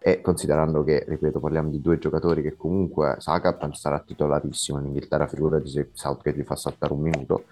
[0.00, 5.28] E considerando che, ripeto, parliamo di due giocatori che comunque Saka sarà titolarissimo in Inghilterra,
[5.28, 7.44] figurati se Southgate gli fa saltare un minuto.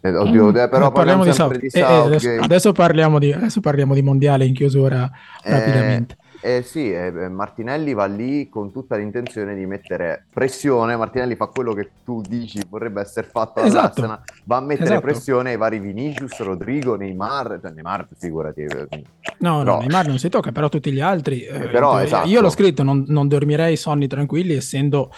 [0.00, 1.78] Eh, oddio, mm, però parliamo, di, South- di Southgate.
[1.78, 5.10] Eh, eh, adesso, adesso, parliamo di, adesso, parliamo di, mondiale in chiusura
[5.42, 6.16] eh, rapidamente.
[6.40, 10.96] Eh sì, eh, Martinelli va lì con tutta l'intenzione di mettere pressione.
[10.96, 14.02] Martinelli fa quello che tu dici vorrebbe essere fatto esatto.
[14.02, 15.00] all'Arsenal, va a mettere esatto.
[15.00, 17.58] pressione ai vari Vinicius, Rodrigo, Neymar.
[17.60, 18.60] Cioè Neymar, figurati.
[18.60, 18.86] Eh,
[19.38, 19.62] no, però...
[19.62, 21.42] no, Neymar non si tocca, però tutti gli altri.
[21.42, 22.28] Eh, però, esatto.
[22.28, 25.10] Io l'ho scritto, non, non dormirei sonni tranquilli, essendo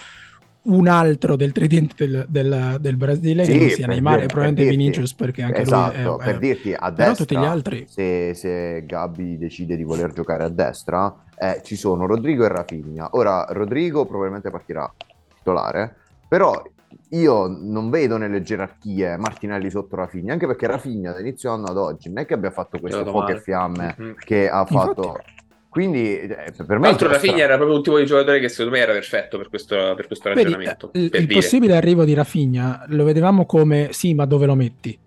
[0.62, 4.62] un altro del tridente del, del, del Brasile sì, che non sia Neymar e probabilmente
[4.62, 8.34] dirti, Vinicius perché anche esatto, lui è, per dirti a destra tutti gli altri se,
[8.34, 13.08] se Gabi decide di voler giocare a destra eh, ci sono Rodrigo e Rafinha.
[13.12, 14.92] Ora Rodrigo probabilmente partirà
[15.34, 15.96] titolare
[16.28, 16.62] però
[17.10, 21.78] io non vedo nelle gerarchie Martinelli sotto Rafinha anche perché Rafinha da inizio anno ad
[21.78, 24.12] oggi non è che abbia fatto queste poche fiamme mm-hmm.
[24.18, 25.39] che ha fatto Infatti
[25.70, 26.96] quindi eh, per me...
[26.96, 29.94] Tra Rafinha era proprio un tipo di giocatore che secondo me era perfetto per questo,
[29.94, 30.90] per questo ragionamento.
[30.92, 31.40] Vedi, per il dire.
[31.40, 34.98] possibile arrivo di Rafinha lo vedevamo come sì, ma dove lo metti?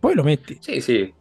[0.00, 0.56] Poi lo metti.
[0.58, 1.12] Sì, sì.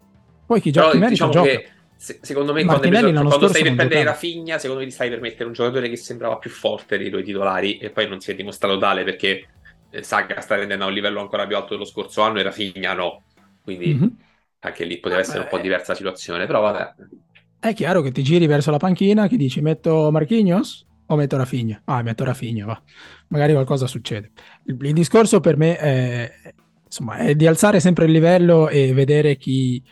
[0.45, 1.49] Poi chi gioca Però, diciamo gioca.
[1.49, 5.09] Che, se, secondo me quando, preso, quando stai per prendere Rafinha, secondo me ti stai
[5.09, 8.31] per mettere un giocatore che sembrava più forte dei tuoi titolari e poi non si
[8.31, 9.47] è dimostrato tale perché
[9.89, 12.93] eh, Saga sta rendendo a un livello ancora più alto dello scorso anno e Rafinha
[12.93, 13.23] no.
[13.61, 14.07] Quindi mm-hmm.
[14.59, 16.93] anche lì poteva essere un po' diversa la situazione, però vabbè.
[17.67, 21.81] È chiaro che ti giri verso la panchina, che dici metto Marquinhos o metto Rafinha?
[21.83, 22.81] Ah, metto Rafinha, va.
[23.27, 24.31] Magari qualcosa succede.
[24.67, 26.31] Il, il discorso per me è,
[26.85, 29.83] insomma, è, di alzare sempre il livello e vedere chi,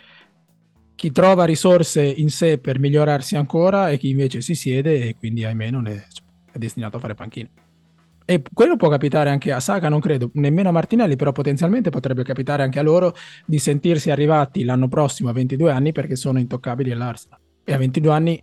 [0.95, 5.43] chi, trova risorse in sé per migliorarsi ancora e chi invece si siede e quindi
[5.43, 6.01] ahimè non è,
[6.53, 7.49] è destinato a fare panchina.
[8.23, 12.23] E quello può capitare anche a Saka, non credo, nemmeno a Martinelli, però potenzialmente potrebbe
[12.23, 13.13] capitare anche a loro
[13.45, 18.13] di sentirsi arrivati l'anno prossimo a 22 anni perché sono intoccabili all'Arsenal e a 22
[18.13, 18.41] anni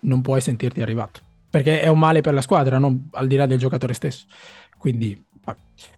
[0.00, 3.46] non puoi sentirti arrivato, perché è un male per la squadra, non al di là
[3.46, 4.26] del giocatore stesso.
[4.76, 5.18] Quindi,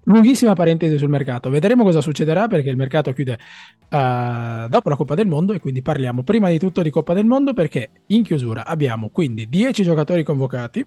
[0.04, 1.50] lunghissima parentesi sul mercato.
[1.50, 5.82] Vedremo cosa succederà perché il mercato chiude uh, dopo la Coppa del Mondo e quindi
[5.82, 10.22] parliamo prima di tutto di Coppa del Mondo perché in chiusura abbiamo quindi 10 giocatori
[10.22, 10.84] convocati,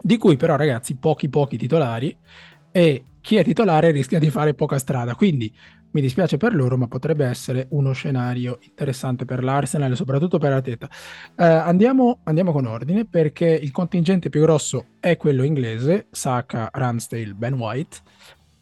[0.00, 2.16] di cui però ragazzi pochi pochi titolari
[2.70, 5.14] e chi è titolare rischia di fare poca strada.
[5.14, 5.52] Quindi
[5.96, 10.52] mi dispiace per loro, ma potrebbe essere uno scenario interessante per l'Arsenal e soprattutto per
[10.52, 10.86] Arteta.
[11.36, 17.32] Uh, andiamo, andiamo, con ordine perché il contingente più grosso è quello inglese, Saka, Ramsdale,
[17.32, 17.96] Ben White.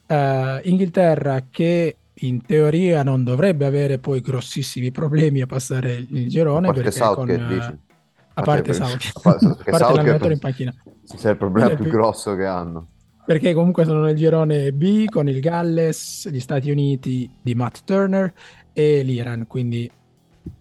[0.06, 6.68] Uh, Inghilterra che in teoria non dovrebbe avere poi grossissimi problemi a passare il girone.
[6.68, 7.78] A parte Southgate, con, uh,
[8.34, 10.74] a parte Southgate, a parte l'allenatore in panchina.
[11.20, 12.90] È il problema più grosso che hanno
[13.24, 18.32] perché comunque sono nel girone B con il Galles, gli Stati Uniti di Matt Turner
[18.72, 19.90] e l'Iran, quindi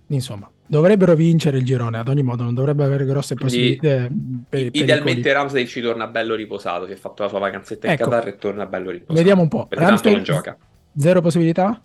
[0.08, 4.08] insomma dovrebbero vincere il girone ad ogni modo, non dovrebbe avere grosse possibilità.
[4.50, 5.32] Idealmente.
[5.32, 8.10] Ramsdale ci torna bello riposato, si è fatto la sua vacanzetta in Ecco.
[8.10, 9.14] Qatar e torna bello riposato.
[9.14, 9.68] Vediamo un po'.
[9.68, 10.58] Perché tanto non gioca.
[10.98, 11.80] zero possibilità?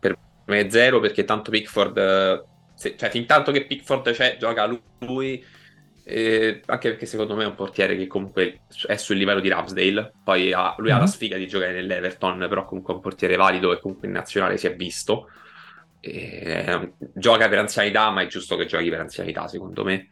[0.00, 2.42] Per me è zero perché tanto Pickford, eh,
[2.74, 4.66] se- cioè fin tanto che Pickford c'è, gioca
[4.98, 5.42] lui,
[6.04, 10.16] eh, anche perché secondo me è un portiere che comunque è sul livello di Ramsdale,
[10.22, 11.06] poi ha- lui ha la Mhm.
[11.06, 14.66] sfiga di giocare nell'Everton, però comunque è un portiere valido e comunque in nazionale si
[14.66, 15.28] è visto.
[16.00, 20.10] Eh, gioca per anzianità, ma è giusto che giochi per anzianità, secondo me.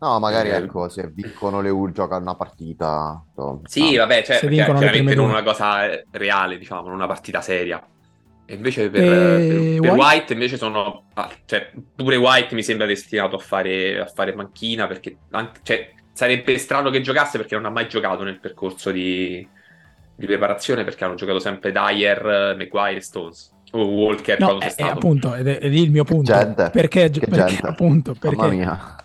[0.00, 3.24] No, magari Eh, ecco, se vincono le U gioca una partita.
[3.32, 7.82] to- Sì, vabbè, cioè, chiaramente non una cosa reale, diciamo, non una partita seria.
[8.44, 9.90] E invece per, E per- per White?
[9.90, 11.04] White invece sono...
[11.14, 15.90] ah, cioè, pure White mi sembra destinato a fare, a fare manchina perché anche- cioè,
[16.12, 19.46] sarebbe strano che giocasse perché non ha mai giocato nel percorso di,
[20.14, 23.50] di preparazione perché hanno giocato sempre Dyer, Maguire e Stones.
[23.74, 24.92] O Walker No, quando è, è stato.
[24.92, 26.30] appunto, ed è, è il mio punto.
[26.30, 27.66] gente, perché, perché gente.
[27.66, 29.01] appunto, perché Mamma mia.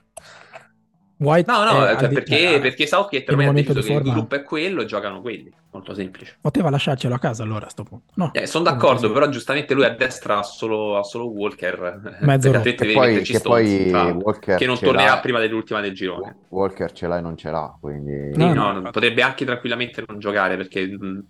[1.19, 4.01] White No, no, cioè, al di- perché, perché Southgate ormai ha deciso di che il
[4.13, 5.51] gruppo è quello e giocano quelli.
[5.71, 6.37] Molto semplice.
[6.41, 8.05] poteva lasciarcelo a casa allora a sto punto.
[8.15, 12.17] No, Eh, sono d'accordo, però giustamente lui a destra ha solo, ha solo Walker.
[12.21, 16.35] Mezzo perché Che poi, che poi Walker che non tornerà l'ha- prima dell'ultima del girone.
[16.49, 18.31] Walker ce l'ha e non ce l'ha, quindi...
[18.33, 18.91] Sì, No, no, no.
[18.91, 21.25] potrebbe anche tranquillamente non giocare perché mh,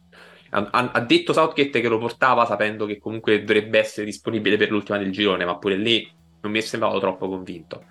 [0.51, 4.69] ha, ha- ha detto Southgate che lo portava sapendo che comunque dovrebbe essere disponibile per
[4.69, 6.09] l'ultima del girone, ma pure lì
[6.41, 7.83] non mi è sembrato troppo convinto.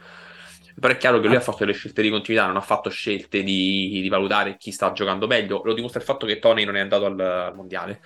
[0.79, 3.43] Però è chiaro che lui ha fatto delle scelte di continuità, non ha fatto scelte
[3.43, 5.63] di, di valutare chi sta giocando meglio.
[5.65, 8.01] Lo dimostra il fatto che Tony non è andato al, al mondiale.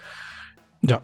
[0.81, 1.03] Già.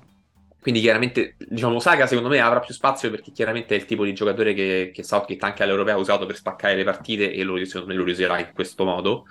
[0.60, 4.12] Quindi chiaramente, diciamo, Saga secondo me avrà più spazio perché chiaramente è il tipo di
[4.12, 7.86] giocatore che, che Southgate anche all'Europea ha usato per spaccare le partite e lo, secondo
[7.88, 9.26] me lo userà in questo modo.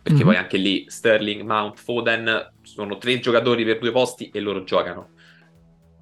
[0.00, 0.24] Perché Mhm.
[0.24, 5.10] poi anche lì Sterling, Mount, Foden sono tre giocatori per due posti e loro giocano.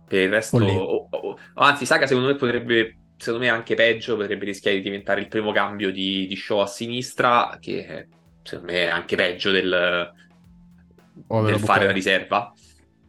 [0.06, 0.74] Per il resto, Follia.
[0.76, 5.20] o- o- anzi, Saga secondo me potrebbe, secondo me anche peggio, potrebbe rischiare di diventare
[5.20, 8.08] il primo cambio di, di show a sinistra, che
[8.42, 10.12] secondo me è anche peggio del,
[11.26, 12.52] Povero del fare la riserva.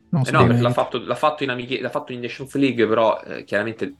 [0.09, 2.55] Non Eh no, di perché l'ha fatto, l'ha fatto in, amiche- l'ha fatto in Nations
[2.55, 3.95] League, però eh, chiaramente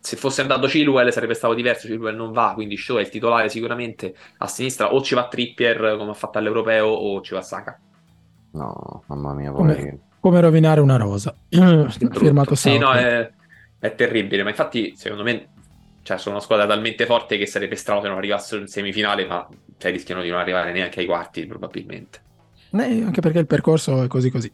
[0.00, 1.86] se fosse andato Chilwell sarebbe stato diverso.
[1.86, 4.94] Chilwell non va, quindi Shaw è il titolare sicuramente a sinistra.
[4.94, 7.78] O ci va Trippier come ha fatto all'Europeo, o ci va Saka.
[8.52, 10.00] No, mamma mia, Come-.
[10.20, 11.34] Come rovinare una rosa.
[11.48, 13.30] Firmato Sì, no, è,
[13.80, 14.44] è terribile.
[14.44, 15.48] Ma infatti, secondo me,
[16.02, 19.48] cioè, sono una squadra talmente forte che sarebbe strano che non arrivassero in semifinale, ma
[19.78, 22.28] cioè, rischiano di non arrivare neanche ai quarti, probabilmente.
[22.72, 24.50] Eh, anche perché il percorso è così così.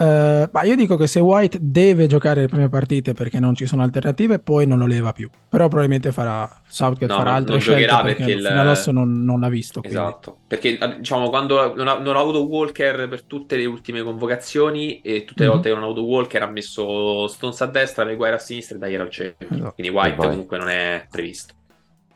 [0.00, 3.66] Eh, ma io dico che se White deve giocare le prime partite perché non ci
[3.66, 5.28] sono alternative, poi non lo leva più.
[5.46, 8.92] Però probabilmente farà Southgate No, farà altre non scelte giocherà perché, perché il- fino adesso
[8.92, 9.80] non, non l'ha visto.
[9.80, 9.98] quindi.
[9.98, 15.02] Esatto, perché diciamo quando non ha, non ha avuto Walker per tutte le ultime convocazioni
[15.02, 15.54] e tutte le Mhm.
[15.54, 18.78] volte che non ha avuto Walker ha messo Stones a destra, Maguire a sinistra e
[18.80, 19.46] Dyer al centro.
[19.50, 19.72] Esatto.
[19.74, 21.52] Quindi White poi- comunque non è previsto.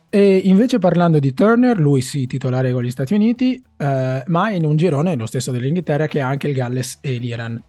[0.08, 4.64] E invece parlando di Turner, lui sì, titolare con gli Stati Uniti, eh, ma in
[4.64, 7.60] un girone, lo stesso dell'Inghilterra, che ha anche il Galles e l'Iran.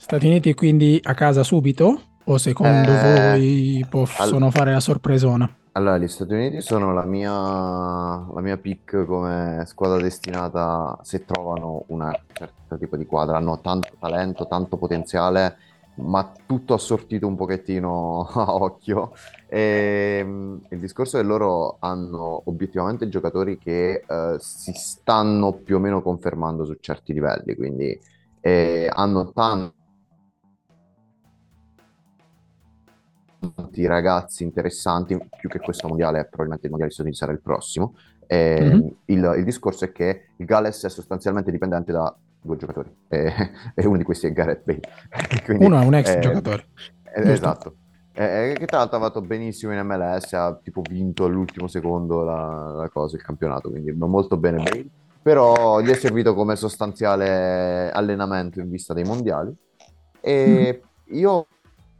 [0.00, 2.00] Stati Uniti quindi a casa subito?
[2.24, 5.56] O secondo Eh, voi possono fare la sorpresona?
[5.72, 11.84] Allora, gli Stati Uniti sono la mia, la mia pick come squadra destinata se trovano
[11.88, 13.36] una certa tipo di quadra.
[13.36, 15.58] Hanno tanto talento, tanto potenziale,
[15.96, 19.12] ma tutto assortito un pochettino a occhio.
[19.46, 25.76] E, mm, il discorso è che loro hanno obiettivamente giocatori che eh, si stanno più
[25.76, 28.00] o meno confermando su certi livelli, quindi
[28.40, 29.78] eh, hanno tanti
[33.54, 37.40] tanti ragazzi interessanti, più che questo mondiale, probabilmente il mondiale degli Stati Uniti sarà il
[37.40, 37.94] prossimo.
[38.26, 38.96] E Mhm.
[39.06, 43.32] il, il discorso è che il Galles è sostanzialmente dipendente da due giocatori, e,
[43.74, 44.80] e uno di questi è Gareth Bale.
[45.44, 46.68] Quindi, Uno è un ex eh, giocatore.
[47.14, 47.32] eh, giusto?
[47.32, 47.74] esatto.
[48.12, 52.72] Eh, che tra l'altro ha fatto benissimo in MLS, ha tipo vinto all'ultimo secondo la,
[52.76, 54.86] la cosa, il campionato, quindi molto bene Bale.
[55.22, 59.54] Però gli è servito come sostanziale allenamento in vista dei mondiali.
[60.20, 61.46] E io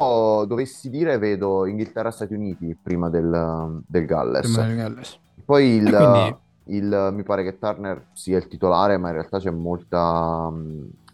[0.05, 4.51] dovessi dire, vedo Inghilterra-Stati Uniti prima del, del Galles.
[4.53, 5.19] prima del Galles.
[5.45, 6.37] Poi il, quindi-
[6.77, 10.51] il- mi pare che Turner sia il titolare, ma in realtà c'è molta,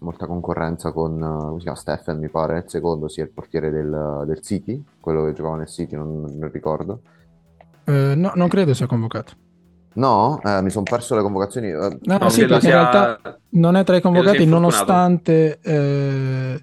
[0.01, 1.77] molta concorrenza con come si chiama?
[1.79, 5.69] Stephen, mi pare, il secondo sia il portiere del, del City, quello che giocava nel
[5.69, 7.01] City, non, non ricordo.
[7.85, 9.33] Eh, no, non credo sia convocato.
[9.95, 11.69] No, Eh, mi sono perso le convocazioni.
[11.69, 16.63] eh, No, No, sì, perché in sia- realtà non è tra i convocati nonostante eh,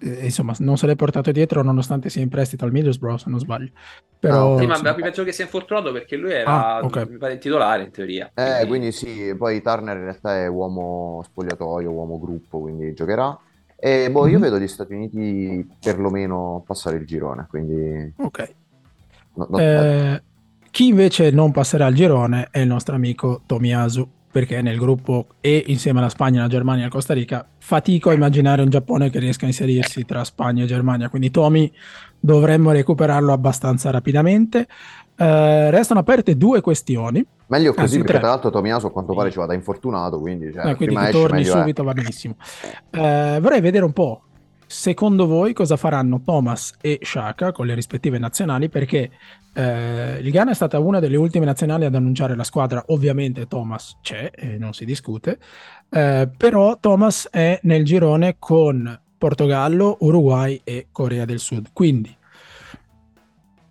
[0.00, 3.38] eh, insomma non se l'è portato dietro nonostante sia in prestito al Middlesbrough se non
[3.38, 3.70] sbaglio
[4.18, 4.58] però Ah.
[4.58, 7.08] Sì, ma insomma, mi penso che sia infortunato perché lui era Ah, ok.
[7.08, 8.30] mi pare il titolare in teoria.
[8.34, 13.38] Eh, quindi sì, poi Turner in realtà è uomo spogliatoio, uomo gruppo, quindi giocherà.
[13.76, 14.42] E boh, io Mhm.
[14.42, 18.54] vedo gli Stati Uniti perlomeno passare il girone, quindi ok
[19.36, 20.22] No, no, Eh,
[20.70, 25.64] chi invece non passerà al girone è il nostro amico Tomiyasu, perché nel gruppo E
[25.66, 29.18] insieme alla Spagna, la Germania e la Costa Rica fatico a immaginare un Giappone che
[29.18, 31.70] riesca a inserirsi tra Spagna e Germania, quindi Tomi
[32.18, 34.66] dovremmo recuperarlo abbastanza rapidamente.
[35.16, 37.24] Eh, restano aperte due questioni.
[37.48, 38.20] Meglio così, Anzi, perché tre.
[38.20, 41.54] tra l'altro Tomiaso a quanto pare ci vada infortunato, quindi, cioè, Eh, quindi torni meglio
[41.54, 41.58] è.
[41.58, 42.36] subito va benissimo.
[42.90, 44.22] Eh, vorrei vedere un po',
[44.70, 49.10] secondo voi, cosa faranno Thomas e Shaka con le rispettive nazionali, perché
[49.52, 52.84] eh, il Ghana è stata una delle ultime nazionali ad annunciare la squadra.
[52.86, 55.40] Ovviamente Thomas c'è, e non si discute,
[55.90, 61.70] eh, però Thomas è nel girone con Portogallo, Uruguay e Corea del Sud.
[61.72, 62.16] Quindi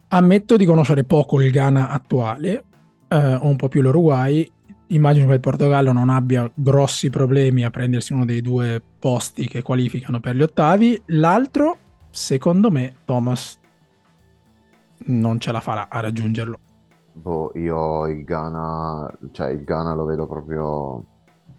[0.10, 2.64] ammetto di conoscere poco il Ghana attuale,
[3.08, 4.52] eh, un po' più l'Uruguay.
[4.92, 9.62] Immagino che il Portogallo non abbia grossi problemi a prendersi uno dei due posti che
[9.62, 11.00] qualificano per gli ottavi.
[11.08, 11.78] L'altro,
[12.10, 13.60] secondo me, Thomas
[15.06, 16.60] non ce la farà a raggiungerlo.
[17.14, 21.04] Boh, io il Ghana, cioè il Ghana lo vedo proprio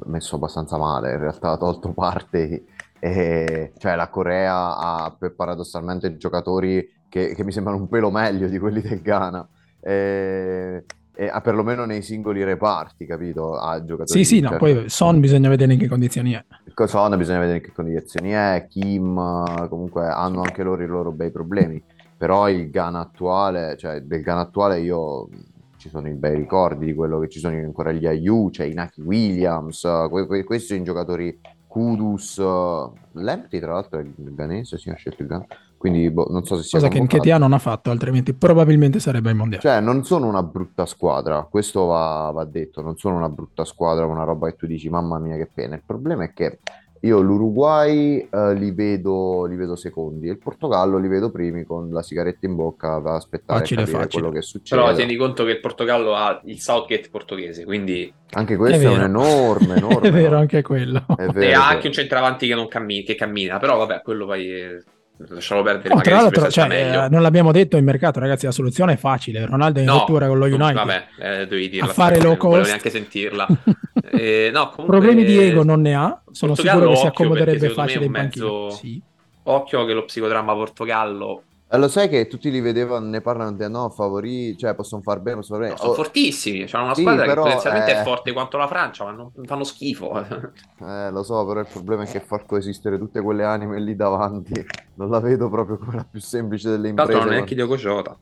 [0.06, 2.64] messo abbastanza male, in realtà ha tolto parte,
[2.98, 8.58] e, cioè la Corea ha paradossalmente giocatori che, che mi sembrano un pelo meglio di
[8.58, 9.46] quelli del Ghana,
[9.80, 10.84] e,
[11.20, 13.58] e ha perlomeno nei singoli reparti, capito?
[13.58, 16.42] Ha giocatori Sì, sì, no, poi Son bisogna vedere in che condizioni è.
[16.86, 21.12] Son bisogna vedere in che condizioni è, Kim, eh, comunque hanno anche loro i loro
[21.12, 21.82] bei problemi,
[22.16, 25.28] però il Ghana attuale, cioè del Ghana attuale io
[25.76, 29.02] ci sono i bei ricordi di quello che ci sono ancora gli Ayu, c'è Inaki
[29.02, 34.34] Williams, eh, que- que- questi sono i giocatori Kudus, eh, Lamptey tra l'altro è il
[34.34, 35.46] ghanese, si ha scelto il Ghana,
[35.80, 37.22] quindi boh, non so se sia Cosa che convocato.
[37.22, 39.62] Nketia non ha fatto, altrimenti probabilmente sarebbe ai mondiali.
[39.62, 44.04] Cioè, non sono una brutta squadra, questo va, va detto, non sono una brutta squadra,
[44.04, 45.76] una roba che tu dici, mamma mia che pena.
[45.76, 46.58] Il problema è che
[47.00, 51.88] io l'Uruguay eh, li vedo, li vedo secondi e il Portogallo li vedo primi con
[51.88, 54.22] la sigaretta in bocca ad aspettare Facile, a capire facile.
[54.22, 54.82] quello che succede.
[54.82, 58.94] Però tieni conto che il Portogallo ha il Southgate portoghese, quindi Anche questo È è,
[58.94, 60.08] un enorme, enorme.
[60.08, 60.40] è vero no?
[60.40, 61.06] anche quello.
[61.16, 64.02] È e vero, è ha anche un centravanti che non cammina, che cammina, però vabbè,
[64.02, 64.82] quello poi eh,
[65.28, 68.94] lascialo perdere, No, tra l'altro, cioè, eh, non l'abbiamo detto in mercato, ragazzi, la soluzione
[68.94, 69.44] è facile.
[69.46, 70.76] Ronaldo è in No, rottura con lo non- United.
[70.76, 71.90] Vabbè, eh, dovevi dirla.
[71.90, 72.66] A fare low non cost.
[72.66, 73.46] neanche sentirla.
[74.12, 77.68] Eh, no, comunque, Problemi di ego non ne ha, sono Portogallo, sicuro che si accomoderebbe
[77.70, 78.44] facile in me è un panchina.
[78.46, 79.00] mezzo- Sì.
[79.44, 81.42] Occhio che lo psicodramma Portogallo
[81.72, 85.20] Eh, lo sai che tutti li vedevano, ne parlano di no, favori, cioè possono far
[85.20, 85.78] bene, possono far bene.
[85.78, 86.64] sono Oh, fortissimi.
[86.66, 89.30] C'hanno una Sì, squadra però, che potenzialmente eh, è forte quanto la Francia, ma non
[89.44, 90.10] fanno schifo.
[90.80, 94.64] Eh, lo so, però il problema è che far coesistere tutte quelle anime lì davanti
[94.94, 97.12] non la vedo proprio come la più semplice delle imprese.
[97.12, 98.18] non è neanche Diogo Jota.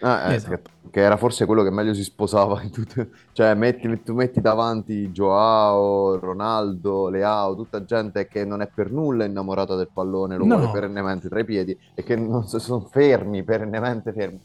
[0.00, 0.70] Ah, eh, Esatto.
[0.90, 3.10] che, era forse quello che meglio si sposava in tutte...
[3.32, 9.24] Cioè, metti, tu metti davanti Joao, Ronaldo, Leao, tutta gente che non è per nulla
[9.24, 10.56] innamorata del pallone, lo No.
[10.56, 14.40] vuole perennemente tra i piedi e che non so- sono fermi, perennemente fermi.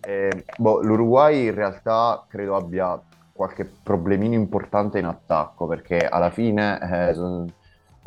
[0.00, 3.00] Eh, boh, L'Uruguay in realtà credo abbia
[3.32, 7.52] qualche problemino importante in attacco perché alla fine eh, son-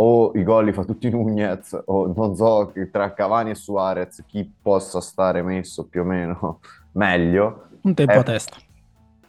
[0.02, 4.49] o i gol li fa tutti Nunez o non so tra Cavani e Suarez chi
[4.61, 6.60] possa stare messo più o meno
[6.94, 7.68] meglio.
[7.82, 8.57] Un tempo Eh, a testa.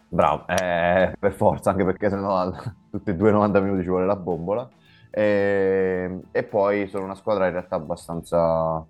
[0.09, 2.51] Bravo, eh, per forza, anche perché sennò
[2.91, 4.69] tutti e due 90 minuti ci vuole la bombola.
[5.11, 8.85] E, e poi sono una squadra in realtà abbastanza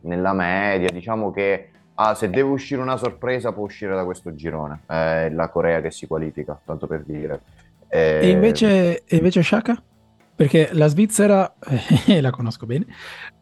[0.00, 4.80] nella media, diciamo che ah, se deve uscire una sorpresa può uscire da questo girone,
[4.86, 7.40] è la Corea che si qualifica, tanto per dire.
[7.88, 9.80] Eh, E invece, e invece Shaka?
[10.34, 11.54] Perché la Svizzera,
[12.06, 12.86] eh, la conosco bene,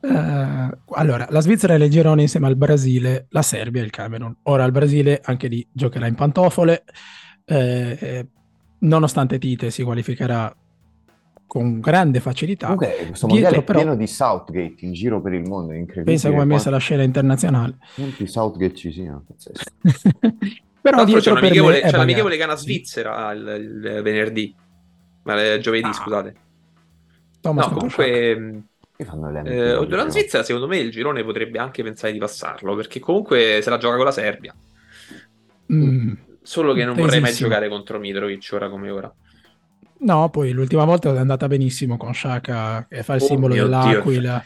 [0.02, 4.36] eh, allora, la Svizzera è nel girone insieme al Brasile, la Serbia e il Camerun.
[4.44, 6.84] Ora il Brasile anche lì giocherà in pantofole,
[7.44, 8.26] eh, eh,
[8.80, 10.54] nonostante Tite si qualificherà
[11.46, 12.66] con grande facilità.
[12.74, 15.76] Comunque questo Dietro, mondiale è però- pieno di Southgate in giro per il mondo, è
[15.76, 16.04] incredibile.
[16.12, 17.78] Pensa come è messa quanti- la scena internazionale.
[17.94, 19.70] quanti Southgate ci siano, pazzesco.
[20.82, 22.50] Però l'altro c'è dietro per l'amichevole, me è c'è l'amichevole bagnato.
[22.52, 24.54] Ghana-Svizzera il, il venerdì,
[25.24, 26.34] ma il giovedì, Ah, scusate.
[27.40, 28.06] Thomas No, comunque,
[28.96, 29.06] eh,
[29.40, 30.10] amichevoli, la?
[30.10, 33.96] Svizzera, secondo me, il girone potrebbe anche pensare di passarlo, perché comunque se la gioca
[33.96, 34.54] con la Serbia.
[35.72, 36.12] Mm.
[36.42, 39.12] Solo che non vorrei mai giocare contro Mitrovic ora come ora.
[40.02, 44.44] No, poi l'ultima volta è andata benissimo con Shaka che fa il Oh simbolo dell'aquila.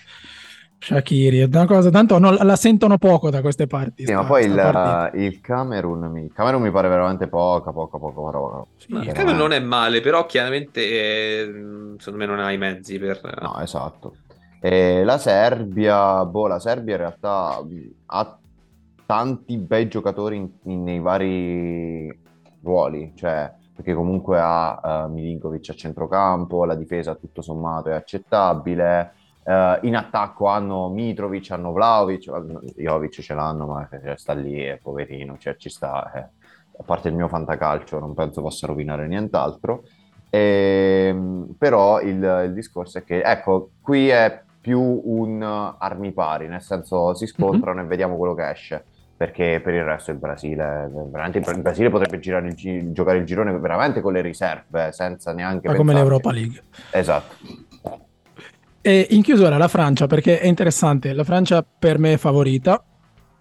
[0.87, 4.05] Shakiri, è una cosa, tanto non- la sentono poco da queste parti.
[4.05, 8.21] Sì, sta- ma poi il, il Camerun, mi, Camerun mi pare veramente poca, poca, poca
[8.21, 8.65] parola.
[8.77, 11.45] Sì, Ma il Camerun non è male, però chiaramente eh,
[11.99, 13.21] secondo me non ha i mezzi per...
[13.41, 14.17] No, esatto.
[14.61, 17.61] E la Serbia, boh, la Serbia in realtà
[18.07, 18.39] ha
[19.07, 22.19] tanti bei giocatori in- in- nei vari
[22.63, 29.15] ruoli, cioè perché comunque ha eh, Milinkovic a centrocampo, la difesa tutto sommato è accettabile,
[29.45, 32.31] Uh, in attacco hanno Mitrovic, hanno Vlaovic,
[32.77, 36.13] Jovic ce l'hanno, ma cioè, sta lì, è poverino, cioè, ci sta.
[36.15, 36.43] Eh.
[36.77, 39.85] A parte il mio fantacalcio, non penso possa rovinare nient'altro.
[40.31, 46.49] E, ehm, però il, il, discorso è che, ecco, qui è più un armi pari,
[46.49, 47.85] nel senso si scontrano mm-hmm.
[47.85, 48.85] e vediamo quello che esce
[49.17, 53.57] perché per il resto il Brasile, veramente il Brasile potrebbe girare il, giocare il girone
[53.59, 55.69] veramente con le riserve, senza neanche...
[55.69, 56.63] Ma come l'Europa League.
[56.91, 57.37] Esatto.
[58.87, 62.85] E in chiusura la Francia, perché è interessante, la Francia per me è favorita,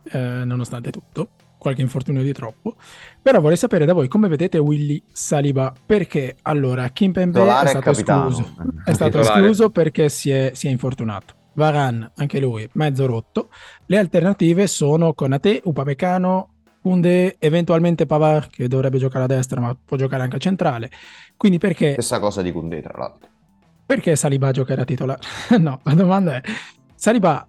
[0.09, 2.77] eh, nonostante tutto, qualche infortunio di troppo,
[3.21, 8.55] però vorrei sapere da voi come vedete Willy Saliba, perché allora Kimpembe è stato, escluso,
[8.85, 11.33] è stato escluso perché si è, si è infortunato.
[11.55, 13.49] Varan, anche lui, mezzo rotto.
[13.87, 16.51] Le alternative sono Conate, Upamecano,
[16.81, 20.89] Kunde, eventualmente Pavard, che dovrebbe giocare a destra, ma può giocare anche a centrale.
[21.35, 21.91] Quindi perché...
[21.91, 23.31] Stessa cosa di Kunde, tra l'altro.
[23.85, 25.19] Perché Saliba giocherà titolare?
[25.59, 26.41] no, la domanda è...
[26.95, 27.47] Saliba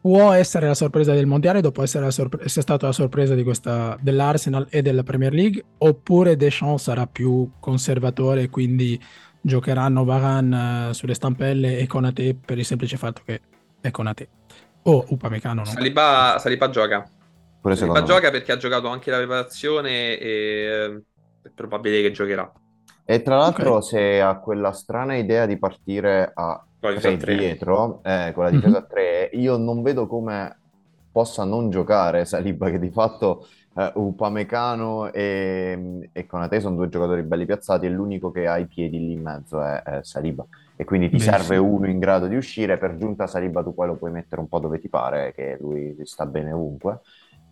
[0.00, 4.66] può essere la sorpresa del mondiale dopo essere, sorpre- essere stato la sorpresa questa, dell'Arsenal
[4.70, 8.98] e della Premier League oppure Deschamps sarà più conservatore e quindi
[9.42, 13.40] giocheranno Varan uh, sulle stampelle e Conate per il semplice fatto che
[13.80, 14.28] è Conate.
[14.84, 15.66] O Upamecano no.
[15.66, 17.08] Saliba, Saliba gioca.
[17.60, 21.02] Pure Saliba gioca perché ha giocato anche la preparazione e eh,
[21.42, 22.50] è probabile che giocherà.
[23.10, 23.82] E tra l'altro okay.
[23.82, 28.80] se ha quella strana idea di partire a 3 dietro, eh, con la difesa a
[28.82, 29.28] mm-hmm.
[29.28, 30.58] 3, io non vedo come
[31.10, 37.22] possa non giocare Saliba che di fatto uh, Upamecano e, e Konate sono due giocatori
[37.22, 40.46] belli piazzati e l'unico che ha i piedi lì in mezzo è, è Saliba
[40.76, 41.60] e quindi ti Beh, serve sì.
[41.60, 44.60] uno in grado di uscire per giunta Saliba tu poi lo puoi mettere un po'
[44.60, 47.00] dove ti pare che lui sta bene ovunque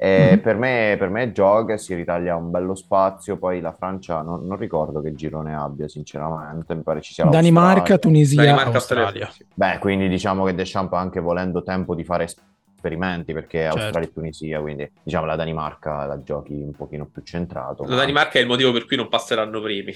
[0.07, 0.39] mm-hmm.
[0.39, 4.57] per, me, per me gioca, si ritaglia un bello spazio, poi la Francia non, non,
[4.57, 9.31] ricordo che girone abbia sinceramente, mi pare ci sia Danimarca, Tunisia, Danimarca, Australia.
[9.55, 13.79] Beh, quindi diciamo che Deschamps ha anche volendo tempo di fare esperimenti perché certo.
[13.79, 17.83] Australia e Tunisia, quindi diciamo la Danimarca la giochi un pochino più centrato.
[17.83, 17.97] La ma...
[17.97, 19.93] Danimarca è il motivo per cui non passeranno primi.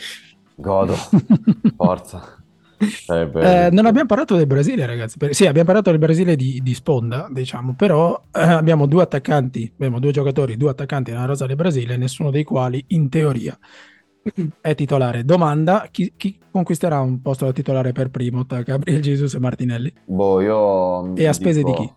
[0.54, 0.94] Godo,
[1.76, 2.41] forza.
[2.82, 5.18] Eh, non abbiamo parlato del Brasile, ragazzi.
[5.30, 10.00] Sì, abbiamo parlato del Brasile di, di sponda, diciamo, però eh, abbiamo due attaccanti, abbiamo
[10.00, 13.56] due giocatori, due attaccanti nella rosa del Brasile, nessuno dei quali, in teoria,
[14.60, 15.24] è titolare.
[15.24, 19.92] Domanda: chi, chi, conquisterà un posto da titolare per primo tra Gabriel Jesus e Martinelli?
[20.04, 21.14] Boh, io.
[21.14, 21.80] E a spese dico...
[21.80, 21.92] di chi?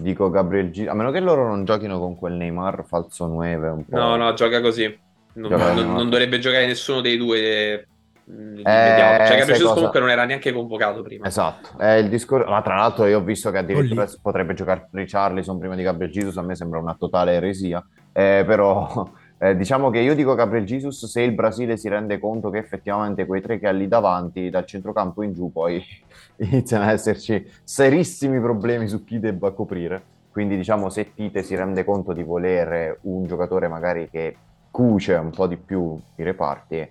[0.00, 0.86] Dico Gabriel G.
[0.88, 3.96] A meno che loro non giochino con quel Neymar falso 9 un po'.
[3.96, 4.96] No, no, gioca così.
[5.32, 7.84] Non, gioca non, non dovrebbe giocare nessuno dei due
[8.28, 11.26] eh, cioè Gabriel Jesus comunque non era neanche convocato prima.
[11.26, 12.48] Esatto, è il discorso.
[12.48, 14.12] Ma tra l'altro io ho visto che addirittura Olì.
[14.20, 17.84] potrebbe giocare Richarlison prima di Gabriel Jesus, a me sembra una totale eresia.
[18.12, 22.50] Eh, però eh, diciamo che io dico Gabriel Jesus se il Brasile si rende conto
[22.50, 25.82] che effettivamente quei tre che ha lì davanti, dal centrocampo in giù, poi
[26.38, 30.16] iniziano ad esserci serissimi problemi su chi debba coprire.
[30.30, 34.36] Quindi diciamo se Tite si rende conto di volere un giocatore magari che
[34.70, 36.88] cuce un po' di più i reparti,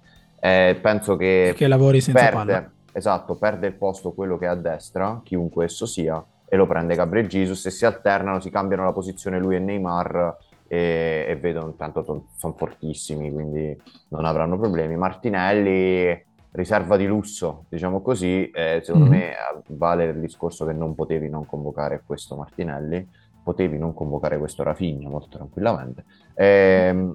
[0.48, 2.72] eh, penso che, che lavori senza perde, palla.
[2.91, 6.95] Esatto, perde il posto quello che è a destra, chiunque esso sia, e lo prende
[6.95, 10.38] Gabriel Jesus e si alternano, si cambiano la posizione lui e Neymar
[10.68, 13.80] e, e vedono intanto sono son fortissimi, quindi
[14.10, 14.95] non avranno problemi.
[14.95, 19.19] Martinelli riserva di lusso, diciamo così, eh, secondo mm-hmm.
[19.19, 19.36] me
[19.68, 23.07] vale il discorso che non potevi non convocare questo Martinelli,
[23.44, 26.06] potevi non convocare questo Rafinha molto tranquillamente.
[26.34, 27.14] Eh,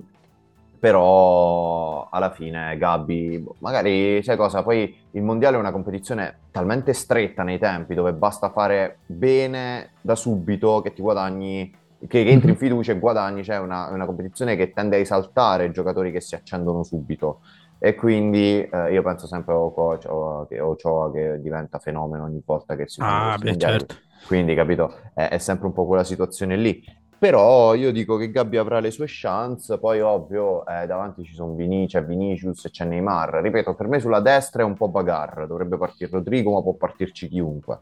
[0.82, 7.44] però alla fine Gabby, magari sai cosa, poi il mondiale è una competizione talmente stretta
[7.44, 12.54] nei tempi dove basta fare bene da subito che ti guadagni, che, che entri in
[12.54, 12.60] mhm.
[12.60, 16.34] fiducia e guadagni, cioè una, una competizione che tende a esaltare i giocatori che si
[16.34, 17.42] accendono subito
[17.78, 22.74] e quindi eh, io penso sempre a Ochoa che, Ochoa che diventa fenomeno ogni volta
[22.74, 23.94] che si ah, beh, certo.
[24.26, 26.82] quindi capito è, è, sempre un po' quella situazione lì
[27.22, 31.54] però io dico che Gabbi avrà le sue chance poi ovvio eh, davanti ci sono
[31.54, 33.34] Vini, c'è Vinicius e c'è Neymar.
[33.34, 37.28] Ripeto per me sulla destra è un po' bagarre dovrebbe partire Rodrigo ma può partirci
[37.28, 37.78] chiunque.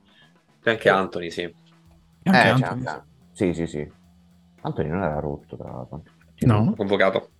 [0.62, 1.54] C'è anche Anthony sì.
[2.24, 2.84] Anche eh, Anthony,
[3.32, 3.54] sì.
[3.54, 3.92] sì sì sì.
[4.60, 6.02] Anthony non era rotto tra l'altro.
[6.40, 6.74] No.
[6.76, 7.30] convocato.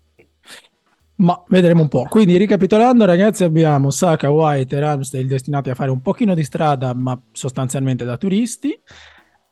[1.17, 2.07] Ma vedremo un po'.
[2.09, 6.95] Quindi, ricapitolando, ragazzi, abbiamo Saka, White e Ramsdale destinati a fare un pochino di strada,
[6.95, 8.83] ma sostanzialmente da turisti.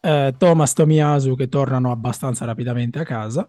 [0.09, 3.47] Eh, Thomas Tomiasu che tornano abbastanza rapidamente a casa.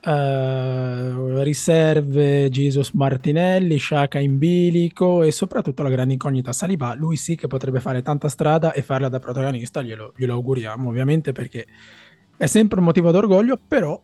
[0.00, 6.94] Eh, riserve Jesus Martinelli, Shaka in bilico e soprattutto la grande incognita Saliba.
[6.94, 11.32] Lui sì che potrebbe fare tanta strada e farla da protagonista, glielo, glielo auguriamo ovviamente
[11.32, 11.66] perché
[12.36, 14.00] è sempre un motivo d'orgoglio, però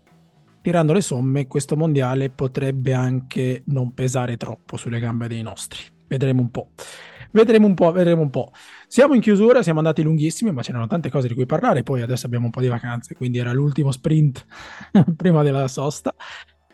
[0.61, 5.79] tirando le somme, questo mondiale potrebbe anche non pesare troppo sulle gambe dei nostri.
[6.09, 6.71] Vedremo un po'.
[7.35, 8.53] Vedremo un po', vedremo un po'.
[8.87, 11.83] Siamo in chiusura, siamo andati lunghissimi, ma c'erano tante cose di cui parlare.
[11.83, 14.47] Poi adesso abbiamo un po' di vacanze, quindi era l'ultimo sprint
[15.17, 16.15] prima della sosta.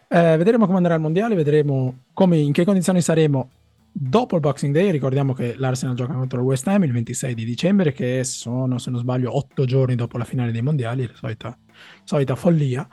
[0.09, 3.51] Eh, vedremo come andrà il mondiale, vedremo come, in che condizioni saremo
[3.93, 4.91] dopo il Boxing Day.
[4.91, 8.91] Ricordiamo che l'Arsenal gioca contro il West Ham il 26 di dicembre, che sono, se
[8.91, 11.59] non sbaglio, otto giorni dopo la finale dei mondiali, la solita,
[12.05, 12.87] solita follia.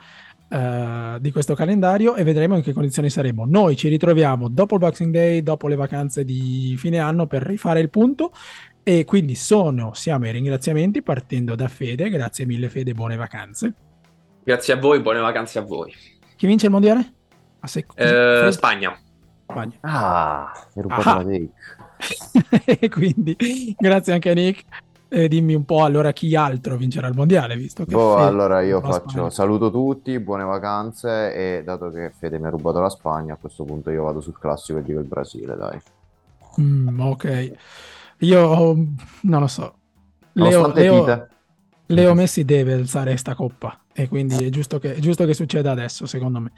[0.48, 3.44] Uh, di questo calendario e vedremo in che condizioni saremo.
[3.44, 7.80] Noi ci ritroviamo dopo il Boxing Day, dopo le vacanze di fine anno per rifare
[7.80, 8.32] il punto
[8.82, 13.74] e quindi sono, siamo ai ringraziamenti partendo da Fede, grazie mille Fede, buone vacanze.
[14.42, 15.92] Grazie a voi, buone vacanze a voi.
[16.34, 17.12] Chi vince il mondiale?
[17.60, 18.98] A sec- eh, Spagna.
[19.42, 19.76] Spagna.
[19.80, 22.88] Ah, mi rubato la take.
[22.88, 23.36] quindi
[23.76, 24.64] grazie anche a Nick.
[25.10, 28.82] Eh, dimmi un po' allora chi altro vincerà il mondiale, visto che boh, allora io
[28.82, 29.30] faccio Spagna.
[29.30, 33.64] saluto tutti, buone vacanze e dato che Fede mi ha rubato la Spagna, a questo
[33.64, 35.80] punto io vado sul classico e dico il Brasile, dai.
[36.60, 37.52] Mm, ok.
[38.18, 38.74] Io
[39.22, 39.74] non lo so.
[40.32, 41.28] Leo, Leo,
[41.86, 45.70] Leo, Messi deve alzare sta coppa e quindi è giusto, che, è giusto che succeda
[45.70, 46.52] adesso, secondo me.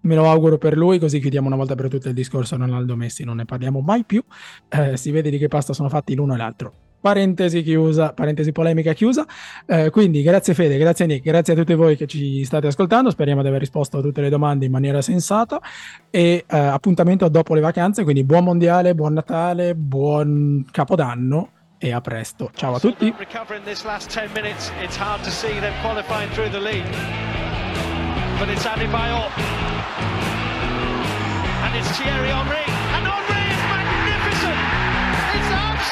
[0.00, 3.22] Me lo auguro per lui, così chiudiamo una volta per tutte il discorso Ronaldo Messi,
[3.22, 4.22] non ne parliamo mai più.
[4.68, 6.72] Eh, si vede di che pasta sono fatti l'uno e l'altro
[7.04, 9.26] parentesi chiusa, parentesi polemica chiusa.
[9.66, 13.42] Eh, quindi grazie Fede, grazie Nick, grazie a tutti voi che ci state ascoltando, speriamo
[13.42, 15.60] di aver risposto a tutte le domande in maniera sensata
[16.08, 22.00] e eh, appuntamento dopo le vacanze, quindi buon mondiale, buon Natale, buon Capodanno e a
[22.00, 22.50] presto.
[22.54, 23.12] Ciao a tutti.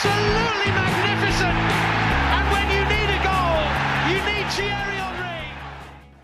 [0.02, 0.91] absolutely magnificent.
[1.32, 2.01] Anderson.